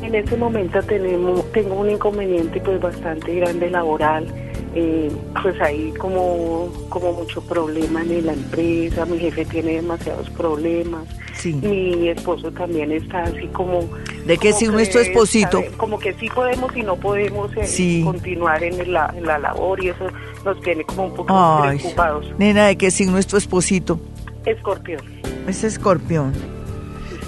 En 0.03 0.15
este 0.15 0.37
momento 0.37 0.83
tenemos, 0.83 1.51
tengo 1.53 1.77
un 1.77 1.91
inconveniente 1.91 2.61
pues 2.61 2.81
bastante 2.81 3.33
grande 3.37 3.71
laboral. 3.71 4.27
Eh, 4.75 5.11
pues 5.43 5.61
hay 5.61 5.93
como, 5.99 6.73
como 6.89 7.13
mucho 7.13 7.41
problema 7.43 8.03
en 8.03 8.27
la 8.27 8.35
empresa, 8.35 9.05
mi 9.05 9.19
jefe 9.19 9.45
tiene 9.45 9.73
demasiados 9.73 10.31
problemas, 10.31 11.09
mi 11.45 12.09
esposo 12.09 12.53
también 12.53 12.93
está 12.93 13.25
así 13.25 13.49
como... 13.49 13.89
¿De 14.27 14.39
qué 14.39 14.53
si 14.53 14.69
nuestro 14.69 15.01
esposito? 15.01 15.61
Como 15.77 15.99
que 15.99 16.13
sí 16.15 16.29
podemos 16.29 16.77
y 16.77 16.83
no 16.83 16.95
podemos 16.95 17.51
eh, 17.57 18.03
continuar 18.05 18.63
en 18.63 18.93
la, 18.93 19.13
en 19.17 19.27
la 19.27 19.39
labor 19.39 19.83
y 19.83 19.89
eso 19.89 20.07
nos 20.45 20.61
tiene 20.61 20.85
como 20.85 21.07
un 21.07 21.15
poco 21.15 21.63
preocupados. 21.63 22.27
Nena, 22.39 22.67
¿de 22.69 22.77
qué 22.77 22.93
signo 22.93 23.13
nuestro 23.13 23.39
esposito? 23.39 23.99
Escorpión. 24.45 25.01
Es 25.49 25.65
escorpión. 25.65 26.33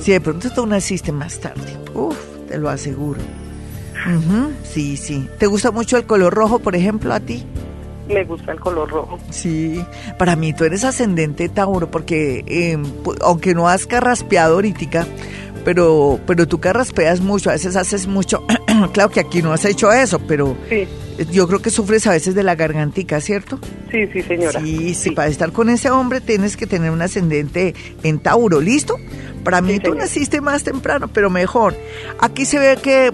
Sí, 0.01 0.13
de 0.13 0.21
pronto 0.21 0.49
tú 0.51 0.65
naciste 0.67 1.11
más 1.11 1.41
tarde. 1.41 1.77
Uf, 1.95 2.17
te 2.47 2.59
lo 2.59 2.69
aseguro. 2.69 3.21
Sí, 4.65 4.97
sí. 4.97 5.29
¿Te 5.39 5.47
gusta 5.47 5.71
mucho 5.71 5.97
el 5.97 6.05
color 6.05 6.35
rojo, 6.35 6.59
por 6.59 6.75
ejemplo, 6.77 7.13
a 7.15 7.21
ti? 7.21 7.45
Me 8.09 8.25
gusta 8.25 8.53
el 8.53 8.61
color 8.61 8.91
rojo. 8.91 9.19
Sí, 9.31 9.83
para 10.19 10.35
mí 10.37 10.53
tú 10.53 10.65
eres 10.65 10.85
ascendente 10.85 11.49
Tauro 11.49 11.91
porque 11.91 12.45
em, 12.47 12.83
aunque 13.23 13.55
no 13.55 13.69
has 13.69 13.87
carraspeado 13.87 14.55
ahorita, 14.57 15.07
pero, 15.65 16.19
pero 16.27 16.49
tú 16.49 16.59
carraspeas 16.61 17.21
mucho, 17.21 17.49
a 17.51 17.53
veces 17.53 17.77
haces 17.77 18.07
mucho. 18.09 18.45
claro 18.93 19.09
que 19.11 19.21
aquí 19.21 19.41
no 19.41 19.53
has 19.53 19.65
hecho 19.65 19.93
eso, 19.93 20.19
pero 20.27 20.57
Sí, 20.69 20.87
yo 21.31 21.47
creo 21.47 21.63
que 21.63 21.71
sufres 21.71 22.07
a 22.09 22.11
veces 22.11 22.35
de 22.35 22.43
la 22.43 22.57
gargantica, 22.57 23.21
¿cierto? 23.21 23.59
sí, 23.91 24.07
sí, 24.13 24.21
señora. 24.23 24.61
Sí, 24.61 24.95
sí, 24.95 25.11
para 25.13 25.29
estar 25.29 25.53
con 25.53 25.71
ese 25.71 25.89
hombre 25.91 26.21
tienes 26.21 26.57
que 26.57 26.67
tener 26.67 26.91
un 26.91 27.03
ascendente 27.03 27.75
en 28.03 28.19
Tauro, 28.19 28.61
¿listo? 28.61 28.97
Para 29.45 29.61
mí 29.63 29.75
Sí, 29.75 29.79
tú 29.79 29.91
señor. 29.91 29.99
naciste 29.99 30.41
más 30.41 30.65
temprano, 30.65 31.09
pero 31.09 31.31
mejor. 31.31 31.77
Aquí 32.21 32.45
se 32.47 32.59
ve 32.59 32.77
que, 32.83 33.13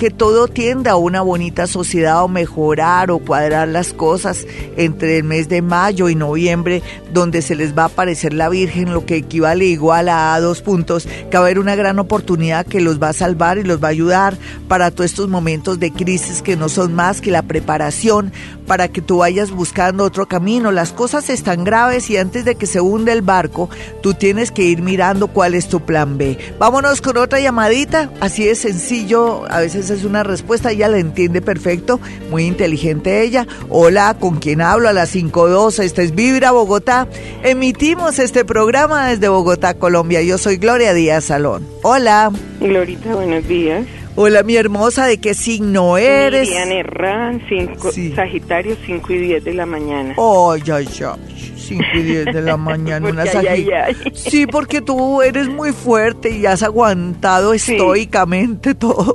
que 0.00 0.08
todo 0.08 0.48
tiende 0.48 0.88
a 0.88 0.96
una 0.96 1.20
bonita 1.20 1.66
sociedad 1.66 2.24
o 2.24 2.28
mejorar 2.28 3.10
o 3.10 3.18
cuadrar 3.18 3.68
las 3.68 3.92
cosas 3.92 4.46
entre 4.78 5.18
el 5.18 5.24
mes 5.24 5.50
de 5.50 5.60
mayo 5.60 6.08
y 6.08 6.14
noviembre, 6.14 6.82
donde 7.12 7.42
se 7.42 7.54
les 7.54 7.76
va 7.76 7.82
a 7.82 7.86
aparecer 7.88 8.32
la 8.32 8.48
Virgen, 8.48 8.94
lo 8.94 9.04
que 9.04 9.16
equivale 9.16 9.66
igual 9.66 10.08
a 10.08 10.40
dos 10.40 10.62
puntos, 10.62 11.04
que 11.04 11.36
va 11.36 11.40
a 11.40 11.42
haber 11.42 11.58
una 11.58 11.76
gran 11.76 11.98
oportunidad 11.98 12.64
que 12.64 12.80
los 12.80 12.98
va 12.98 13.10
a 13.10 13.12
salvar 13.12 13.58
y 13.58 13.62
los 13.62 13.84
va 13.84 13.88
a 13.88 13.90
ayudar 13.90 14.38
para 14.68 14.90
todos 14.90 15.10
estos 15.10 15.28
momentos 15.28 15.78
de 15.78 15.92
crisis 15.92 16.40
que 16.40 16.56
no 16.56 16.70
son 16.70 16.94
más 16.94 17.20
que 17.20 17.30
la 17.30 17.42
preparación 17.42 18.32
para 18.66 18.88
que 18.88 19.02
tú 19.02 19.18
vayas 19.18 19.50
buscando 19.50 20.04
otro 20.04 20.28
camino. 20.28 20.72
Las 20.72 20.92
cosas 20.92 21.28
están 21.28 21.64
graves 21.64 22.08
y 22.08 22.16
antes 22.16 22.46
de 22.46 22.54
que 22.54 22.66
se 22.66 22.80
hunde 22.80 23.12
el 23.12 23.20
barco, 23.20 23.68
tú 24.00 24.14
tienes 24.14 24.50
que 24.50 24.62
ir 24.62 24.80
mirando 24.80 25.26
cuál 25.26 25.54
es 25.54 25.68
tu 25.68 25.80
plan 25.80 26.16
B. 26.16 26.38
Vámonos 26.58 27.02
con 27.02 27.18
otra 27.18 27.40
llamadita, 27.40 28.10
así 28.20 28.44
de 28.44 28.54
sencillo, 28.54 29.44
a 29.50 29.60
veces 29.60 29.89
es 29.90 30.04
una 30.04 30.22
respuesta, 30.22 30.70
ella 30.70 30.88
la 30.88 30.98
entiende 30.98 31.40
perfecto, 31.40 32.00
muy 32.30 32.44
inteligente 32.44 33.22
ella. 33.22 33.46
Hola, 33.68 34.16
¿con 34.18 34.38
quién 34.38 34.60
hablo? 34.60 34.88
A 34.88 34.92
las 34.92 35.14
5.2, 35.14 35.82
esta 35.82 36.02
es 36.02 36.14
Vibra 36.14 36.52
Bogotá. 36.52 37.08
Emitimos 37.42 38.18
este 38.18 38.44
programa 38.44 39.08
desde 39.08 39.28
Bogotá, 39.28 39.74
Colombia. 39.74 40.22
Yo 40.22 40.38
soy 40.38 40.56
Gloria 40.56 40.94
Díaz 40.94 41.24
Salón. 41.24 41.66
Hola. 41.82 42.30
Glorita, 42.60 43.14
buenos 43.14 43.46
días. 43.46 43.84
Hola, 44.16 44.42
mi 44.42 44.56
hermosa, 44.56 45.06
¿de 45.06 45.18
qué 45.18 45.34
signo 45.34 45.96
eres? 45.96 46.48
Miriam 46.48 46.72
Herrán, 46.72 47.42
cinco, 47.48 47.90
Sí. 47.92 48.12
Sagitario, 48.14 48.76
5 48.84 49.12
y 49.12 49.18
10 49.18 49.44
de 49.44 49.54
la 49.54 49.66
mañana. 49.66 50.14
Ay, 50.18 50.62
ay, 50.72 50.88
ay. 50.88 51.54
5 51.56 51.84
y 51.94 52.02
10 52.02 52.24
de 52.26 52.42
la 52.42 52.56
mañana, 52.58 53.08
una 53.08 53.24
Porque 53.24 53.38
ay, 53.38 53.64
sagi- 53.64 53.72
ay, 53.72 53.94
ay. 54.04 54.12
Sí, 54.14 54.46
porque 54.46 54.80
tú 54.82 55.22
eres 55.22 55.48
muy 55.48 55.72
fuerte 55.72 56.30
y 56.30 56.44
has 56.44 56.62
aguantado 56.62 57.56
Sí. 57.56 57.72
estoicamente 57.72 58.74
todo. 58.74 59.14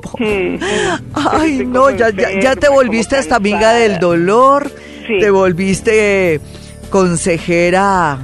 Ay, 1.13 1.63
no, 1.67 1.89
ya, 1.91 2.09
ya, 2.09 2.29
ya 2.29 2.29
enferma, 2.31 2.55
te 2.55 2.69
volviste 2.69 3.15
hasta 3.17 3.35
amiga 3.35 3.73
del 3.73 3.99
dolor, 3.99 4.71
Sí. 5.05 5.19
te 5.19 5.29
volviste 5.29 6.39
consejera 6.89 8.17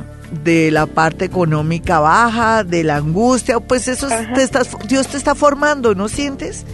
de 0.43 0.71
la 0.71 0.85
parte 0.85 1.25
económica 1.25 1.99
baja, 1.99 2.63
de 2.63 2.83
la 2.83 2.95
angustia, 2.97 3.59
pues 3.59 3.87
eso 3.87 4.07
es- 4.07 4.33
te 4.33 4.43
estás, 4.43 4.75
Dios 4.87 5.07
te 5.07 5.17
está 5.17 5.35
formando, 5.35 5.93
¿no 5.95 6.07
sientes? 6.07 6.65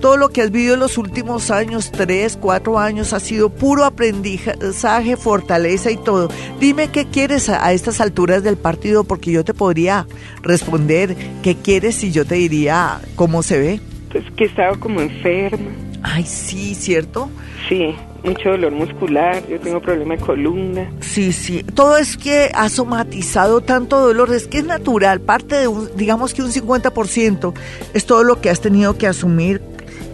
Todo 0.00 0.16
lo 0.16 0.30
que 0.30 0.42
has 0.42 0.50
vivido 0.50 0.74
en 0.74 0.80
los 0.80 0.98
últimos 0.98 1.50
años, 1.52 1.92
tres, 1.92 2.36
cuatro 2.40 2.78
años, 2.78 3.12
ha 3.12 3.20
sido 3.20 3.50
puro 3.50 3.84
aprendizaje, 3.84 5.16
fortaleza 5.16 5.90
y 5.92 5.96
todo. 5.96 6.28
Dime 6.60 6.88
qué 6.88 7.06
quieres 7.06 7.48
a, 7.48 7.64
a 7.64 7.72
estas 7.72 8.00
alturas 8.00 8.42
del 8.42 8.56
partido, 8.56 9.04
porque 9.04 9.30
yo 9.30 9.44
te 9.44 9.54
podría 9.54 10.06
responder 10.42 11.16
qué 11.42 11.54
quieres 11.56 12.02
y 12.04 12.10
yo 12.12 12.24
te 12.24 12.34
diría 12.34 13.00
cómo 13.14 13.42
se 13.42 13.58
ve. 13.58 13.80
Pues 14.10 14.24
que 14.36 14.44
he 14.44 14.46
estado 14.48 14.78
como 14.80 15.00
enferma. 15.00 15.70
Ay, 16.02 16.24
sí, 16.24 16.74
¿cierto? 16.74 17.30
Sí, 17.68 17.94
mucho 18.24 18.50
dolor 18.50 18.72
muscular. 18.72 19.42
Yo 19.48 19.58
tengo 19.60 19.80
problema 19.80 20.16
de 20.16 20.20
columna. 20.22 20.90
Sí, 21.00 21.32
sí. 21.32 21.62
Todo 21.74 21.96
es 21.96 22.16
que 22.16 22.50
ha 22.54 22.68
somatizado 22.68 23.60
tanto 23.60 24.00
dolor, 24.00 24.32
es 24.34 24.46
que 24.46 24.58
es 24.58 24.64
natural. 24.64 25.20
Parte 25.20 25.56
de 25.56 25.68
un, 25.68 25.88
digamos 25.96 26.34
que 26.34 26.42
un 26.42 26.50
50% 26.50 27.52
es 27.94 28.06
todo 28.06 28.22
lo 28.24 28.40
que 28.40 28.50
has 28.50 28.60
tenido 28.60 28.96
que 28.96 29.06
asumir 29.06 29.60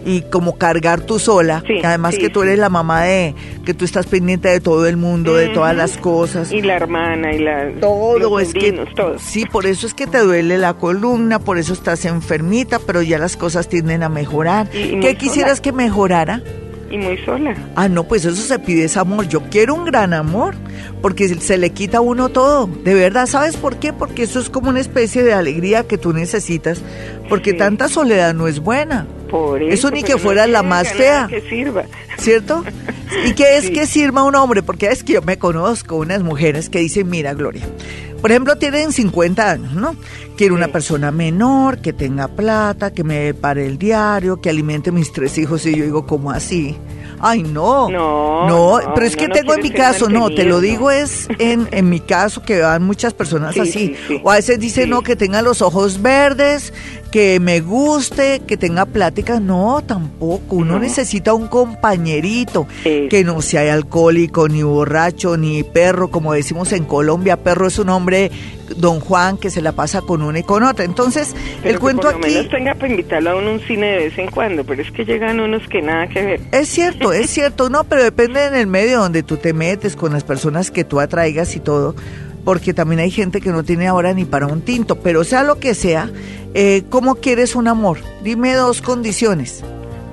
y 0.03 0.21
como 0.23 0.57
cargar 0.57 1.01
tú 1.01 1.19
sola. 1.19 1.63
Sí, 1.67 1.75
Además 1.83 2.15
sí, 2.15 2.21
que 2.21 2.29
tú 2.29 2.41
sí. 2.41 2.47
eres 2.47 2.59
la 2.59 2.69
mamá 2.69 3.03
de, 3.03 3.35
que 3.65 3.73
tú 3.75 3.85
estás 3.85 4.07
pendiente 4.07 4.49
de 4.49 4.59
todo 4.59 4.87
el 4.87 4.97
mundo, 4.97 5.35
de 5.35 5.49
todas 5.49 5.75
las 5.75 5.97
cosas. 5.97 6.51
Y 6.51 6.61
la 6.61 6.75
hermana 6.75 7.33
y 7.33 7.39
la. 7.39 7.71
Todo 7.79 8.17
los 8.17 8.41
es 8.41 8.53
que 8.53 8.71
todo. 8.95 9.19
sí, 9.19 9.45
por 9.45 9.67
eso 9.67 9.85
es 9.85 9.93
que 9.93 10.07
te 10.07 10.17
duele 10.19 10.57
la 10.57 10.73
columna, 10.73 11.37
por 11.37 11.59
eso 11.59 11.73
estás 11.73 12.03
enfermita, 12.05 12.79
pero 12.79 13.03
ya 13.03 13.19
las 13.19 13.37
cosas 13.37 13.69
tienden 13.69 14.01
a 14.01 14.09
mejorar. 14.09 14.69
Y- 14.73 14.77
y 14.79 14.91
muy 14.93 15.01
¿Qué 15.01 15.17
quisieras 15.17 15.57
sola. 15.57 15.61
que 15.61 15.71
mejorara? 15.71 16.41
Y 16.91 16.97
muy 16.97 17.17
sola. 17.25 17.55
Ah, 17.75 17.87
no, 17.87 18.03
pues 18.03 18.25
eso 18.25 18.35
se 18.41 18.59
pide 18.59 18.83
es 18.83 18.97
amor. 18.97 19.27
Yo 19.27 19.41
quiero 19.49 19.75
un 19.75 19.85
gran 19.85 20.13
amor, 20.13 20.55
porque 21.01 21.27
se- 21.29 21.57
le 21.57 21.69
quita 21.69 21.99
a 21.99 22.01
uno 22.01 22.29
todo. 22.29 22.67
De 22.67 22.93
verdad, 22.93 23.27
¿sabes 23.27 23.55
por 23.55 23.77
qué? 23.77 23.93
Porque 23.93 24.23
eso 24.23 24.39
es 24.39 24.49
como 24.49 24.69
una 24.69 24.81
especie 24.81 25.23
de 25.23 25.33
alegría 25.33 25.83
que 25.87 25.97
tú 25.97 26.11
necesitas, 26.13 26.81
porque 27.29 27.51
Sí. 27.51 27.57
tanta 27.57 27.87
soledad 27.87 28.33
no 28.33 28.47
es 28.47 28.59
buena, 28.59 29.07
Por 29.29 29.63
eso. 29.63 29.73
Eso 29.73 29.91
ni 29.91 30.03
que 30.03 30.17
fuera 30.17 30.45
la 30.47 30.61
más 30.63 30.91
fea. 30.91 31.27
Que 31.29 31.39
sirva. 31.49 31.83
¿cierto? 32.17 32.63
¿Y 33.25 33.31
qué 33.33 33.55
es 33.57 33.63
Sí. 33.67 33.73
que 33.73 33.87
sirva 33.87 34.23
un 34.23 34.35
hombre? 34.35 34.61
Porque 34.61 34.87
es 34.87 35.03
que 35.03 35.13
yo 35.13 35.21
me 35.21 35.37
conozco 35.37 35.95
unas 35.95 36.21
mujeres 36.21 36.69
que 36.69 36.79
dicen, 36.79 37.09
mira, 37.09 37.33
Gloria, 37.33 37.63
por 38.21 38.31
ejemplo, 38.31 38.55
tienen 38.57 38.91
50 38.93 39.49
años, 39.51 39.73
¿no? 39.73 39.95
Quiero 40.37 40.55
una 40.55 40.67
persona 40.69 41.11
menor, 41.11 41.79
que 41.79 41.91
tenga 41.93 42.27
plata, 42.27 42.91
que 42.93 43.03
me 43.03 43.33
pare 43.33 43.65
el 43.67 43.77
diario, 43.77 44.39
que 44.41 44.49
alimente 44.49 44.91
mis 44.91 45.11
tres 45.11 45.37
hijos. 45.37 45.65
Y 45.65 45.75
yo 45.75 45.83
digo, 45.83 46.05
¿cómo 46.07 46.31
así? 46.31 46.75
Ay, 47.19 47.43
no. 47.43 47.89
No, 47.89 48.47
No, 48.47 48.79
no, 48.81 48.93
pero 48.95 49.05
es 49.05 49.15
que 49.15 49.27
no 49.27 49.33
tengo 49.35 49.53
en 49.53 49.61
mi 49.61 49.69
caso, 49.71 50.09
no, 50.09 50.29
te 50.31 50.43
lo 50.43 50.59
digo 50.59 50.89
es 50.89 51.27
en, 51.37 51.67
en 51.71 51.87
mi 51.89 51.99
caso 51.99 52.41
que 52.41 52.61
van 52.61 52.83
muchas 52.83 53.13
personas 53.13 53.53
Sí, 53.53 53.59
así. 53.59 53.71
sí, 53.71 53.95
sí. 54.07 54.21
O 54.23 54.31
a 54.31 54.35
veces 54.35 54.59
dicen, 54.59 54.89
no, 54.89 55.03
que 55.03 55.15
tenga 55.15 55.41
los 55.43 55.61
ojos 55.61 56.01
verdes, 56.01 56.73
que 57.11 57.39
me 57.39 57.59
guste, 57.59 58.41
que 58.47 58.57
tenga 58.57 58.85
plática. 58.85 59.39
No, 59.39 59.81
tampoco. 59.85 60.55
Uno 60.55 60.73
No. 60.75 60.79
necesita 60.79 61.33
un 61.33 61.47
compañerito 61.47 62.67
que 62.83 63.23
no 63.25 63.41
sea 63.41 63.73
alcohólico, 63.73 64.47
ni 64.47 64.63
borracho, 64.63 65.35
ni 65.37 65.63
perro, 65.63 66.09
como 66.09 66.33
decimos 66.33 66.71
en 66.71 66.85
Colombia. 66.85 67.37
Perro 67.37 67.67
es 67.67 67.77
un 67.79 67.89
hombre, 67.89 68.31
don 68.77 68.99
Juan, 69.01 69.37
que 69.37 69.49
se 69.49 69.61
la 69.61 69.73
pasa 69.73 70.01
con 70.01 70.21
una 70.21 70.39
y 70.39 70.43
con 70.43 70.63
otra. 70.63 70.85
Entonces, 70.85 71.35
Pero 71.61 71.73
el 71.75 71.79
cuento 71.79 72.03
por 72.03 72.13
lo 72.13 72.17
aquí... 72.19 72.33
menos 72.33 72.49
tenga 72.49 72.73
para 72.75 72.87
invitarlo 72.87 73.31
a 73.31 73.35
uno 73.35 73.49
a 73.49 73.53
un 73.53 73.59
cine 73.61 73.87
de 73.87 73.97
vez 73.97 74.17
en 74.17 74.31
cuando, 74.31 74.63
pero 74.63 74.81
es 74.81 74.91
que 74.91 75.03
llegan 75.03 75.39
unos 75.41 75.67
que 75.67 75.81
nada 75.81 76.07
que 76.07 76.21
ver. 76.25 76.41
Es 76.53 76.69
cierto, 76.69 77.11
es 77.11 77.29
cierto, 77.29 77.69
no, 77.69 77.83
pero 77.83 78.03
depende 78.03 78.45
en 78.45 78.55
el 78.55 78.67
medio 78.67 78.99
donde 78.99 79.23
tú 79.23 79.35
te 79.37 79.53
metes, 79.53 79.95
con 79.97 80.13
las 80.13 80.23
personas 80.23 80.71
que 80.71 80.83
tú 80.85 80.99
atraigas 81.01 81.55
y 81.55 81.59
todo, 81.59 81.95
porque 82.43 82.73
también 82.73 82.99
hay 82.99 83.11
gente 83.11 83.41
que 83.41 83.51
no 83.51 83.63
tiene 83.63 83.87
ahora 83.87 84.13
ni 84.13 84.25
para 84.25 84.47
un 84.47 84.61
tinto, 84.61 84.95
pero 84.99 85.23
sea 85.23 85.43
lo 85.43 85.59
que 85.59 85.73
sea, 85.75 86.09
eh, 86.53 86.83
¿cómo 86.89 87.15
quieres 87.15 87.55
un 87.55 87.67
amor? 87.67 87.99
Dime 88.23 88.53
dos 88.55 88.81
condiciones. 88.81 89.63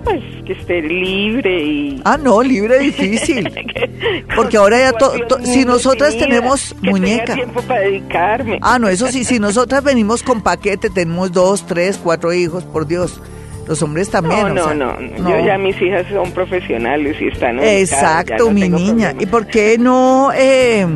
Pues 0.04 0.22
que 0.46 0.52
esté 0.54 0.80
libre 0.80 1.62
y... 1.62 2.00
Ah, 2.04 2.16
no, 2.16 2.42
libre 2.42 2.78
difícil. 2.78 3.50
Porque 4.36 4.56
ahora 4.56 4.78
ya 4.78 4.92
to- 4.92 5.12
to- 5.28 5.44
si 5.44 5.64
nosotras 5.66 6.16
tenemos 6.16 6.74
que 6.80 6.90
muñeca. 6.90 7.24
Tenga 7.24 7.34
tiempo 7.34 7.62
para 7.62 7.80
dedicarme. 7.80 8.58
Ah, 8.62 8.78
no, 8.78 8.88
eso 8.88 9.08
sí, 9.08 9.24
si 9.24 9.38
nosotras 9.38 9.82
venimos 9.84 10.22
con 10.22 10.40
paquete, 10.40 10.88
tenemos 10.88 11.32
dos, 11.32 11.66
tres, 11.66 11.98
cuatro 12.02 12.32
hijos, 12.32 12.64
por 12.64 12.86
Dios. 12.86 13.20
Los 13.68 13.82
hombres 13.82 14.08
también. 14.10 14.40
no, 14.54 14.64
o 14.64 14.74
no, 14.74 14.96
sea, 14.96 14.98
no, 15.18 15.30
Yo 15.30 15.44
ya 15.46 15.58
mis 15.58 15.80
hijas 15.82 16.06
son 16.10 16.32
profesionales 16.32 17.16
y 17.20 17.28
están 17.28 17.60
Exacto, 17.60 18.46
no 18.46 18.50
mi 18.50 18.68
niña. 18.68 19.14
¿Y 19.20 19.26
por 19.26 19.46
qué 19.46 19.76
no 19.78 20.30
eh, 20.34 20.86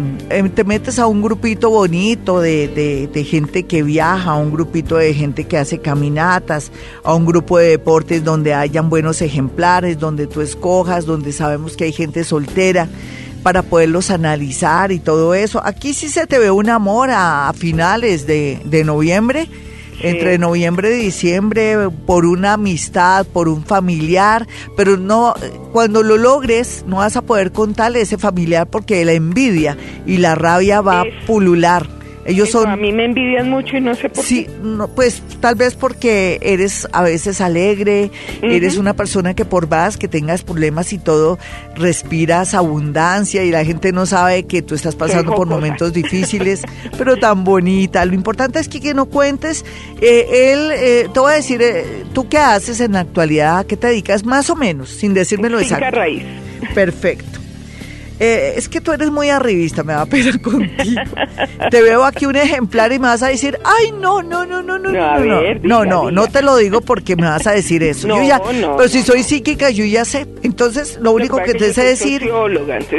te 0.54 0.64
metes 0.64 0.98
a 0.98 1.06
un 1.06 1.20
grupito 1.20 1.68
bonito 1.70 2.40
de, 2.40 2.68
de- 2.68 3.08
de 3.12 3.24
gente 3.24 3.64
que 3.64 3.82
viaja, 3.82 4.30
a 4.30 4.36
un 4.36 4.50
grupito 4.52 4.96
de 4.96 5.12
gente 5.12 5.44
que 5.44 5.58
hace 5.58 5.78
caminatas, 5.80 6.72
a 7.04 7.14
un 7.14 7.26
grupo 7.26 7.58
de 7.58 7.68
deportes 7.68 8.24
donde 8.24 8.54
hayan 8.54 8.88
buenos 8.88 9.20
ejemplares, 9.22 9.98
donde 9.98 10.26
tú 10.26 10.40
escojas, 10.40 11.04
donde 11.04 11.32
sabemos 11.32 11.76
que 11.76 11.84
hay 11.84 11.92
gente 11.92 12.24
soltera? 12.24 12.88
para 13.42 13.62
poderlos 13.64 14.12
analizar 14.12 14.92
y 14.92 15.00
todo 15.00 15.34
eso. 15.34 15.60
Aquí 15.64 15.94
sí 15.94 16.08
se 16.08 16.28
te 16.28 16.38
ve 16.38 16.52
un 16.52 16.68
amor 16.70 17.10
a, 17.10 17.48
a 17.48 17.52
finales 17.52 18.24
de, 18.24 18.60
de 18.64 18.84
noviembre, 18.84 19.48
entre 20.00 20.38
noviembre 20.38 20.96
y 20.96 21.04
diciembre, 21.04 21.88
por 22.06 22.26
una 22.26 22.54
amistad, 22.54 23.26
por 23.26 23.48
un 23.48 23.64
familiar, 23.64 24.46
pero 24.76 24.96
no, 24.96 25.34
cuando 25.72 26.02
lo 26.02 26.16
logres, 26.16 26.84
no 26.86 26.96
vas 26.96 27.16
a 27.16 27.22
poder 27.22 27.52
contarle 27.52 28.00
a 28.00 28.02
ese 28.02 28.18
familiar 28.18 28.66
porque 28.68 29.04
la 29.04 29.12
envidia 29.12 29.76
y 30.06 30.18
la 30.18 30.34
rabia 30.34 30.80
va 30.80 31.02
a 31.02 31.04
pulular. 31.26 32.01
Ellos 32.24 32.50
son 32.50 32.68
A 32.68 32.76
mí 32.76 32.92
me 32.92 33.04
envidian 33.04 33.50
mucho 33.50 33.76
y 33.76 33.80
no 33.80 33.94
sé 33.94 34.08
por 34.08 34.24
Sí, 34.24 34.46
no, 34.62 34.88
pues 34.88 35.22
tal 35.40 35.56
vez 35.56 35.74
porque 35.74 36.38
eres 36.42 36.88
a 36.92 37.02
veces 37.02 37.40
alegre, 37.40 38.10
eres 38.42 38.76
una 38.76 38.94
persona 38.94 39.34
que 39.34 39.44
por 39.44 39.68
más 39.68 39.96
que 39.96 40.08
tengas 40.08 40.42
problemas 40.42 40.92
y 40.92 40.98
todo, 40.98 41.38
respiras 41.74 42.54
abundancia 42.54 43.42
y 43.44 43.50
la 43.50 43.64
gente 43.64 43.92
no 43.92 44.06
sabe 44.06 44.44
que 44.44 44.62
tú 44.62 44.74
estás 44.74 44.94
pasando 44.94 45.34
por 45.34 45.48
momentos 45.48 45.92
difíciles, 46.02 46.62
pero 46.96 47.16
tan 47.16 47.44
bonita. 47.44 48.04
Lo 48.04 48.14
importante 48.14 48.60
es 48.60 48.68
que, 48.68 48.80
que 48.80 48.94
no 48.94 49.06
cuentes. 49.06 49.64
Eh, 50.00 50.52
él, 50.52 50.70
eh, 50.72 51.08
te 51.12 51.20
voy 51.20 51.32
a 51.32 51.36
decir, 51.36 51.60
eh, 51.62 52.04
¿tú 52.12 52.28
qué 52.28 52.38
haces 52.38 52.80
en 52.80 52.92
la 52.92 53.00
actualidad? 53.00 53.58
¿A 53.58 53.64
qué 53.64 53.76
te 53.76 53.88
dedicas? 53.88 54.24
Más 54.24 54.50
o 54.50 54.56
menos, 54.56 54.90
sin 54.90 55.14
decírmelo 55.14 55.58
Finca 55.58 55.76
exacto. 55.76 55.98
raíz. 55.98 56.24
Perfecto. 56.74 57.41
Eh, 58.24 58.54
es 58.56 58.68
que 58.68 58.80
tú 58.80 58.92
eres 58.92 59.10
muy 59.10 59.30
arribista, 59.30 59.82
me 59.82 59.94
va 59.94 60.02
a 60.02 60.06
pena 60.06 60.30
contigo. 60.42 61.00
te 61.72 61.82
veo 61.82 62.04
aquí 62.04 62.24
un 62.24 62.36
ejemplar 62.36 62.92
y 62.92 63.00
me 63.00 63.08
vas 63.08 63.24
a 63.24 63.26
decir, 63.26 63.58
ay, 63.64 63.90
no, 63.90 64.22
no, 64.22 64.46
no, 64.46 64.62
no, 64.62 64.78
no, 64.78 64.92
no, 64.92 65.18
no, 65.60 65.84
no, 65.84 66.10
no, 66.12 66.26
te 66.28 66.40
lo 66.40 66.54
digo 66.54 66.82
porque 66.82 67.16
me 67.16 67.26
vas 67.26 67.48
a 67.48 67.50
decir 67.50 67.82
eso. 67.82 68.06
yo 68.06 68.22
ya, 68.22 68.40
pero 68.40 68.88
si 68.88 69.02
soy 69.02 69.24
psíquica, 69.24 69.70
yo 69.70 69.84
ya 69.84 70.04
sé. 70.04 70.28
Entonces, 70.44 71.00
lo 71.02 71.10
único 71.10 71.38
que, 71.38 71.54
te 71.54 71.72
sé 71.72 71.82
decir 71.82 72.22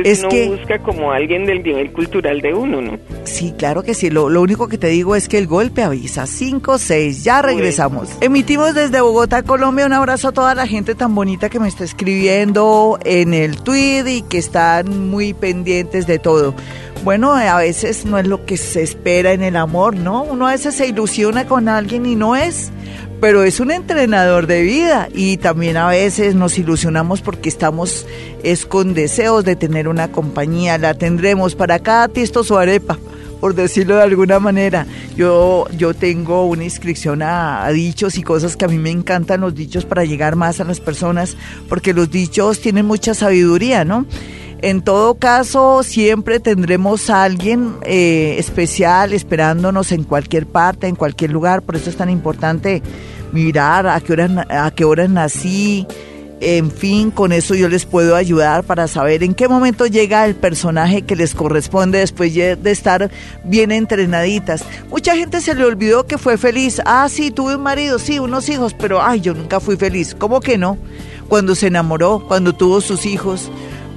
es 0.04 0.26
que 0.26 0.50
busca 0.50 0.80
como 0.80 1.14
alguien 1.14 1.46
del 1.46 1.64
nivel 1.64 1.94
cultural 1.94 2.42
de 2.42 2.54
uno, 2.54 2.82
¿no? 2.82 3.00
Sí, 3.24 3.54
claro 3.58 3.84
que 3.84 3.94
sí. 3.94 4.10
Lo, 4.10 4.28
lo 4.28 4.42
único 4.42 4.68
que 4.68 4.78
te 4.78 4.88
digo 4.88 5.16
es 5.16 5.30
que 5.30 5.38
el 5.38 5.48
golpe 5.48 5.84
avisa. 5.84 6.26
5, 6.26 6.78
6, 6.78 7.24
ya 7.24 7.42
regresamos. 7.42 8.10
Emitimos 8.20 8.76
desde 8.76 9.00
Bogotá, 9.00 9.44
Colombia. 9.44 9.86
Un 9.86 9.94
abrazo 9.94 10.28
a 10.28 10.32
toda 10.34 10.54
la 10.54 10.68
gente 10.68 10.96
tan 10.96 11.16
bonita 11.16 11.48
que 11.48 11.62
me 11.62 11.70
está 11.70 11.86
escribiendo 11.86 13.00
en 13.06 13.34
el 13.34 13.62
tweet 13.62 14.04
y 14.08 14.22
que 14.24 14.38
están 14.38 15.13
muy 15.14 15.34
pendientes 15.34 16.08
de 16.08 16.18
todo. 16.18 16.56
Bueno, 17.04 17.34
a 17.34 17.58
veces 17.60 18.06
no 18.06 18.18
es 18.18 18.26
lo 18.26 18.46
que 18.46 18.58
se 18.58 18.82
espera 18.82 19.32
en 19.34 19.44
el 19.44 19.56
amor, 19.56 19.96
¿no? 19.96 20.24
Uno 20.24 20.48
a 20.48 20.52
veces 20.52 20.74
se 20.74 20.88
ilusiona 20.88 21.46
con 21.46 21.70
alguien 21.70 22.06
y 22.06 22.16
no 22.16 22.36
es 22.36 22.72
pero 23.22 23.44
es 23.46 23.62
un 23.62 23.72
entrenador 23.72 24.48
de 24.48 24.64
vida 24.64 25.08
y 25.14 25.38
también 25.38 25.78
a 25.78 25.88
veces 25.88 26.36
nos 26.36 26.60
ilusionamos 26.60 27.22
porque 27.22 27.48
estamos 27.48 28.06
es 28.44 28.66
con 28.66 28.94
deseos 28.94 29.46
de 29.46 29.56
tener 29.56 29.88
una 29.88 30.12
compañía, 30.12 30.78
la 30.78 30.94
tendremos 30.94 31.56
para 31.56 31.80
cada 31.80 32.10
tisto 32.10 32.44
su 32.44 32.58
arepa 32.58 33.00
por 33.44 33.56
decirlo 33.56 33.98
de 33.98 34.04
alguna 34.04 34.40
manera. 34.40 34.88
Yo, 35.18 35.68
yo 35.78 35.94
tengo 35.94 36.46
una 36.46 36.64
inscripción 36.64 37.22
a, 37.22 37.68
dichos 37.72 38.18
y 38.18 38.24
cosas 38.24 38.56
que 38.56 38.64
a 38.64 38.70
mí 38.70 38.78
me 38.78 38.90
encantan 38.90 39.42
los 39.42 39.54
dichos 39.54 39.84
para 39.84 40.06
llegar 40.06 40.38
más 40.38 40.62
a 40.62 40.64
las 40.64 40.80
personas, 40.80 41.36
porque 41.68 41.94
los 41.94 42.10
dichos 42.10 42.62
tienen 42.62 42.86
mucha 42.86 43.14
sabiduría, 43.14 43.84
¿no? 43.84 44.06
En 44.64 44.82
todo 44.82 45.16
caso, 45.16 45.84
siempre 45.84 46.40
tendremos 46.40 47.10
a 47.10 47.24
alguien 47.24 47.76
eh, 47.84 48.38
especial 48.40 49.12
esperándonos 49.12 49.92
en 49.92 50.06
cualquier 50.06 50.48
parte, 50.48 50.88
en 50.88 50.96
cualquier 50.96 51.32
lugar. 51.32 51.64
Por 51.64 51.76
eso 51.76 51.90
es 51.90 51.98
tan 51.98 52.10
importante 52.10 52.82
mirar 53.34 53.88
a 53.88 54.00
qué 54.00 54.14
hora, 54.14 54.48
a 54.50 54.72
qué 54.72 54.86
hora 54.86 55.06
nací, 55.10 55.86
en 56.40 56.72
fin, 56.72 57.12
con 57.12 57.34
eso 57.34 57.56
yo 57.56 57.68
les 57.68 57.86
puedo 57.86 58.16
ayudar 58.16 58.64
para 58.64 58.88
saber 58.88 59.22
en 59.24 59.34
qué 59.34 59.50
momento 59.50 59.86
llega 59.86 60.26
el 60.26 60.36
personaje 60.36 61.02
que 61.02 61.18
les 61.18 61.36
corresponde 61.36 62.00
después 62.00 62.34
de 62.34 62.58
estar 62.72 63.12
bien 63.44 63.72
entrenaditas. 63.72 64.64
Mucha 64.90 65.16
gente 65.16 65.42
se 65.42 65.56
le 65.56 65.66
olvidó 65.66 66.06
que 66.06 66.18
fue 66.18 66.38
feliz. 66.38 66.82
Ah, 66.86 67.08
sí, 67.10 67.32
tuve 67.32 67.56
un 67.56 67.64
marido, 67.64 68.00
sí, 68.00 68.20
unos 68.20 68.48
hijos, 68.48 68.74
pero 68.74 69.02
ay, 69.02 69.20
yo 69.20 69.34
nunca 69.34 69.60
fui 69.60 69.76
feliz. 69.76 70.16
¿Cómo 70.18 70.40
que 70.40 70.58
no? 70.58 70.78
Cuando 71.28 71.56
se 71.56 71.68
enamoró, 71.68 72.26
cuando 72.28 72.54
tuvo 72.54 72.82
sus 72.82 73.06
hijos, 73.06 73.50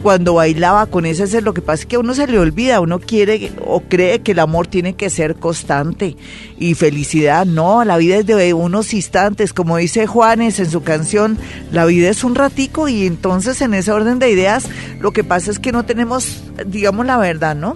cuando 0.07 0.35
bailaba 0.35 0.87
con 0.87 1.05
ese 1.05 1.25
es 1.25 1.43
lo 1.43 1.53
que 1.53 1.63
pasa 1.63 1.83
es 1.83 1.87
que 1.87 1.97
a 1.97 1.99
uno 1.99 2.15
se 2.15 2.29
le 2.29 2.39
olvida, 2.39 2.79
uno 2.79 3.01
quiere 3.01 3.51
o 3.67 3.81
cree 3.81 4.21
que 4.21 4.31
el 4.31 4.39
amor 4.39 4.69
tiene 4.69 4.95
que 4.95 5.11
ser 5.11 5.35
constante 5.35 6.17
y 6.61 6.75
felicidad, 6.75 7.45
no, 7.45 7.85
la 7.85 7.97
vida 7.97 8.19
es 8.19 8.25
de 8.25 8.55
unos 8.55 8.95
instantes, 8.95 9.53
como 9.53 9.79
dice 9.79 10.07
Juanes 10.07 10.61
en 10.61 10.71
su 10.71 10.85
canción, 10.85 11.37
la 11.73 11.87
vida 11.87 12.09
es 12.09 12.23
un 12.23 12.37
ratico 12.37 12.87
y 12.87 13.05
entonces 13.05 13.61
en 13.61 13.75
ese 13.75 13.91
orden 13.91 14.21
de 14.21 14.31
ideas 14.31 14.69
lo 15.01 15.11
que 15.11 15.25
pasa 15.25 15.51
es 15.51 15.59
que 15.59 15.73
no 15.73 15.85
tenemos, 15.85 16.41
digamos 16.65 17.05
la 17.05 17.19
verdad, 17.19 17.57
¿no? 17.57 17.75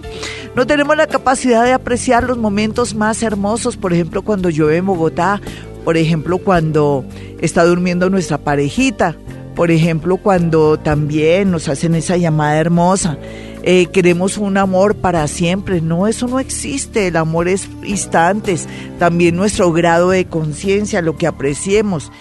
No 0.55 0.65
tenemos 0.65 0.95
la 0.95 1.07
capacidad 1.07 1.65
de 1.65 1.73
apreciar 1.73 2.23
los 2.23 2.37
momentos 2.37 2.95
más 2.95 3.23
hermosos, 3.23 3.75
por 3.75 3.91
ejemplo, 3.91 4.21
cuando 4.21 4.49
llueve 4.49 4.77
en 4.77 4.85
Bogotá, 4.85 5.41
por 5.83 5.97
ejemplo, 5.97 6.37
cuando 6.37 7.03
está 7.41 7.65
durmiendo 7.65 8.09
nuestra 8.09 8.37
parejita, 8.37 9.17
por 9.61 9.69
ejemplo, 9.69 10.17
cuando 10.17 10.79
también 10.79 11.51
nos 11.51 11.69
hacen 11.69 11.93
esa 11.93 12.17
llamada 12.17 12.57
hermosa, 12.57 13.19
eh, 13.61 13.85
queremos 13.93 14.39
un 14.39 14.57
amor 14.57 14.95
para 14.95 15.27
siempre. 15.27 15.81
No, 15.81 16.07
eso 16.07 16.25
no 16.25 16.39
existe. 16.39 17.05
El 17.05 17.15
amor 17.15 17.47
es 17.47 17.69
instantes. 17.83 18.67
También 18.97 19.35
nuestro 19.35 19.71
grado 19.71 20.09
de 20.09 20.25
conciencia, 20.25 21.03
lo 21.03 21.15
que 21.15 21.27
apreciemos. 21.27 22.11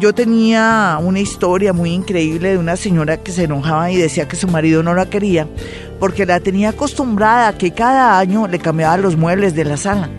Yo 0.00 0.12
tenía 0.12 0.98
una 1.00 1.20
historia 1.20 1.72
muy 1.72 1.92
increíble 1.92 2.50
de 2.50 2.58
una 2.58 2.74
señora 2.74 3.18
que 3.18 3.30
se 3.30 3.44
enojaba 3.44 3.92
y 3.92 3.96
decía 3.96 4.26
que 4.26 4.34
su 4.34 4.48
marido 4.48 4.82
no 4.82 4.92
la 4.92 5.08
quería 5.08 5.46
porque 6.00 6.26
la 6.26 6.40
tenía 6.40 6.70
acostumbrada 6.70 7.46
a 7.46 7.58
que 7.58 7.70
cada 7.70 8.18
año 8.18 8.48
le 8.48 8.58
cambiaba 8.58 8.96
los 8.96 9.16
muebles 9.16 9.54
de 9.54 9.64
la 9.64 9.76
sala. 9.76 10.10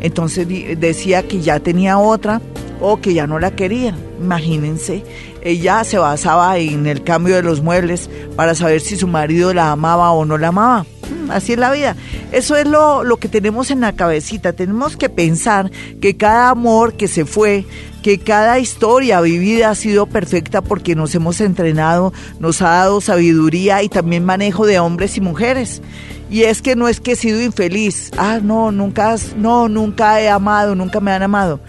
Entonces 0.00 0.48
decía 0.80 1.22
que 1.28 1.42
ya 1.42 1.60
tenía 1.60 1.98
otra 1.98 2.40
o 2.80 3.00
que 3.00 3.14
ya 3.14 3.28
no 3.28 3.38
la 3.38 3.52
quería. 3.52 3.94
Imagínense, 4.20 5.02
ella 5.44 5.84
se 5.84 5.98
basaba 5.98 6.56
en 6.58 6.86
el 6.86 7.04
cambio 7.04 7.36
de 7.36 7.42
los 7.42 7.62
muebles 7.62 8.08
para 8.34 8.54
saber 8.54 8.80
si 8.80 8.96
su 8.96 9.06
marido 9.06 9.52
la 9.52 9.72
amaba 9.72 10.10
o 10.10 10.24
no 10.24 10.38
la 10.38 10.48
amaba. 10.48 10.86
Mm, 11.10 11.30
así 11.30 11.52
es 11.52 11.58
la 11.58 11.70
vida. 11.70 11.96
Eso 12.32 12.56
es 12.56 12.66
lo, 12.66 13.04
lo 13.04 13.18
que 13.18 13.28
tenemos 13.28 13.70
en 13.70 13.80
la 13.80 13.92
cabecita. 13.92 14.54
Tenemos 14.54 14.96
que 14.96 15.10
pensar 15.10 15.70
que 16.00 16.16
cada 16.16 16.48
amor 16.48 16.94
que 16.94 17.08
se 17.08 17.26
fue, 17.26 17.66
que 18.02 18.18
cada 18.18 18.58
historia 18.58 19.20
vivida 19.20 19.68
ha 19.68 19.74
sido 19.74 20.06
perfecta 20.06 20.62
porque 20.62 20.94
nos 20.94 21.14
hemos 21.14 21.42
entrenado, 21.42 22.14
nos 22.40 22.62
ha 22.62 22.70
dado 22.70 23.02
sabiduría 23.02 23.82
y 23.82 23.90
también 23.90 24.24
manejo 24.24 24.64
de 24.64 24.78
hombres 24.78 25.18
y 25.18 25.20
mujeres. 25.20 25.82
Y 26.30 26.44
es 26.44 26.62
que 26.62 26.74
no 26.74 26.88
es 26.88 27.00
que 27.00 27.12
he 27.12 27.16
sido 27.16 27.42
infeliz. 27.42 28.10
Ah, 28.16 28.40
no, 28.42 28.72
nunca, 28.72 29.14
no, 29.36 29.68
nunca 29.68 30.22
he 30.22 30.30
amado, 30.30 30.74
nunca 30.74 31.00
me 31.00 31.12
han 31.12 31.22
amado. 31.22 31.60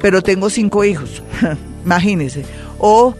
Pero 0.00 0.22
tengo 0.22 0.48
cinco 0.48 0.84
hijos. 0.84 1.22
Imagínense 1.84 2.44
o 2.80 3.14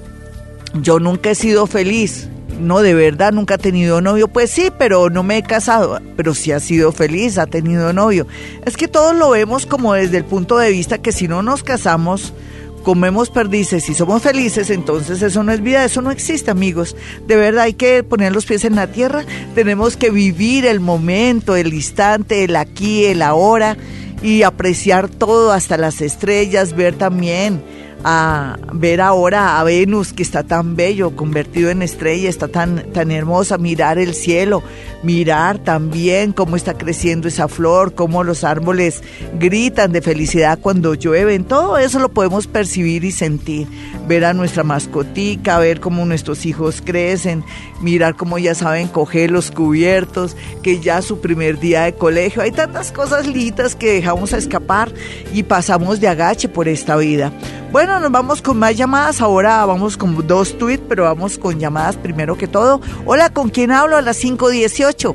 yo 0.75 0.99
nunca 0.99 1.31
he 1.31 1.35
sido 1.35 1.67
feliz. 1.67 2.29
No, 2.59 2.81
de 2.81 2.93
verdad, 2.93 3.33
nunca 3.33 3.55
he 3.55 3.59
tenido 3.59 4.01
novio. 4.01 4.29
Pues 4.29 4.51
sí, 4.51 4.71
pero 4.77 5.09
no 5.09 5.23
me 5.23 5.39
he 5.39 5.43
casado. 5.43 5.99
Pero 6.17 6.35
sí 6.35 6.53
ha 6.53 6.61
sido 6.61 6.93
feliz, 6.93 7.39
ha 7.39 7.47
tenido 7.47 7.93
novio. 7.93 8.27
Es 8.67 8.77
que 8.77 8.89
todos 8.89 9.15
lo 9.15 9.31
vemos 9.31 9.65
como 9.65 9.95
desde 9.95 10.19
el 10.19 10.25
punto 10.25 10.59
de 10.59 10.71
vista 10.71 10.99
que 10.99 11.13
si 11.13 11.27
no 11.27 11.43
nos 11.43 11.63
casamos, 11.63 12.35
comemos 12.83 13.31
perdices 13.31 13.89
y 13.89 13.95
somos 13.95 14.23
felices, 14.23 14.71
entonces 14.71 15.21
eso 15.21 15.43
no 15.43 15.53
es 15.53 15.63
vida, 15.63 15.85
eso 15.85 16.03
no 16.03 16.11
existe, 16.11 16.51
amigos. 16.51 16.97
De 17.27 17.37
verdad 17.37 17.65
hay 17.65 17.75
que 17.75 18.03
poner 18.03 18.33
los 18.33 18.47
pies 18.47 18.65
en 18.65 18.75
la 18.75 18.87
tierra, 18.87 19.25
tenemos 19.55 19.97
que 19.97 20.11
vivir 20.11 20.67
el 20.67 20.81
momento, 20.81 21.57
el 21.57 21.75
instante, 21.75 22.45
el 22.45 22.57
aquí, 22.57 23.05
el 23.05 23.23
ahora 23.23 23.77
y 24.23 24.43
apreciar 24.43 25.09
todo, 25.09 25.53
hasta 25.53 25.77
las 25.77 26.01
estrellas, 26.01 26.75
ver 26.75 26.95
también 26.95 27.63
a 28.05 28.57
ver 28.73 29.01
ahora 29.01 29.61
a 29.61 29.65
Venus 29.65 30.13
que 30.13 30.23
está 30.23 30.43
tan 30.43 30.77
bello, 30.77 31.15
convertido 31.17 31.71
en 31.71 31.83
estrella, 31.83 32.29
está 32.29 32.49
tan, 32.49 32.93
tan 32.93 33.11
hermosa, 33.11 33.59
mirar 33.59 33.99
el 33.99 34.15
cielo, 34.15 34.63
mirar 35.03 35.59
también 35.59 36.33
cómo 36.33 36.57
está 36.57 36.75
creciendo 36.75 37.29
esa 37.29 37.49
flor, 37.49 37.95
cómo 37.95 38.25
los 38.25 38.45
árboles 38.45 39.03
gritan 39.39 39.93
de 39.93 40.03
felicidad 40.03 40.59
cuando 40.61 40.95
llueven, 40.95 41.45
todo 41.45 41.79
eso 41.79 41.99
lo 41.99 42.11
podemos 42.11 42.47
percibir 42.47 43.05
y 43.05 43.13
sentir, 43.13 43.67
ver 44.09 44.25
a 44.25 44.35
nuestra 44.35 44.65
mascotica, 44.65 45.59
ver 45.59 45.81
cómo 45.81 46.05
nuestros 46.05 46.47
hijos 46.47 46.83
crecen, 46.85 47.45
mirar 47.81 48.17
cómo 48.17 48.39
ya 48.39 48.55
saben 48.55 48.89
coger 48.89 49.31
los 49.31 49.51
cubiertos, 49.51 50.37
que 50.63 50.81
ya 50.81 51.03
su 51.03 51.21
primer 51.21 51.61
día 51.61 51.83
de 51.83 51.95
colegio, 51.95 52.43
hay 52.43 52.53
tantas 52.53 52.93
cosas 52.93 53.27
lindas 53.27 53.75
que 53.75 53.93
dejamos 53.93 54.33
escapar 54.33 54.93
y 55.33 55.43
pasamos 55.43 56.01
de 56.01 56.09
agache 56.09 56.49
por 56.49 56.69
esta 56.69 56.97
vida. 56.97 57.33
Bueno, 57.73 58.01
nos 58.01 58.11
vamos 58.11 58.43
con 58.43 58.59
más 58.59 58.77
llamadas. 58.77 59.21
Ahora 59.21 59.65
vamos 59.65 59.97
con 59.97 60.27
dos 60.27 60.59
tweets, 60.59 60.83
pero 60.89 61.05
vamos 61.05 61.39
con 61.39 61.61
llamadas 61.61 61.97
primero 61.97 62.37
que 62.37 62.49
todo. 62.49 62.81
Hola, 63.07 63.31
¿con 63.31 63.49
quién 63.49 63.71
hablo? 63.71 63.97
A 63.97 64.03
las 64.03 64.19
518. 64.19 65.15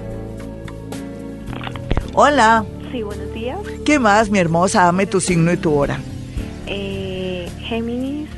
Hola. 2.13 2.65
Sí, 2.93 3.03
buenos 3.03 3.33
días. 3.33 3.59
¿Qué 3.85 3.99
más, 3.99 4.29
mi 4.29 4.39
hermosa? 4.39 4.83
Dame 4.83 5.05
tu 5.05 5.19
signo 5.19 5.51
y 5.51 5.57
tu 5.57 5.73
hora. 5.73 5.99
Eh, 6.65 7.49
Géminis, 7.59 8.29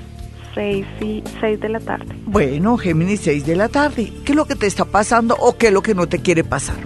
6, 0.55 0.85
y 1.01 1.23
6 1.39 1.59
de 1.59 1.69
la 1.69 1.79
tarde. 1.79 2.15
Bueno, 2.25 2.75
Géminis, 2.77 3.21
6 3.21 3.45
de 3.45 3.55
la 3.55 3.69
tarde. 3.69 4.11
¿Qué 4.25 4.31
es 4.31 4.35
lo 4.35 4.45
que 4.45 4.55
te 4.55 4.65
está 4.65 4.85
pasando 4.85 5.35
o 5.39 5.57
qué 5.57 5.67
es 5.67 5.73
lo 5.73 5.83
que 5.83 5.93
no 5.93 6.07
te 6.07 6.19
quiere 6.19 6.43
pasar? 6.43 6.77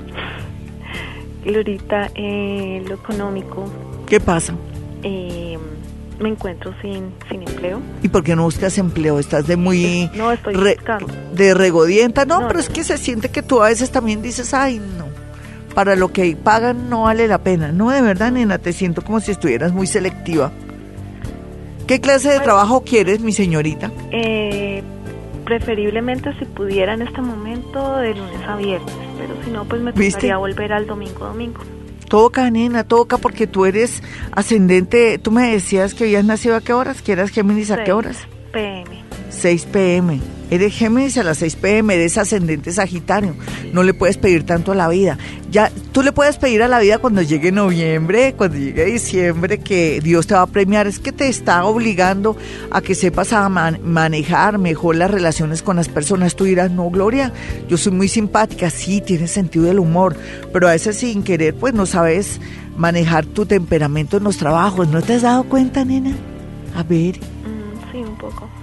Glorita, 1.46 2.12
eh, 2.14 2.84
lo 2.86 2.96
económico. 2.96 3.72
¿Qué 4.06 4.20
pasa? 4.20 4.54
Eh, 5.02 5.58
me 6.22 6.30
encuentro 6.30 6.74
sin, 6.82 7.14
sin 7.30 7.42
empleo. 7.42 7.82
¿Y 8.02 8.08
por 8.10 8.24
qué 8.24 8.36
no 8.36 8.44
buscas 8.44 8.78
empleo? 8.78 9.20
¿Estás 9.20 9.48
de 9.48 9.58
muy... 9.58 10.10
No, 10.16 10.32
estoy 10.32 10.56
buscando. 10.56 11.08
De 11.34 11.54
regodienta. 11.54 12.26
No, 12.26 12.48
pero 12.48 12.60
es 12.60 12.70
que 12.70 12.84
se 12.84 12.98
siente 12.98 13.30
que 13.30 13.42
tú 13.42 13.62
a 13.62 13.70
veces 13.70 13.92
también 13.92 14.22
dices, 14.22 14.54
ay, 14.54 14.80
no, 14.80 15.06
para 15.74 15.96
lo 15.96 16.10
que 16.10 16.36
pagan 16.36 16.90
no 16.90 17.04
vale 17.04 17.28
la 17.28 17.40
pena. 17.40 17.72
No, 17.72 17.90
de 17.90 18.02
verdad, 18.02 18.32
nena, 18.32 18.58
te 18.58 18.74
siento 18.74 19.02
como 19.02 19.20
si 19.20 19.32
estuvieras 19.32 19.72
muy 19.74 19.88
selectiva. 19.88 20.52
¿Qué 21.88 22.00
clase 22.00 22.30
de 22.30 22.40
trabajo 22.40 22.84
quieres, 22.84 23.20
mi 23.20 23.34
señorita? 23.34 23.92
Eh, 24.12 24.82
preferiblemente 25.44 26.32
si 26.40 26.46
pudiera 26.46 26.94
en 26.94 27.02
este 27.02 27.22
momento 27.22 27.98
de 27.98 28.16
lunes 28.16 28.48
a 28.48 28.56
viernes, 28.56 28.94
pero 29.18 29.44
si 29.44 29.52
no, 29.52 29.66
pues 29.66 29.82
me 29.82 29.92
gustaría 29.92 30.38
volver 30.38 30.72
al 30.72 30.88
domingo 30.88 31.26
domingo. 31.26 31.60
Toca, 32.12 32.52
nena, 32.52 32.84
toca 32.84 33.18
porque 33.18 33.48
tú 33.48 33.64
eres 33.64 34.04
ascendente. 34.34 35.18
Tú 35.18 35.32
me 35.32 35.50
decías 35.50 35.94
que 35.94 36.04
habías 36.04 36.26
nacido 36.26 36.58
a 36.58 36.62
qué 36.62 36.74
horas, 36.74 37.02
que 37.02 37.14
eras 37.14 37.30
Géminis 37.30 37.72
a 37.72 37.86
qué 37.86 37.94
horas. 37.94 38.28
PM. 38.52 39.02
6 39.30 39.66
pm. 39.68 40.20
Eres 40.52 40.74
Géminis 40.74 41.18
a 41.18 41.24
las 41.24 41.38
6 41.38 41.56
pm, 41.56 41.96
eres 41.96 42.18
ascendente 42.18 42.74
Sagitario. 42.74 43.36
no 43.72 43.84
le 43.84 43.94
puedes 43.94 44.18
pedir 44.18 44.46
tanto 44.46 44.74
a 44.74 44.76
la 44.76 44.90
vida. 44.90 45.18
Ya, 45.50 45.72
tú 45.94 46.04
le 46.04 46.12
puedes 46.12 46.36
pedir 46.36 46.62
a 46.62 46.68
la 46.68 46.80
vida 46.80 46.98
cuando 46.98 47.22
llegue 47.22 47.54
noviembre, 47.54 48.34
cuando 48.34 48.58
llegue 48.58 48.84
diciembre, 48.84 49.60
que 49.60 50.02
Dios 50.04 50.28
te 50.28 50.34
va 50.34 50.42
a 50.42 50.48
premiar. 50.48 50.88
Es 50.88 51.00
que 51.00 51.14
te 51.14 51.30
está 51.30 51.64
obligando 51.64 52.36
a 52.70 52.82
que 52.82 52.96
sepas 52.96 53.32
a 53.32 53.48
manejar 53.48 54.58
mejor 54.58 54.98
las 54.98 55.10
relaciones 55.10 55.62
con 55.62 55.78
las 55.78 55.88
personas. 55.88 56.36
Tú 56.36 56.44
dirás, 56.44 56.70
no, 56.70 56.90
Gloria, 56.90 57.32
yo 57.70 57.78
soy 57.78 57.94
muy 57.94 58.10
simpática. 58.10 58.70
Sí, 58.70 59.00
tienes 59.00 59.32
sentido 59.32 59.64
del 59.64 59.80
humor, 59.80 60.18
pero 60.52 60.68
a 60.68 60.72
veces 60.72 60.98
sin 60.98 61.24
querer, 61.24 61.56
pues 61.56 61.74
no 61.74 61.86
sabes 61.86 62.42
manejar 62.76 63.26
tu 63.26 63.46
temperamento 63.46 64.18
en 64.18 64.26
los 64.26 64.36
trabajos. 64.36 64.90
¿No 64.90 65.02
te 65.02 65.14
has 65.14 65.22
dado 65.22 65.46
cuenta, 65.46 65.86
nena? 65.86 66.14
A 66.76 66.84
ver. 66.84 67.16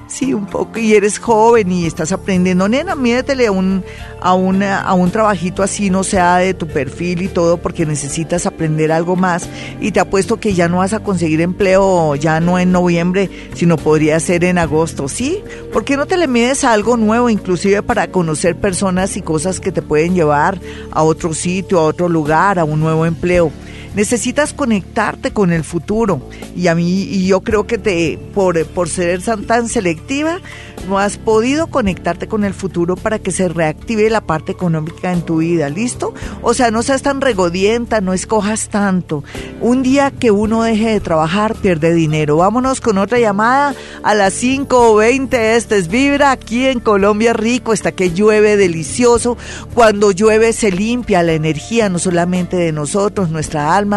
Sí, 0.08 0.32
un 0.32 0.46
poco, 0.46 0.78
y 0.78 0.94
eres 0.94 1.18
joven 1.18 1.70
y 1.70 1.84
estás 1.84 2.12
aprendiendo. 2.12 2.66
Nena, 2.66 2.94
mídetele 2.94 3.48
a 3.48 3.52
un, 3.52 3.84
a, 4.22 4.32
una, 4.32 4.80
a 4.80 4.94
un 4.94 5.10
trabajito 5.10 5.62
así, 5.62 5.90
no 5.90 6.02
sea 6.02 6.38
de 6.38 6.54
tu 6.54 6.66
perfil 6.66 7.20
y 7.20 7.28
todo, 7.28 7.58
porque 7.58 7.84
necesitas 7.84 8.46
aprender 8.46 8.90
algo 8.90 9.16
más. 9.16 9.50
Y 9.82 9.92
te 9.92 10.00
apuesto 10.00 10.40
que 10.40 10.54
ya 10.54 10.66
no 10.66 10.78
vas 10.78 10.94
a 10.94 11.00
conseguir 11.00 11.42
empleo 11.42 12.14
ya 12.14 12.40
no 12.40 12.58
en 12.58 12.72
noviembre, 12.72 13.28
sino 13.54 13.76
podría 13.76 14.18
ser 14.18 14.44
en 14.44 14.56
agosto, 14.56 15.08
¿sí? 15.08 15.42
¿Por 15.74 15.84
qué 15.84 15.98
no 15.98 16.06
te 16.06 16.16
le 16.16 16.26
mides 16.26 16.64
a 16.64 16.72
algo 16.72 16.96
nuevo, 16.96 17.28
inclusive 17.28 17.82
para 17.82 18.08
conocer 18.08 18.56
personas 18.56 19.14
y 19.18 19.20
cosas 19.20 19.60
que 19.60 19.72
te 19.72 19.82
pueden 19.82 20.14
llevar 20.14 20.58
a 20.90 21.02
otro 21.02 21.34
sitio, 21.34 21.80
a 21.80 21.84
otro 21.84 22.08
lugar, 22.08 22.58
a 22.58 22.64
un 22.64 22.80
nuevo 22.80 23.04
empleo? 23.04 23.52
Necesitas 23.94 24.52
conectarte 24.52 25.32
con 25.32 25.52
el 25.52 25.64
futuro. 25.64 26.20
Y 26.56 26.68
a 26.68 26.74
mí, 26.74 27.02
y 27.02 27.26
yo 27.26 27.40
creo 27.40 27.66
que 27.66 27.78
te, 27.78 28.18
por, 28.34 28.64
por 28.66 28.88
ser 28.88 29.22
tan 29.22 29.68
selectiva, 29.68 30.40
no 30.86 30.98
has 30.98 31.18
podido 31.18 31.66
conectarte 31.66 32.28
con 32.28 32.44
el 32.44 32.54
futuro 32.54 32.96
para 32.96 33.18
que 33.18 33.32
se 33.32 33.48
reactive 33.48 34.08
la 34.10 34.20
parte 34.20 34.52
económica 34.52 35.12
en 35.12 35.22
tu 35.22 35.38
vida, 35.38 35.68
¿listo? 35.68 36.14
O 36.42 36.54
sea, 36.54 36.70
no 36.70 36.82
seas 36.82 37.02
tan 37.02 37.20
regodienta, 37.20 38.00
no 38.00 38.12
escojas 38.12 38.68
tanto. 38.68 39.24
Un 39.60 39.82
día 39.82 40.10
que 40.10 40.30
uno 40.30 40.62
deje 40.62 40.90
de 40.90 41.00
trabajar, 41.00 41.54
pierde 41.56 41.92
dinero. 41.92 42.36
Vámonos 42.36 42.80
con 42.80 42.98
otra 42.98 43.18
llamada 43.18 43.74
a 44.02 44.14
las 44.14 44.42
5.20. 44.42 45.34
Este 45.34 45.78
es 45.78 45.88
Vibra, 45.88 46.30
aquí 46.30 46.66
en 46.66 46.80
Colombia 46.80 47.32
Rico, 47.32 47.72
está 47.72 47.92
que 47.92 48.12
llueve 48.12 48.56
delicioso. 48.56 49.36
Cuando 49.74 50.10
llueve 50.10 50.52
se 50.52 50.70
limpia 50.70 51.22
la 51.22 51.32
energía, 51.32 51.88
no 51.88 51.98
solamente 51.98 52.56
de 52.56 52.72
nosotros, 52.72 53.30
nuestra 53.30 53.76
alma 53.76 53.87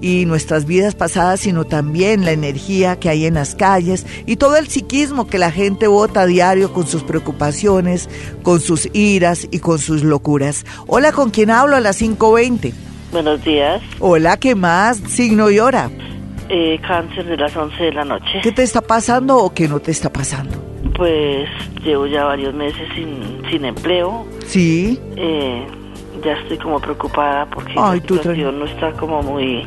y 0.00 0.24
nuestras 0.26 0.66
vidas 0.66 0.94
pasadas, 0.94 1.40
sino 1.40 1.64
también 1.64 2.24
la 2.24 2.32
energía 2.32 2.98
que 2.98 3.08
hay 3.08 3.26
en 3.26 3.34
las 3.34 3.54
calles 3.54 4.06
y 4.26 4.36
todo 4.36 4.56
el 4.56 4.68
psiquismo 4.68 5.26
que 5.26 5.38
la 5.38 5.50
gente 5.50 5.86
vota 5.86 6.26
diario 6.26 6.72
con 6.72 6.86
sus 6.86 7.02
preocupaciones, 7.02 8.08
con 8.42 8.60
sus 8.60 8.88
iras 8.92 9.48
y 9.50 9.58
con 9.58 9.78
sus 9.78 10.02
locuras. 10.02 10.64
Hola, 10.86 11.12
¿con 11.12 11.30
quién 11.30 11.50
hablo 11.50 11.76
a 11.76 11.80
las 11.80 12.00
5.20? 12.00 12.72
Buenos 13.12 13.44
días. 13.44 13.82
Hola, 14.00 14.36
¿qué 14.38 14.54
más? 14.54 14.96
Signo 14.96 15.50
y 15.50 15.58
hora. 15.58 15.90
Eh, 16.48 16.78
cáncer 16.86 17.26
de 17.26 17.36
las 17.36 17.56
11 17.56 17.82
de 17.82 17.92
la 17.92 18.04
noche. 18.04 18.40
¿Qué 18.42 18.52
te 18.52 18.62
está 18.62 18.80
pasando 18.80 19.38
o 19.38 19.52
qué 19.52 19.68
no 19.68 19.80
te 19.80 19.90
está 19.90 20.12
pasando? 20.12 20.62
Pues 20.96 21.48
llevo 21.84 22.06
ya 22.06 22.24
varios 22.24 22.54
meses 22.54 22.88
sin, 22.94 23.42
sin 23.50 23.64
empleo. 23.64 24.26
Sí. 24.46 24.98
Eh, 25.16 25.66
ya 26.22 26.32
estoy 26.32 26.58
como 26.58 26.80
preocupada 26.80 27.46
porque 27.46 27.74
la 27.74 27.92
situación 27.92 28.58
no 28.58 28.64
está 28.66 28.92
como 28.92 29.22
muy, 29.22 29.66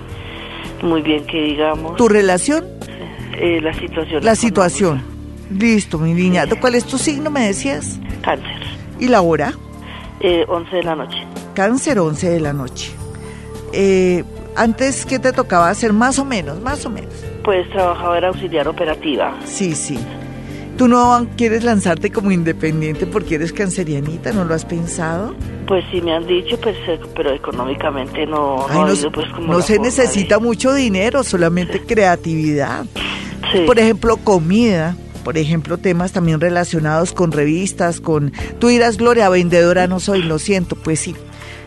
muy 0.82 1.02
bien 1.02 1.26
que 1.26 1.42
digamos. 1.42 1.96
¿Tu 1.96 2.08
relación? 2.08 2.66
Eh, 3.38 3.60
la 3.62 3.74
situación. 3.74 4.24
La 4.24 4.36
situación. 4.36 5.04
Listo, 5.52 6.00
mi 6.00 6.14
niña. 6.14 6.46
¿Cuál 6.60 6.76
es 6.76 6.86
tu 6.86 6.98
signo, 6.98 7.30
me 7.30 7.48
decías? 7.48 8.00
Cáncer. 8.22 8.56
¿Y 9.00 9.08
la 9.08 9.22
hora? 9.22 9.54
Eh, 10.22 10.46
11 10.48 10.76
de 10.76 10.84
la 10.84 10.96
noche. 10.96 11.18
Cáncer, 11.54 12.00
11 12.00 12.30
de 12.30 12.40
la 12.40 12.54
noche. 12.54 12.92
Eh, 13.74 14.24
antes, 14.56 15.06
¿qué 15.06 15.20
te 15.20 15.34
tocaba 15.34 15.70
hacer? 15.70 15.94
Más 15.94 16.18
o 16.18 16.26
menos, 16.26 16.62
más 16.62 16.86
o 16.86 16.90
menos. 16.90 17.14
Pues 17.44 17.70
trabajadora 17.70 18.30
auxiliar 18.30 18.68
operativa. 18.68 19.36
Sí, 19.46 19.76
sí. 19.76 20.00
¿Tú 20.78 20.88
no 20.88 21.28
quieres 21.38 21.64
lanzarte 21.64 22.12
como 22.12 22.32
independiente 22.32 23.06
porque 23.06 23.36
eres 23.36 23.54
cancerianita? 23.54 24.34
¿No 24.34 24.44
lo 24.44 24.54
has 24.54 24.66
pensado? 24.66 25.36
Pues 25.68 25.84
sí 25.92 26.02
me 26.02 26.14
han 26.14 26.28
dicho, 26.28 26.60
pues, 26.60 26.76
eh, 26.88 27.00
pero 27.16 27.32
económicamente 27.32 28.26
no, 28.26 28.68
no, 28.68 29.12
pues, 29.12 29.28
no 29.40 29.62
se 29.62 29.80
necesita 29.80 30.40
mucho 30.40 30.74
dinero, 30.74 31.24
solamente 31.24 31.82
creatividad. 31.82 32.86
Sí. 33.52 33.60
Por 33.66 33.80
ejemplo, 33.80 34.18
comida 34.18 34.96
por 35.26 35.40
ejemplo, 35.40 35.80
temas 35.80 36.12
también 36.12 36.40
relacionados 36.40 37.12
con 37.12 37.32
revistas, 37.32 38.00
con... 38.00 38.32
Tú 38.60 38.68
dirás, 38.68 38.98
Gloria, 38.98 39.28
vendedora 39.28 39.88
no 39.88 40.00
soy, 40.00 40.22
lo 40.22 40.38
siento, 40.38 40.76
pues 40.76 41.00
sí. 41.00 41.16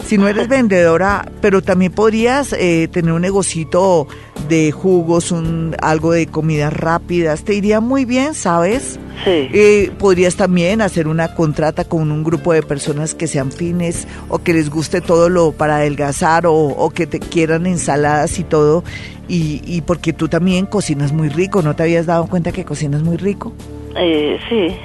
Si 0.05 0.17
no 0.17 0.27
eres 0.27 0.49
vendedora, 0.49 1.31
pero 1.41 1.61
también 1.61 1.93
podrías 1.93 2.55
eh, 2.55 2.89
tener 2.91 3.13
un 3.13 3.23
negocito 3.23 4.09
de 4.49 4.73
jugos, 4.73 5.33
un, 5.33 5.77
algo 5.83 6.13
de 6.13 6.27
comidas 6.27 6.73
rápidas, 6.73 7.43
te 7.43 7.55
iría 7.55 7.81
muy 7.81 8.05
bien, 8.05 8.35
¿sabes? 8.35 8.99
Sí. 9.25 9.49
Eh, 9.53 9.93
podrías 9.99 10.37
también 10.37 10.81
hacer 10.81 11.09
una 11.09 11.35
contrata 11.35 11.85
con 11.85 12.11
un 12.11 12.25
grupo 12.25 12.53
de 12.53 12.63
personas 12.63 13.15
que 13.15 13.27
sean 13.27 13.53
fines 13.53 14.07
o 14.29 14.39
que 14.39 14.55
les 14.55 14.71
guste 14.71 15.01
todo 15.01 15.29
lo 15.29 15.53
para 15.53 15.77
adelgazar 15.77 16.47
o, 16.47 16.55
o 16.55 16.91
que 16.91 17.07
te 17.07 17.21
quieran 17.21 17.67
ensaladas 17.67 18.39
y 18.39 18.45
todo 18.45 18.85
y, 19.29 19.61
y 19.65 19.83
porque 19.83 20.13
tú 20.13 20.29
también 20.29 20.67
cocinas 20.67 21.13
muy 21.13 21.29
rico, 21.29 21.61
¿no 21.63 21.77
te 21.77 21.83
habías 21.83 22.07
dado 22.07 22.27
cuenta 22.27 22.53
que 22.53 22.65
cocinas 22.65 23.03
muy 23.03 23.17
rico? 23.17 23.53
Eh, 23.97 24.39
sí. 24.49 24.77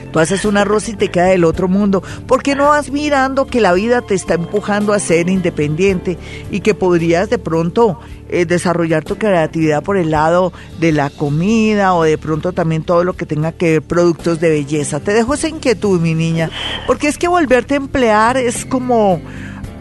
Tú 0.12 0.18
haces 0.18 0.44
un 0.44 0.56
arroz 0.56 0.88
y 0.88 0.94
te 0.94 1.08
queda 1.08 1.26
del 1.26 1.44
otro 1.44 1.68
mundo. 1.68 2.02
¿Por 2.26 2.42
qué 2.42 2.54
no 2.54 2.68
vas 2.68 2.90
mirando 2.90 3.46
que 3.46 3.60
la 3.60 3.72
vida 3.72 4.02
te 4.02 4.14
está 4.14 4.34
empujando 4.34 4.92
a 4.92 4.98
ser 4.98 5.28
independiente 5.28 6.18
y 6.50 6.60
que 6.60 6.74
podrías 6.74 7.30
de 7.30 7.38
pronto 7.38 8.00
eh, 8.28 8.44
desarrollar 8.44 9.04
tu 9.04 9.16
creatividad 9.16 9.82
por 9.82 9.96
el 9.96 10.10
lado 10.10 10.52
de 10.80 10.92
la 10.92 11.10
comida 11.10 11.94
o 11.94 12.02
de 12.02 12.18
pronto 12.18 12.52
también 12.52 12.82
todo 12.82 13.04
lo 13.04 13.14
que 13.14 13.26
tenga 13.26 13.52
que 13.52 13.72
ver 13.72 13.82
productos 13.82 14.40
de 14.40 14.50
belleza? 14.50 15.00
Te 15.00 15.12
dejo 15.12 15.34
esa 15.34 15.48
inquietud, 15.48 16.00
mi 16.00 16.14
niña, 16.14 16.50
porque 16.86 17.08
es 17.08 17.18
que 17.18 17.28
volverte 17.28 17.74
a 17.74 17.78
emplear 17.78 18.36
es 18.36 18.64
como 18.64 19.20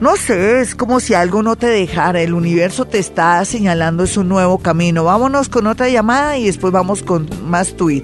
no 0.01 0.17
sé, 0.17 0.59
es 0.59 0.75
como 0.75 0.99
si 0.99 1.13
algo 1.13 1.41
no 1.41 1.55
te 1.55 1.67
dejara, 1.67 2.21
el 2.21 2.33
universo 2.33 2.83
te 2.83 2.99
está 2.99 3.43
señalando 3.45 4.03
es 4.03 4.17
un 4.17 4.27
nuevo 4.27 4.57
camino. 4.57 5.05
Vámonos 5.05 5.47
con 5.47 5.67
otra 5.67 5.87
llamada 5.87 6.37
y 6.37 6.45
después 6.47 6.73
vamos 6.73 7.01
con 7.01 7.29
más 7.45 7.75
tweet 7.77 8.03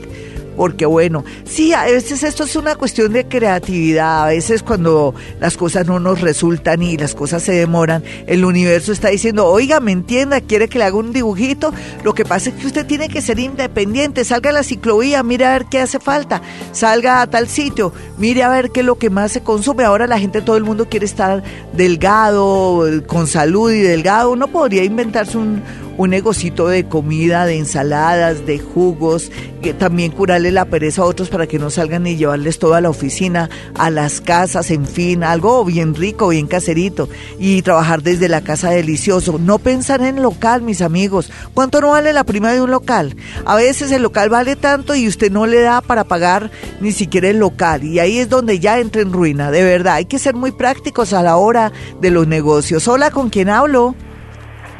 porque 0.56 0.86
bueno, 0.86 1.24
sí, 1.46 1.74
a 1.74 1.86
veces 1.86 2.24
esto 2.24 2.44
es 2.44 2.56
una 2.56 2.76
cuestión 2.76 3.14
de 3.14 3.28
creatividad, 3.28 4.24
a 4.24 4.28
veces 4.28 4.64
cuando 4.64 5.16
las 5.40 5.58
cosas 5.58 5.88
no 5.88 6.00
nos 6.00 6.22
resultan 6.22 6.82
y 6.84 6.98
las 6.98 7.16
cosas 7.16 7.44
se 7.44 7.54
demoran, 7.54 8.04
el 8.28 8.46
universo 8.46 8.92
está 8.92 9.10
diciendo, 9.10 9.48
oiga, 9.48 9.80
me 9.80 9.92
entienda, 9.92 10.42
quiere 10.42 10.68
que 10.68 10.78
le 10.78 10.86
haga 10.86 10.98
un 10.98 11.14
dibujito, 11.14 11.74
lo 12.04 12.14
que 12.14 12.26
pasa 12.26 12.50
es 12.50 12.56
que 12.56 12.68
usted 12.68 12.86
tiene 12.86 13.10
que 13.10 13.22
ser 13.22 13.40
independiente, 13.40 14.26
salga 14.26 14.50
a 14.50 14.54
la 14.54 14.64
ciclovía, 14.64 15.24
mire 15.24 15.46
a 15.46 15.54
ver 15.54 15.66
qué 15.66 15.80
hace 15.80 16.00
falta, 16.00 16.42
salga 16.72 17.22
a 17.22 17.28
tal 17.28 17.48
sitio, 17.48 17.94
mire 18.18 18.44
a 18.44 18.50
ver 18.50 18.72
qué 18.72 18.82
es 18.82 18.86
lo 18.86 18.98
que 18.98 19.10
más 19.10 19.32
se 19.32 19.42
consume, 19.42 19.84
ahora 19.84 20.08
la 20.08 20.20
gente, 20.20 20.42
todo 20.42 20.58
el 20.58 20.64
mundo 20.64 20.88
quiere 20.90 21.06
estar 21.06 21.44
delgado, 21.74 22.86
con 23.08 23.28
salud 23.28 23.72
y 23.72 23.80
delgado, 23.80 24.32
uno 24.32 24.48
podría 24.48 24.84
inventarse 24.84 25.38
un 25.38 25.62
un 25.98 26.10
negocito 26.10 26.68
de 26.68 26.86
comida, 26.86 27.46
de 27.46 27.58
ensaladas, 27.58 28.46
de 28.46 28.60
jugos, 28.60 29.32
que 29.62 29.74
también 29.74 30.12
curarle 30.12 30.52
la 30.52 30.66
pereza 30.66 31.04
a 31.04 31.06
otros 31.06 31.30
para 31.30 31.48
que 31.48 31.60
no 31.60 31.70
salgan 31.70 32.08
y 32.08 32.16
llevarles 32.16 32.60
todo 32.60 32.74
a 32.74 32.82
la 32.82 32.90
oficina, 32.90 33.50
a 33.76 33.90
las 33.90 34.22
casas, 34.22 34.72
en 34.72 34.86
fin, 34.86 35.24
algo 35.24 35.64
bien 35.64 35.94
rico, 35.94 36.30
bien 36.30 36.48
caserito 36.48 37.10
y 37.40 37.62
trabajar 37.62 38.02
desde 38.02 38.30
la 38.30 38.42
casa 38.42 38.72
delicioso. 38.72 39.38
No 39.40 39.60
pensar 39.60 40.02
en 40.02 40.22
local, 40.22 40.62
mis 40.62 40.82
amigos. 40.82 41.32
¿Cuánto 41.54 41.82
no 41.82 41.92
vale 41.92 42.14
la 42.14 42.24
prima 42.24 42.52
de 42.52 42.62
un 42.62 42.72
local? 42.72 43.16
A 43.46 43.56
veces 43.56 43.92
el 43.92 44.02
local 44.02 44.30
vale 44.30 44.56
tanto 44.56 44.96
y 44.96 45.08
usted 45.08 45.32
no 45.32 45.46
le 45.46 45.62
da 45.62 45.82
para 45.82 46.04
pagar 46.04 46.50
ni 46.80 46.92
siquiera 46.92 47.30
el 47.30 47.38
local 47.38 47.84
y 47.84 48.00
ahí 48.00 48.18
es 48.18 48.30
donde 48.30 48.60
ya 48.60 48.80
entra 48.80 49.02
en 49.02 49.14
ruina. 49.14 49.52
De 49.52 49.64
verdad, 49.64 49.96
hay 49.96 50.06
que 50.06 50.20
ser 50.20 50.36
muy 50.36 50.52
prácticos 50.52 51.14
a 51.14 51.22
la 51.22 51.38
hora 51.38 51.72
de 52.00 52.12
los 52.12 52.28
negocios. 52.28 52.88
Hola, 52.88 53.12
¿con 53.12 53.30
quién 53.30 53.50
hablo? 53.50 53.96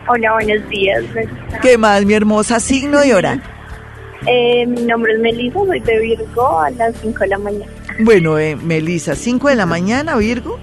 Hola, 0.08 0.34
buenos 0.34 0.70
días. 0.70 1.04
¿Qué 1.62 1.78
más, 1.78 2.06
mi 2.06 2.14
hermosa? 2.14 2.60
Signo 2.60 3.04
y 3.06 3.12
hora. 3.12 3.40
Eh, 4.28 4.66
mi 4.68 4.84
nombre 4.84 5.14
es 5.14 5.20
Melissa, 5.20 5.60
soy 5.66 5.80
de 5.80 6.00
Virgo 6.00 6.60
a 6.60 6.70
las 6.72 6.96
5 7.02 7.20
de 7.20 7.28
la 7.28 7.38
mañana. 7.38 7.72
Bueno, 8.00 8.38
eh, 8.38 8.56
Melissa, 8.56 9.16
5 9.16 9.50
de 9.50 9.56
la 9.56 9.66
mañana, 9.66 10.16
Virgo. 10.18 10.60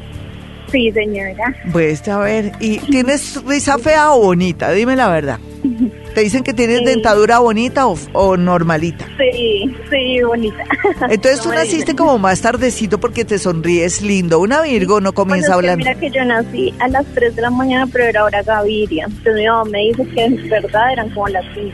Sí, 0.71 0.93
señora. 0.93 1.55
Pues 1.73 2.07
a 2.09 2.19
ver, 2.19 2.53
¿y 2.61 2.79
tienes 2.79 3.43
risa 3.45 3.79
fea 3.79 4.13
o 4.13 4.21
bonita? 4.21 4.71
Dime 4.73 4.97
la 4.97 5.09
verdad. 5.09 5.39
¿Te 6.19 6.25
dicen 6.25 6.43
que 6.43 6.53
tienes 6.53 6.85
dentadura 6.85 7.39
bonita 7.39 7.87
o, 7.87 8.37
normalita? 8.37 9.07
Sí, 9.19 9.73
sí, 9.89 10.21
bonita. 10.21 10.65
Entonces 11.09 11.41
tú 11.43 11.51
naciste 11.51 11.95
como 11.95 12.19
más 12.19 12.41
tardecito 12.41 12.99
porque 12.99 13.25
te 13.25 13.39
sonríes 13.39 14.03
lindo. 14.03 14.41
Una 14.41 14.63
Virgo 14.63 15.01
no 15.01 15.13
comienza 15.13 15.55
bueno, 15.55 15.71
hablando. 15.71 15.85
mira 15.85 15.95
que 15.95 16.11
yo 16.11 16.25
nací 16.25 16.75
a 16.81 16.89
las 16.89 17.07
3 17.15 17.37
de 17.37 17.43
la 17.43 17.51
mañana, 17.51 17.87
pero 17.87 18.07
era 18.07 18.25
hora 18.25 18.43
Gaviria. 18.43 19.05
Entonces 19.05 19.35
mi 19.37 19.47
mamá 19.47 19.65
me 19.71 19.79
dice 19.79 20.09
que 20.09 20.25
en 20.25 20.49
verdad 20.49 20.93
eran 20.93 21.09
como 21.11 21.29
las 21.29 21.45
5. 21.55 21.71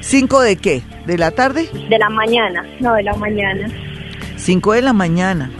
¿Cinco 0.00 0.40
de 0.40 0.56
qué? 0.56 0.80
¿De 1.04 1.18
la 1.18 1.30
tarde? 1.30 1.68
De 1.90 1.98
la 1.98 2.08
mañana, 2.08 2.64
no, 2.80 2.94
de 2.94 3.02
la 3.02 3.14
mañana. 3.16 3.68
5 4.38 4.72
de 4.72 4.80
la 4.80 4.94
mañana. 4.94 5.50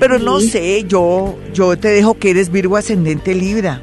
Pero 0.00 0.18
no 0.18 0.40
sé, 0.40 0.82
yo, 0.88 1.38
yo 1.54 1.78
te 1.78 1.86
dejo 1.90 2.14
que 2.18 2.30
eres 2.30 2.50
Virgo 2.50 2.76
ascendente 2.76 3.32
Libra. 3.32 3.80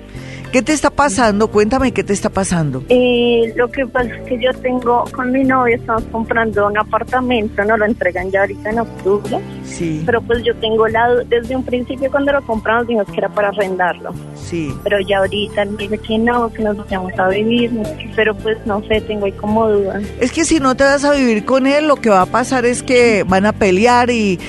¿Qué 0.51 0.61
te 0.61 0.71
está 0.71 0.89
pasando? 0.89 1.49
Cuéntame 1.49 1.91
qué 1.91 2.03
te 2.03 2.13
está 2.13 2.29
pasando. 2.29 2.83
Eh, 2.89 3.53
lo 3.55 3.69
que 3.69 3.85
pasa 3.85 4.15
es 4.15 4.21
que 4.27 4.39
yo 4.39 4.53
tengo 4.61 5.03
con 5.11 5.31
mi 5.31 5.43
novio, 5.43 5.75
estamos 5.75 6.03
comprando 6.11 6.67
un 6.67 6.77
apartamento, 6.77 7.63
nos 7.65 7.77
lo 7.77 7.85
entregan 7.85 8.31
ya 8.31 8.41
ahorita 8.41 8.69
en 8.69 8.79
octubre. 8.79 9.39
Sí. 9.65 10.03
Pero 10.05 10.21
pues 10.21 10.43
yo 10.43 10.55
tengo 10.55 10.87
la 10.87 11.15
desde 11.27 11.55
un 11.55 11.63
principio 11.63 12.09
cuando 12.09 12.31
lo 12.31 12.41
compramos 12.43 12.87
dijimos 12.87 13.07
que 13.07 13.17
era 13.17 13.29
para 13.29 13.49
arrendarlo. 13.49 14.13
Sí. 14.35 14.73
Pero 14.83 14.97
ya 15.01 15.17
ahorita 15.19 15.65
me 15.65 15.83
dice 15.83 15.97
que 15.97 16.17
no, 16.17 16.51
que 16.53 16.63
nos 16.63 16.77
vayamos 16.77 17.11
a 17.19 17.27
vivir, 17.27 17.71
pero 18.15 18.33
pues 18.35 18.57
no 18.65 18.81
sé, 18.87 19.01
tengo 19.01 19.25
ahí 19.25 19.33
como 19.33 19.67
dudas. 19.67 20.03
Es 20.21 20.31
que 20.31 20.45
si 20.45 20.59
no 20.59 20.75
te 20.75 20.85
vas 20.85 21.03
a 21.03 21.11
vivir 21.11 21.43
con 21.43 21.67
él, 21.67 21.87
lo 21.87 21.97
que 21.97 22.09
va 22.09 22.21
a 22.21 22.25
pasar 22.25 22.65
es 22.65 22.83
que 22.83 23.23
van 23.23 23.45
a 23.45 23.51
pelear 23.51 24.09
y 24.09 24.39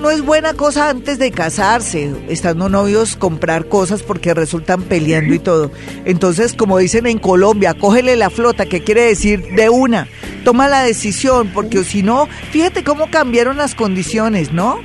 no 0.00 0.10
es 0.10 0.24
buena 0.24 0.54
cosa 0.54 0.90
antes 0.90 1.18
de 1.18 1.32
casarse, 1.32 2.12
estando 2.28 2.68
novios, 2.68 3.16
comprar 3.16 3.66
cosas 3.66 4.04
porque 4.04 4.32
resultan 4.32 4.82
peleando 4.82 5.34
y 5.34 5.39
todo. 5.40 5.70
Entonces, 6.04 6.54
como 6.54 6.78
dicen 6.78 7.06
en 7.06 7.18
Colombia, 7.18 7.74
cógele 7.74 8.16
la 8.16 8.30
flota, 8.30 8.66
que 8.66 8.82
quiere 8.82 9.02
decir 9.02 9.42
de 9.54 9.68
una, 9.68 10.08
toma 10.44 10.68
la 10.68 10.82
decisión, 10.82 11.50
porque 11.52 11.84
si 11.84 12.02
no, 12.02 12.28
fíjate 12.50 12.84
cómo 12.84 13.10
cambiaron 13.10 13.56
las 13.56 13.74
condiciones, 13.74 14.52
¿no? 14.52 14.78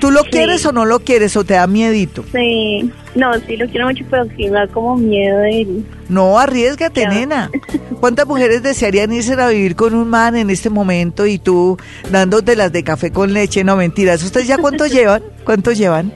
¿Tú 0.00 0.10
lo 0.10 0.22
quieres 0.24 0.64
o 0.66 0.72
no 0.72 0.84
lo 0.84 1.00
quieres 1.00 1.36
o 1.36 1.44
te 1.44 1.54
da 1.54 1.66
miedito? 1.66 2.24
Sí, 2.32 2.90
no, 3.14 3.32
sí 3.46 3.56
lo 3.56 3.66
quiero 3.66 3.86
mucho, 3.86 4.04
pero 4.08 4.26
sí 4.36 4.44
me 4.44 4.50
da 4.50 4.68
como 4.68 4.96
miedo 4.96 5.38
de. 5.38 5.82
No, 6.08 6.38
arriesgate, 6.38 7.08
nena. 7.08 7.50
¿Cuántas 8.00 8.26
mujeres 8.26 8.62
desearían 8.62 9.12
irse 9.12 9.32
a 9.34 9.48
vivir 9.48 9.74
con 9.74 9.94
un 9.94 10.08
man 10.08 10.36
en 10.36 10.50
este 10.50 10.70
momento 10.70 11.26
y 11.26 11.38
tú 11.38 11.78
dándote 12.10 12.54
las 12.54 12.70
de 12.70 12.84
café 12.84 13.10
con 13.10 13.32
leche? 13.32 13.64
No, 13.64 13.76
mentiras. 13.76 14.22
¿Ustedes 14.22 14.46
ya 14.46 14.58
cuántos 14.58 14.90
llevan? 14.92 15.22
¿Cuántos 15.44 15.76
llevan? 15.76 16.12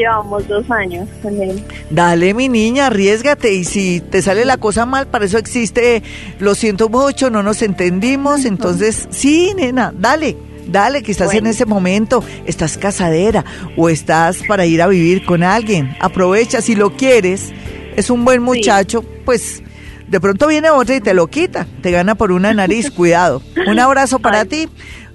Llevamos 0.00 0.48
dos 0.48 0.70
años 0.70 1.06
con 1.20 1.42
él. 1.42 1.62
Dale, 1.90 2.32
mi 2.32 2.48
niña, 2.48 2.86
arriesgate. 2.86 3.52
Y 3.52 3.64
si 3.64 4.00
te 4.00 4.22
sale 4.22 4.46
la 4.46 4.56
cosa 4.56 4.86
mal, 4.86 5.06
para 5.06 5.26
eso 5.26 5.36
existe, 5.36 6.02
lo 6.38 6.54
siento 6.54 6.88
mucho, 6.88 7.28
no 7.28 7.42
nos 7.42 7.60
entendimos. 7.60 8.46
Entonces, 8.46 9.08
sí, 9.10 9.52
nena, 9.54 9.92
dale. 9.94 10.38
Dale, 10.66 11.02
que 11.02 11.12
estás 11.12 11.34
en 11.34 11.46
ese 11.46 11.66
momento, 11.66 12.24
estás 12.46 12.78
casadera 12.78 13.44
o 13.76 13.90
estás 13.90 14.38
para 14.48 14.64
ir 14.64 14.80
a 14.80 14.86
vivir 14.86 15.26
con 15.26 15.42
alguien. 15.42 15.94
Aprovecha, 16.00 16.62
si 16.62 16.74
lo 16.76 16.96
quieres, 16.96 17.52
es 17.96 18.08
un 18.08 18.24
buen 18.24 18.40
muchacho, 18.40 19.02
pues 19.26 19.62
de 20.08 20.18
pronto 20.18 20.46
viene 20.46 20.70
otro 20.70 20.94
y 20.94 21.00
te 21.00 21.12
lo 21.12 21.26
quita, 21.26 21.66
te 21.82 21.90
gana 21.90 22.14
por 22.14 22.32
una 22.32 22.54
nariz, 22.54 22.90
cuidado. 22.96 23.42
Un 23.66 23.78
abrazo 23.78 24.18
para 24.18 24.46
ti. 24.46 24.68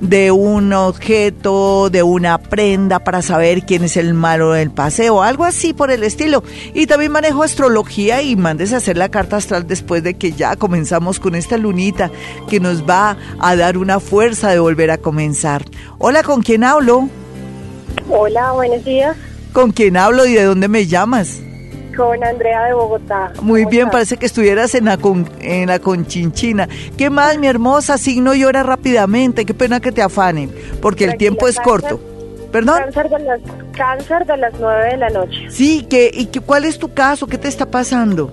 de 0.00 0.30
un 0.30 0.72
objeto, 0.72 1.90
de 1.90 2.02
una 2.02 2.38
prenda 2.38 3.00
para 3.00 3.22
saber 3.22 3.64
quién 3.64 3.84
es 3.84 3.96
el 3.96 4.14
malo 4.14 4.52
del 4.52 4.70
paseo, 4.70 5.22
algo 5.22 5.44
así 5.44 5.74
por 5.74 5.90
el 5.90 6.04
estilo. 6.04 6.42
Y 6.72 6.86
también 6.86 7.12
manejo 7.12 7.42
astrología 7.42 8.22
y 8.22 8.36
mandes 8.36 8.72
a 8.72 8.78
hacer 8.78 8.96
la 8.96 9.10
carta 9.10 9.36
astral 9.36 9.66
después 9.66 10.02
de 10.02 10.14
que 10.14 10.32
ya 10.32 10.56
comenzamos 10.56 11.20
con 11.20 11.34
esta 11.34 11.58
lunita 11.58 12.10
que 12.48 12.60
nos 12.60 12.88
va 12.88 13.16
a 13.38 13.56
dar 13.56 13.76
una 13.76 14.00
fuerza 14.00 14.50
de 14.50 14.58
volver 14.58 14.90
a 14.90 14.98
comenzar 14.98 15.33
Hola, 15.98 16.22
¿con 16.22 16.42
quién 16.42 16.62
hablo? 16.64 17.08
Hola, 18.08 18.52
buenos 18.52 18.84
días. 18.84 19.16
¿Con 19.52 19.72
quién 19.72 19.96
hablo 19.96 20.26
y 20.26 20.34
de 20.34 20.44
dónde 20.44 20.68
me 20.68 20.86
llamas? 20.86 21.40
Con 21.96 22.22
Andrea 22.24 22.64
de 22.64 22.74
Bogotá. 22.74 23.32
Muy 23.40 23.64
bien, 23.66 23.90
parece 23.90 24.16
que 24.16 24.26
estuvieras 24.26 24.74
en 24.74 24.86
la, 24.86 24.96
con, 24.96 25.28
en 25.40 25.68
la 25.68 25.78
conchinchina. 25.78 26.68
¿Qué 26.96 27.10
más, 27.10 27.38
mi 27.38 27.46
hermosa? 27.46 27.98
Signo 27.98 28.34
llora 28.34 28.62
rápidamente. 28.62 29.44
Qué 29.44 29.54
pena 29.54 29.80
que 29.80 29.92
te 29.92 30.02
afanen, 30.02 30.52
porque 30.80 31.04
el 31.04 31.16
tiempo 31.16 31.48
es 31.48 31.58
corto. 31.60 32.00
¿Perdón? 32.52 32.78
Cáncer 32.82 33.08
de, 33.10 33.18
las, 33.18 33.40
cáncer 33.76 34.26
de 34.26 34.36
las 34.36 34.52
9 34.60 34.90
de 34.90 34.96
la 34.96 35.10
noche. 35.10 35.50
Sí, 35.50 35.86
¿qué, 35.90 36.10
¿y 36.12 36.26
qué, 36.26 36.40
cuál 36.40 36.64
es 36.64 36.78
tu 36.78 36.94
caso? 36.94 37.26
¿Qué 37.26 37.38
te 37.38 37.48
está 37.48 37.66
pasando? 37.66 38.32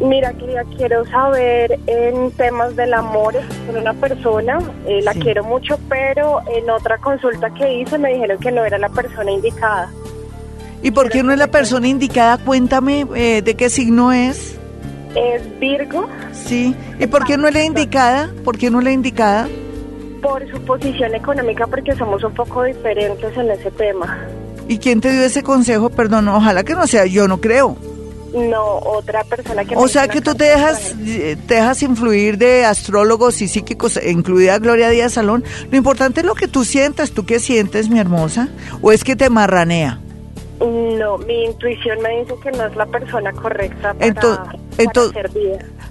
Mira, 0.00 0.32
querida, 0.32 0.64
quiero 0.78 1.04
saber 1.06 1.78
en 1.86 2.30
temas 2.32 2.74
del 2.74 2.94
amor 2.94 3.34
con 3.66 3.76
una 3.76 3.92
persona, 3.92 4.58
eh, 4.86 5.02
la 5.02 5.12
quiero 5.12 5.44
mucho, 5.44 5.78
pero 5.90 6.40
en 6.56 6.70
otra 6.70 6.96
consulta 6.96 7.52
que 7.52 7.80
hice 7.80 7.98
me 7.98 8.14
dijeron 8.14 8.38
que 8.38 8.50
no 8.50 8.64
era 8.64 8.78
la 8.78 8.88
persona 8.88 9.30
indicada. 9.30 9.90
¿Y 10.82 10.90
por 10.92 11.10
qué 11.10 11.22
no 11.22 11.32
es 11.32 11.38
la 11.38 11.48
persona 11.48 11.86
indicada? 11.86 12.38
Cuéntame 12.38 13.06
eh, 13.14 13.42
de 13.42 13.54
qué 13.54 13.68
signo 13.68 14.10
es. 14.10 14.58
Es 15.14 15.60
Virgo. 15.60 16.08
Sí. 16.32 16.74
¿Y 16.98 17.06
por 17.06 17.26
qué 17.26 17.36
no 17.36 17.48
es 17.48 17.54
la 17.54 17.64
indicada? 17.64 18.30
¿Por 18.42 18.56
qué 18.56 18.70
no 18.70 18.78
es 18.78 18.84
la 18.84 18.92
indicada? 18.92 19.48
Por 20.22 20.50
su 20.50 20.58
posición 20.62 21.14
económica, 21.14 21.66
porque 21.66 21.94
somos 21.96 22.24
un 22.24 22.32
poco 22.32 22.62
diferentes 22.62 23.36
en 23.36 23.50
ese 23.50 23.70
tema. 23.72 24.18
¿Y 24.66 24.78
quién 24.78 25.02
te 25.02 25.12
dio 25.12 25.24
ese 25.24 25.42
consejo? 25.42 25.90
Perdón, 25.90 26.28
ojalá 26.28 26.64
que 26.64 26.74
no 26.74 26.86
sea 26.86 27.04
yo, 27.04 27.28
no 27.28 27.38
creo. 27.38 27.76
No, 28.34 28.78
otra 28.78 29.24
persona 29.24 29.64
que... 29.64 29.76
O 29.76 29.88
sea 29.88 30.08
que 30.08 30.20
tú 30.20 30.34
te 30.34 30.44
dejas, 30.44 30.94
te 31.46 31.54
dejas 31.54 31.82
influir 31.82 32.38
de 32.38 32.64
astrólogos 32.64 33.42
y 33.42 33.48
psíquicos, 33.48 33.98
incluida 34.04 34.58
Gloria 34.58 34.88
Díaz 34.88 35.14
Salón. 35.14 35.44
Lo 35.70 35.76
importante 35.76 36.20
es 36.20 36.26
lo 36.26 36.34
que 36.34 36.48
tú 36.48 36.64
sientas. 36.64 37.10
¿Tú 37.10 37.26
qué 37.26 37.40
sientes, 37.40 37.88
mi 37.88 37.98
hermosa? 37.98 38.48
¿O 38.82 38.92
es 38.92 39.04
que 39.04 39.16
te 39.16 39.30
marranea? 39.30 40.00
No, 40.60 41.16
mi 41.18 41.44
intuición 41.44 42.00
me 42.02 42.20
dice 42.20 42.34
que 42.42 42.50
no 42.52 42.66
es 42.66 42.76
la 42.76 42.84
persona 42.84 43.32
correcta 43.32 43.94
para, 43.94 44.06
entonces, 44.06 44.58
para 44.76 45.30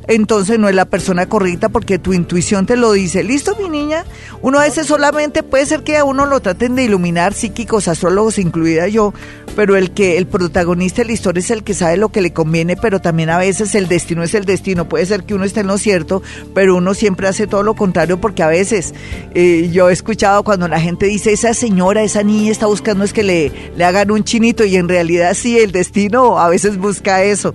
entonces 0.08 0.60
no 0.60 0.70
es 0.70 0.76
la 0.76 0.86
persona 0.86 1.28
correcta 1.28 1.70
porque 1.70 2.00
tu 2.00 2.14
intuición 2.14 2.66
te 2.66 2.78
lo 2.78 2.92
dice. 2.92 3.24
¿Listo, 3.24 3.56
mi 3.56 3.68
niña? 3.68 4.06
Uno 4.42 4.60
a 4.60 4.64
veces 4.64 4.88
solamente 4.88 5.44
puede 5.44 5.66
ser 5.66 5.84
que 5.84 5.98
a 5.98 6.04
uno 6.04 6.26
lo 6.26 6.40
traten 6.40 6.76
de 6.76 6.84
iluminar, 6.84 7.34
psíquicos, 7.34 7.88
astrólogos, 7.88 8.38
incluida 8.38 8.88
yo, 8.88 9.14
pero 9.60 9.76
el 9.76 9.92
que 9.92 10.18
el 10.18 10.26
protagonista 10.26 11.02
de 11.02 11.08
la 11.08 11.12
historia 11.12 11.42
es 11.42 11.52
el 11.52 11.66
que 11.66 11.74
sabe 11.74 11.98
lo 11.98 12.14
que 12.14 12.22
le 12.22 12.32
conviene, 12.32 12.78
pero 12.78 13.02
también 13.02 13.30
a 13.30 13.38
veces 13.38 13.76
el 13.76 13.90
destino 13.90 14.24
es 14.24 14.34
el 14.34 14.46
destino. 14.46 14.88
Puede 14.88 15.06
ser 15.06 15.26
que 15.26 15.34
uno 15.34 15.44
esté 15.44 15.60
en 15.60 15.68
lo 15.68 15.78
cierto, 15.78 16.24
pero 16.54 16.78
uno 16.78 16.94
siempre 16.94 17.28
hace 17.28 17.46
todo 17.46 17.62
lo 17.62 17.76
contrario 17.76 18.22
porque 18.22 18.42
a 18.42 18.48
veces 18.48 18.94
eh, 19.36 19.70
yo 19.70 19.90
he 19.90 19.92
escuchado 19.92 20.46
cuando 20.46 20.70
la 20.70 20.80
gente 20.80 21.08
dice, 21.08 21.34
esa 21.34 21.54
señora, 21.54 22.04
esa 22.04 22.24
niña 22.24 22.54
está 22.54 22.68
buscando 22.68 23.04
es 23.04 23.12
que 23.12 23.24
le, 23.24 23.52
le 23.76 23.84
hagan 23.84 24.12
un 24.12 24.24
chinito 24.24 24.64
y 24.64 24.78
en 24.78 24.88
realidad 24.88 25.34
sí, 25.34 25.60
el 25.60 25.74
destino 25.74 26.40
a 26.40 26.48
veces 26.48 26.78
busca 26.78 27.26
eso. 27.26 27.54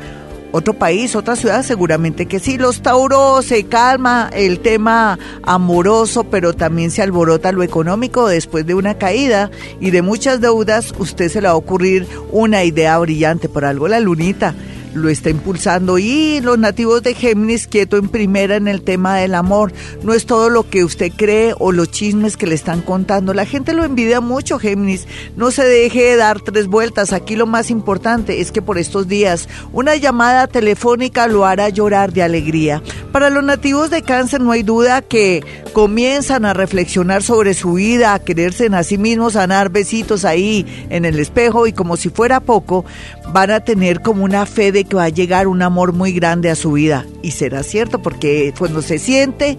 otro 0.52 0.74
país, 0.74 1.16
otra 1.16 1.36
ciudad, 1.36 1.64
seguramente 1.64 2.26
que 2.26 2.40
sí. 2.40 2.58
Los 2.58 2.82
Tauros 2.82 3.46
se 3.46 3.66
calma 3.66 4.30
el 4.34 4.60
tema 4.60 5.18
amoroso, 5.44 6.24
pero 6.26 6.54
también 6.54 6.92
se 6.92 7.02
alborota 7.02 7.52
lo 7.52 7.64
económico 7.64 8.28
después 8.28 8.66
de 8.66 8.76
una 8.76 8.96
caída 8.96 9.52
y 9.80 9.92
de 9.92 10.02
muchas 10.02 10.42
deudas. 10.42 10.94
Usted 10.98 11.30
se 11.30 11.42
le 11.42 11.48
va 11.48 11.54
a 11.54 11.58
ocurrir 11.58 12.08
una 12.32 12.64
idea 12.64 12.98
brillante 13.00 13.50
por 13.50 13.66
algo 13.66 13.88
la 13.88 14.00
lunita 14.00 14.54
lo 14.94 15.10
está 15.10 15.30
impulsando 15.30 15.98
y 15.98 16.40
los 16.42 16.58
nativos 16.58 17.04
de 17.04 17.14
Géminis 17.14 17.68
quieto 17.68 17.98
en 17.98 18.10
primera 18.10 18.56
en 18.56 18.68
el 18.68 18.82
tema 18.82 19.18
del 19.18 19.36
amor. 19.36 19.74
No 20.04 20.14
es 20.14 20.26
todo 20.26 20.50
lo 20.50 20.70
que 20.70 20.84
usted 20.84 21.12
cree 21.16 21.54
o 21.60 21.72
los 21.72 21.92
chismes 21.92 22.38
que 22.38 22.48
le 22.48 22.56
están 22.56 22.82
contando. 22.82 23.34
La 23.34 23.46
gente 23.46 23.74
lo 23.74 23.84
envidia 23.84 24.22
mucho, 24.22 24.60
Géminis. 24.60 25.08
No 25.36 25.52
se 25.52 25.64
deje 25.64 26.04
de 26.04 26.16
dar 26.18 26.42
tres 26.42 26.68
vueltas. 26.68 27.14
Aquí 27.14 27.36
lo 27.36 27.48
más 27.48 27.70
importante 27.70 28.42
es 28.42 28.52
que 28.52 28.62
por 28.62 28.78
estos 28.78 29.08
días 29.08 29.48
una 29.72 29.96
llamada 29.96 30.48
telefónica 30.48 31.28
lo 31.28 31.46
hará 31.46 31.70
llorar 31.70 32.14
de 32.14 32.24
alegría. 32.24 32.82
Para 33.12 33.30
los 33.30 33.44
nativos 33.44 33.90
de 33.90 34.02
cáncer 34.02 34.42
no 34.42 34.52
hay 34.52 34.64
duda 34.64 35.02
que 35.02 35.44
comienzan 35.74 36.46
a 36.46 36.54
reflexionar 36.54 37.24
sobre 37.24 37.54
su 37.54 37.74
vida, 37.74 38.14
a 38.14 38.20
quererse 38.20 38.66
en 38.66 38.74
a 38.74 38.84
sí 38.84 38.98
mismos, 38.98 39.36
a 39.36 39.48
dar 39.48 39.70
besitos 39.70 40.26
ahí 40.26 40.66
en 40.90 41.06
el 41.06 41.20
espejo 41.20 41.68
y 41.68 41.74
como 41.74 41.98
si 41.98 42.10
fuera 42.10 42.40
poco, 42.40 42.86
van 43.30 43.52
a 43.52 43.60
tener 43.62 44.02
como 44.02 44.24
una 44.24 44.46
fe 44.46 44.72
de 44.72 44.84
que 44.84 44.96
va 44.96 45.06
a 45.06 45.10
llegar 45.10 45.48
un 45.48 45.62
amor 45.62 45.94
muy 45.94 46.12
grande 46.12 46.50
a 46.50 46.56
su 46.56 46.74
vida. 46.74 47.06
Y 47.22 47.32
será 47.32 47.64
cierto, 47.64 48.02
porque 48.02 48.54
cuando 48.58 48.82
se 48.82 49.00
siente, 49.00 49.58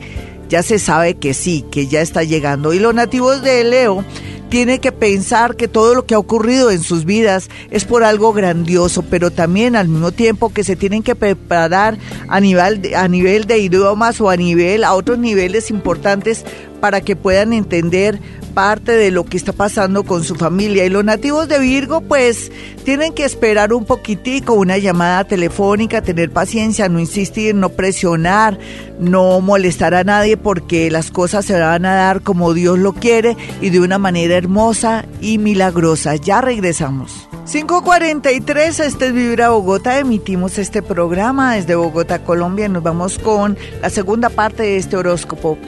ya 0.48 0.62
se 0.62 0.78
sabe 0.78 1.14
que 1.14 1.34
sí, 1.34 1.64
que 1.70 1.86
ya 1.86 2.00
está 2.00 2.24
llegando. 2.24 2.72
Y 2.72 2.78
los 2.78 2.94
nativos 2.94 3.42
de 3.42 3.64
Leo 3.64 4.04
tienen 4.52 4.80
que 4.80 4.92
pensar 4.92 5.56
que 5.56 5.66
todo 5.66 5.94
lo 5.94 6.04
que 6.04 6.14
ha 6.14 6.18
ocurrido 6.18 6.70
en 6.70 6.82
sus 6.82 7.06
vidas 7.06 7.48
es 7.70 7.86
por 7.86 8.04
algo 8.04 8.34
grandioso, 8.34 9.00
pero 9.00 9.30
también 9.30 9.76
al 9.76 9.88
mismo 9.88 10.12
tiempo 10.12 10.52
que 10.52 10.62
se 10.62 10.76
tienen 10.76 11.02
que 11.02 11.14
preparar 11.14 11.96
a 12.28 12.38
nivel, 12.38 12.94
a 12.94 13.08
nivel 13.08 13.46
de 13.46 13.56
idiomas 13.60 14.20
o 14.20 14.28
a 14.28 14.36
nivel, 14.36 14.84
a 14.84 14.92
otros 14.92 15.18
niveles 15.18 15.70
importantes 15.70 16.44
para 16.82 17.00
que 17.00 17.16
puedan 17.16 17.54
entender 17.54 18.20
parte 18.52 18.92
de 18.92 19.10
lo 19.10 19.24
que 19.24 19.36
está 19.36 19.52
pasando 19.52 20.04
con 20.04 20.24
su 20.24 20.34
familia. 20.34 20.84
Y 20.84 20.90
los 20.90 21.04
nativos 21.04 21.48
de 21.48 21.58
Virgo, 21.58 22.00
pues, 22.02 22.52
tienen 22.84 23.12
que 23.12 23.24
esperar 23.24 23.72
un 23.72 23.84
poquitico, 23.84 24.54
una 24.54 24.78
llamada 24.78 25.24
telefónica, 25.24 26.02
tener 26.02 26.30
paciencia, 26.30 26.88
no 26.88 27.00
insistir, 27.00 27.54
no 27.54 27.70
presionar, 27.70 28.58
no 28.98 29.40
molestar 29.40 29.94
a 29.94 30.04
nadie, 30.04 30.36
porque 30.36 30.90
las 30.90 31.10
cosas 31.10 31.44
se 31.44 31.58
van 31.58 31.86
a 31.86 31.94
dar 31.94 32.22
como 32.22 32.52
Dios 32.52 32.78
lo 32.78 32.92
quiere 32.92 33.36
y 33.60 33.70
de 33.70 33.80
una 33.80 33.98
manera 33.98 34.36
hermosa 34.42 35.04
y 35.20 35.38
milagrosa. 35.38 36.16
Ya 36.16 36.40
regresamos. 36.40 37.28
543, 37.50 38.80
este 38.80 39.06
es 39.06 39.12
Vibra 39.12 39.50
Bogotá, 39.50 39.98
emitimos 39.98 40.58
este 40.58 40.82
programa 40.82 41.54
desde 41.54 41.74
Bogotá, 41.76 42.24
Colombia, 42.24 42.68
nos 42.68 42.82
vamos 42.82 43.18
con 43.18 43.56
la 43.80 43.90
segunda 43.90 44.30
parte 44.30 44.62
de 44.64 44.76
este 44.76 44.96
horóscopo. 44.96 45.58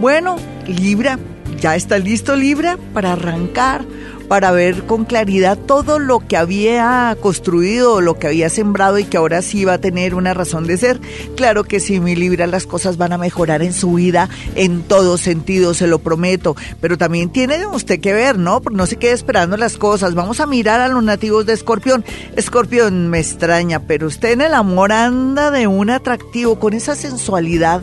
Bueno, 0.00 0.36
Libra, 0.66 1.18
ya 1.60 1.76
está 1.76 1.98
listo 1.98 2.34
Libra 2.34 2.78
para 2.92 3.12
arrancar, 3.12 3.84
para 4.28 4.50
ver 4.50 4.84
con 4.84 5.04
claridad 5.04 5.58
todo 5.58 5.98
lo 5.98 6.20
que 6.20 6.36
había 6.36 7.16
construido, 7.20 8.00
lo 8.00 8.18
que 8.18 8.28
había 8.28 8.48
sembrado 8.48 8.98
y 8.98 9.04
que 9.04 9.16
ahora 9.16 9.42
sí 9.42 9.64
va 9.64 9.74
a 9.74 9.78
tener 9.78 10.14
una 10.14 10.34
razón 10.34 10.66
de 10.66 10.76
ser. 10.76 11.00
Claro 11.36 11.64
que 11.64 11.80
sí, 11.80 12.00
mi 12.00 12.16
Libra, 12.16 12.46
las 12.46 12.66
cosas 12.66 12.96
van 12.96 13.12
a 13.12 13.18
mejorar 13.18 13.62
en 13.62 13.72
su 13.72 13.94
vida 13.94 14.28
en 14.54 14.82
todo 14.82 15.18
sentido, 15.18 15.74
se 15.74 15.86
lo 15.86 15.98
prometo. 15.98 16.56
Pero 16.80 16.98
también 16.98 17.30
tiene 17.30 17.66
usted 17.66 18.00
que 18.00 18.12
ver, 18.12 18.38
¿no? 18.38 18.62
No 18.70 18.86
se 18.86 18.96
quede 18.96 19.12
esperando 19.12 19.56
las 19.56 19.76
cosas. 19.76 20.14
Vamos 20.14 20.40
a 20.40 20.46
mirar 20.46 20.80
a 20.80 20.88
los 20.88 21.02
nativos 21.02 21.46
de 21.46 21.52
Escorpión. 21.52 22.04
Escorpión 22.36 23.08
me 23.08 23.20
extraña, 23.20 23.80
pero 23.80 24.06
usted 24.06 24.32
en 24.32 24.40
el 24.40 24.54
amor 24.54 24.92
anda 24.92 25.50
de 25.50 25.66
un 25.66 25.90
atractivo, 25.90 26.58
con 26.58 26.72
esa 26.72 26.94
sensualidad 26.94 27.82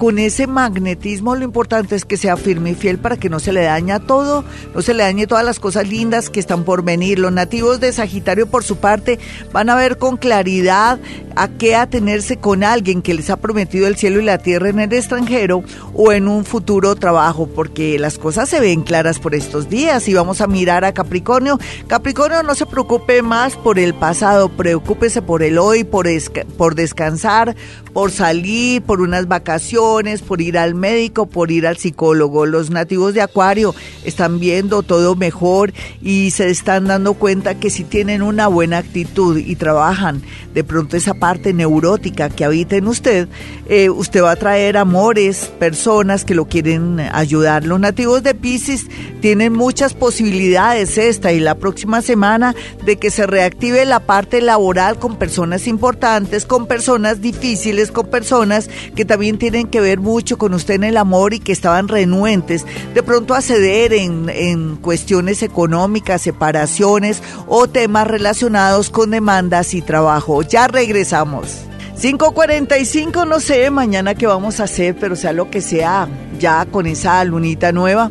con 0.00 0.18
ese 0.18 0.46
magnetismo 0.46 1.36
lo 1.36 1.44
importante 1.44 1.94
es 1.94 2.06
que 2.06 2.16
sea 2.16 2.38
firme 2.38 2.70
y 2.70 2.74
fiel 2.74 2.98
para 2.98 3.18
que 3.18 3.28
no 3.28 3.38
se 3.38 3.52
le 3.52 3.64
daña 3.64 4.00
todo, 4.00 4.46
no 4.74 4.80
se 4.80 4.94
le 4.94 5.02
dañe 5.02 5.26
todas 5.26 5.44
las 5.44 5.60
cosas 5.60 5.86
lindas 5.86 6.30
que 6.30 6.40
están 6.40 6.64
por 6.64 6.82
venir. 6.82 7.18
Los 7.18 7.32
nativos 7.32 7.80
de 7.80 7.92
Sagitario 7.92 8.46
por 8.46 8.64
su 8.64 8.76
parte 8.76 9.18
van 9.52 9.68
a 9.68 9.74
ver 9.74 9.98
con 9.98 10.16
claridad 10.16 10.98
a 11.36 11.48
qué 11.48 11.76
atenerse 11.76 12.38
con 12.38 12.64
alguien 12.64 13.02
que 13.02 13.12
les 13.12 13.28
ha 13.28 13.36
prometido 13.36 13.86
el 13.86 13.96
cielo 13.96 14.20
y 14.20 14.24
la 14.24 14.38
tierra 14.38 14.70
en 14.70 14.80
el 14.80 14.90
extranjero 14.90 15.62
o 15.92 16.12
en 16.12 16.28
un 16.28 16.46
futuro 16.46 16.96
trabajo, 16.96 17.46
porque 17.46 17.98
las 17.98 18.16
cosas 18.16 18.48
se 18.48 18.58
ven 18.58 18.80
claras 18.80 19.18
por 19.18 19.34
estos 19.34 19.68
días 19.68 20.08
y 20.08 20.14
vamos 20.14 20.40
a 20.40 20.46
mirar 20.46 20.86
a 20.86 20.94
Capricornio. 20.94 21.58
Capricornio 21.88 22.42
no 22.42 22.54
se 22.54 22.64
preocupe 22.64 23.20
más 23.20 23.54
por 23.54 23.78
el 23.78 23.92
pasado, 23.92 24.48
preocúpese 24.48 25.20
por 25.20 25.42
el 25.42 25.58
hoy, 25.58 25.84
por, 25.84 26.06
por 26.56 26.74
descansar, 26.74 27.54
por 27.92 28.10
salir, 28.10 28.80
por 28.80 29.02
unas 29.02 29.28
vacaciones, 29.28 29.89
por 30.26 30.40
ir 30.40 30.56
al 30.56 30.74
médico, 30.74 31.26
por 31.26 31.50
ir 31.50 31.66
al 31.66 31.76
psicólogo. 31.76 32.46
Los 32.46 32.70
nativos 32.70 33.12
de 33.12 33.22
Acuario 33.22 33.74
están 34.04 34.38
viendo 34.38 34.82
todo 34.82 35.16
mejor 35.16 35.72
y 36.00 36.30
se 36.30 36.48
están 36.48 36.86
dando 36.86 37.14
cuenta 37.14 37.58
que 37.58 37.70
si 37.70 37.82
tienen 37.82 38.22
una 38.22 38.46
buena 38.46 38.78
actitud 38.78 39.36
y 39.36 39.56
trabajan 39.56 40.22
de 40.54 40.64
pronto 40.64 40.96
esa 40.96 41.14
parte 41.14 41.52
neurótica 41.52 42.28
que 42.28 42.44
habita 42.44 42.76
en 42.76 42.86
usted, 42.86 43.28
eh, 43.68 43.90
usted 43.90 44.22
va 44.22 44.32
a 44.32 44.36
traer 44.36 44.76
amores, 44.76 45.50
personas 45.58 46.24
que 46.24 46.34
lo 46.34 46.46
quieren 46.46 47.00
ayudar. 47.12 47.64
Los 47.64 47.80
nativos 47.80 48.22
de 48.22 48.34
Pisces 48.34 48.86
tienen 49.20 49.52
muchas 49.52 49.94
posibilidades 49.94 50.98
esta 50.98 51.32
y 51.32 51.40
la 51.40 51.56
próxima 51.56 52.00
semana 52.00 52.54
de 52.84 52.96
que 52.96 53.10
se 53.10 53.26
reactive 53.26 53.84
la 53.84 54.00
parte 54.00 54.40
laboral 54.40 54.98
con 54.98 55.16
personas 55.16 55.66
importantes, 55.66 56.46
con 56.46 56.66
personas 56.66 57.20
difíciles 57.20 57.90
con 57.92 58.06
personas 58.06 58.68
que 58.94 59.04
también 59.04 59.38
tienen 59.38 59.66
que 59.66 59.79
ver 59.80 60.00
mucho 60.00 60.38
con 60.38 60.54
usted 60.54 60.74
en 60.74 60.84
el 60.84 60.96
amor 60.96 61.34
y 61.34 61.40
que 61.40 61.52
estaban 61.52 61.88
renuentes 61.88 62.66
de 62.94 63.02
pronto 63.02 63.34
a 63.34 63.40
ceder 63.40 63.92
en, 63.92 64.28
en 64.28 64.76
cuestiones 64.76 65.42
económicas, 65.42 66.22
separaciones 66.22 67.22
o 67.46 67.68
temas 67.68 68.06
relacionados 68.06 68.90
con 68.90 69.10
demandas 69.10 69.74
y 69.74 69.82
trabajo. 69.82 70.42
Ya 70.42 70.68
regresamos. 70.68 71.70
5.45, 72.00 73.28
no 73.28 73.40
sé 73.40 73.70
mañana 73.70 74.14
qué 74.14 74.26
vamos 74.26 74.58
a 74.58 74.64
hacer, 74.64 74.96
pero 74.98 75.16
sea 75.16 75.34
lo 75.34 75.50
que 75.50 75.60
sea, 75.60 76.08
ya 76.38 76.64
con 76.64 76.86
esa 76.86 77.22
lunita 77.26 77.72
nueva, 77.72 78.10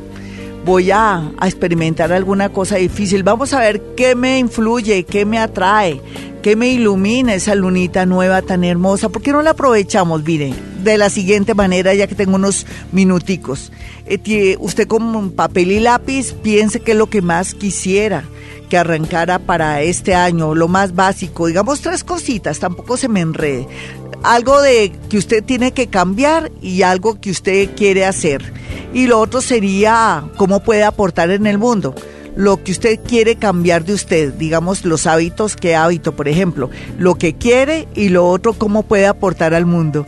voy 0.70 0.91
a, 0.91 1.32
a, 1.39 1.47
experimentar 1.47 2.13
alguna 2.13 2.49
cosa 2.49 2.76
difícil. 2.76 3.24
Vamos 3.24 3.53
a 3.53 3.59
ver 3.59 3.82
qué 3.97 4.13
me 4.13 4.38
influye, 4.38 5.03
qué 5.03 5.26
me 5.26 5.39
atrae, 5.39 5.99
que 6.43 6.55
me 6.55 6.70
ilumina 6.70 7.34
esa 7.34 7.55
lunita 7.55 8.05
nueva 8.05 8.43
tan 8.43 8.63
hermosa. 8.63 9.09
¿Por 9.09 9.24
qué 9.24 9.32
no 9.32 9.41
la 9.41 9.51
aprovechamos? 9.51 10.24
Mire, 10.24 10.53
de 10.84 10.99
la 10.99 11.09
siguiente 11.09 11.55
manera, 11.55 11.95
ya 11.95 12.05
que 12.05 12.13
tengo 12.13 12.36
unos 12.36 12.67
minuticos. 12.91 13.72
Eh, 14.05 14.57
usted 14.59 14.88
con 14.88 15.32
papel 15.32 15.72
y 15.72 15.80
lápiz 15.80 16.34
piense 16.34 16.82
que 16.82 16.91
es 16.91 16.97
lo 16.97 17.09
que 17.09 17.24
más 17.24 17.55
quisiera 17.55 18.24
que 18.70 18.78
arrancara 18.78 19.39
para 19.39 19.82
este 19.82 20.13
año, 20.13 20.53
lo 20.53 20.67
más 20.67 20.93
básico, 20.93 21.47
digamos 21.47 21.82
tres 21.82 22.03
cositas, 22.03 22.59
tampoco 22.59 22.95
se 22.97 23.07
me 23.09 23.22
enrede. 23.22 23.67
Algo 24.24 24.61
de 24.61 24.91
que 25.09 25.17
usted 25.17 25.43
tiene 25.43 25.72
que 25.72 25.88
cambiar 25.88 26.51
y 26.61 26.82
algo 26.82 27.20
que 27.22 27.32
usted 27.32 27.70
quiere 27.76 28.05
hacer. 28.05 28.53
Y 28.93 29.07
lo 29.07 29.20
otro 29.20 29.41
sería 29.41 30.24
cómo 30.38 30.61
puede 30.61 30.84
aportar 30.84 31.32
en 31.32 31.47
el 31.47 31.57
mundo 31.57 31.95
lo 32.36 32.63
que 32.63 32.72
usted 32.72 32.99
quiere 33.05 33.36
cambiar 33.36 33.84
de 33.84 33.93
usted, 33.93 34.34
digamos 34.34 34.86
los 34.86 35.07
hábitos, 35.07 35.57
qué 35.57 35.76
hábito, 35.76 36.15
por 36.15 36.30
ejemplo, 36.30 36.70
lo 36.97 37.15
que 37.15 37.34
quiere 37.34 37.88
y 37.95 38.09
lo 38.09 38.30
otro, 38.30 38.53
cómo 38.53 38.84
puede 38.84 39.07
aportar 39.07 39.53
al 39.53 39.65
mundo. 39.65 40.05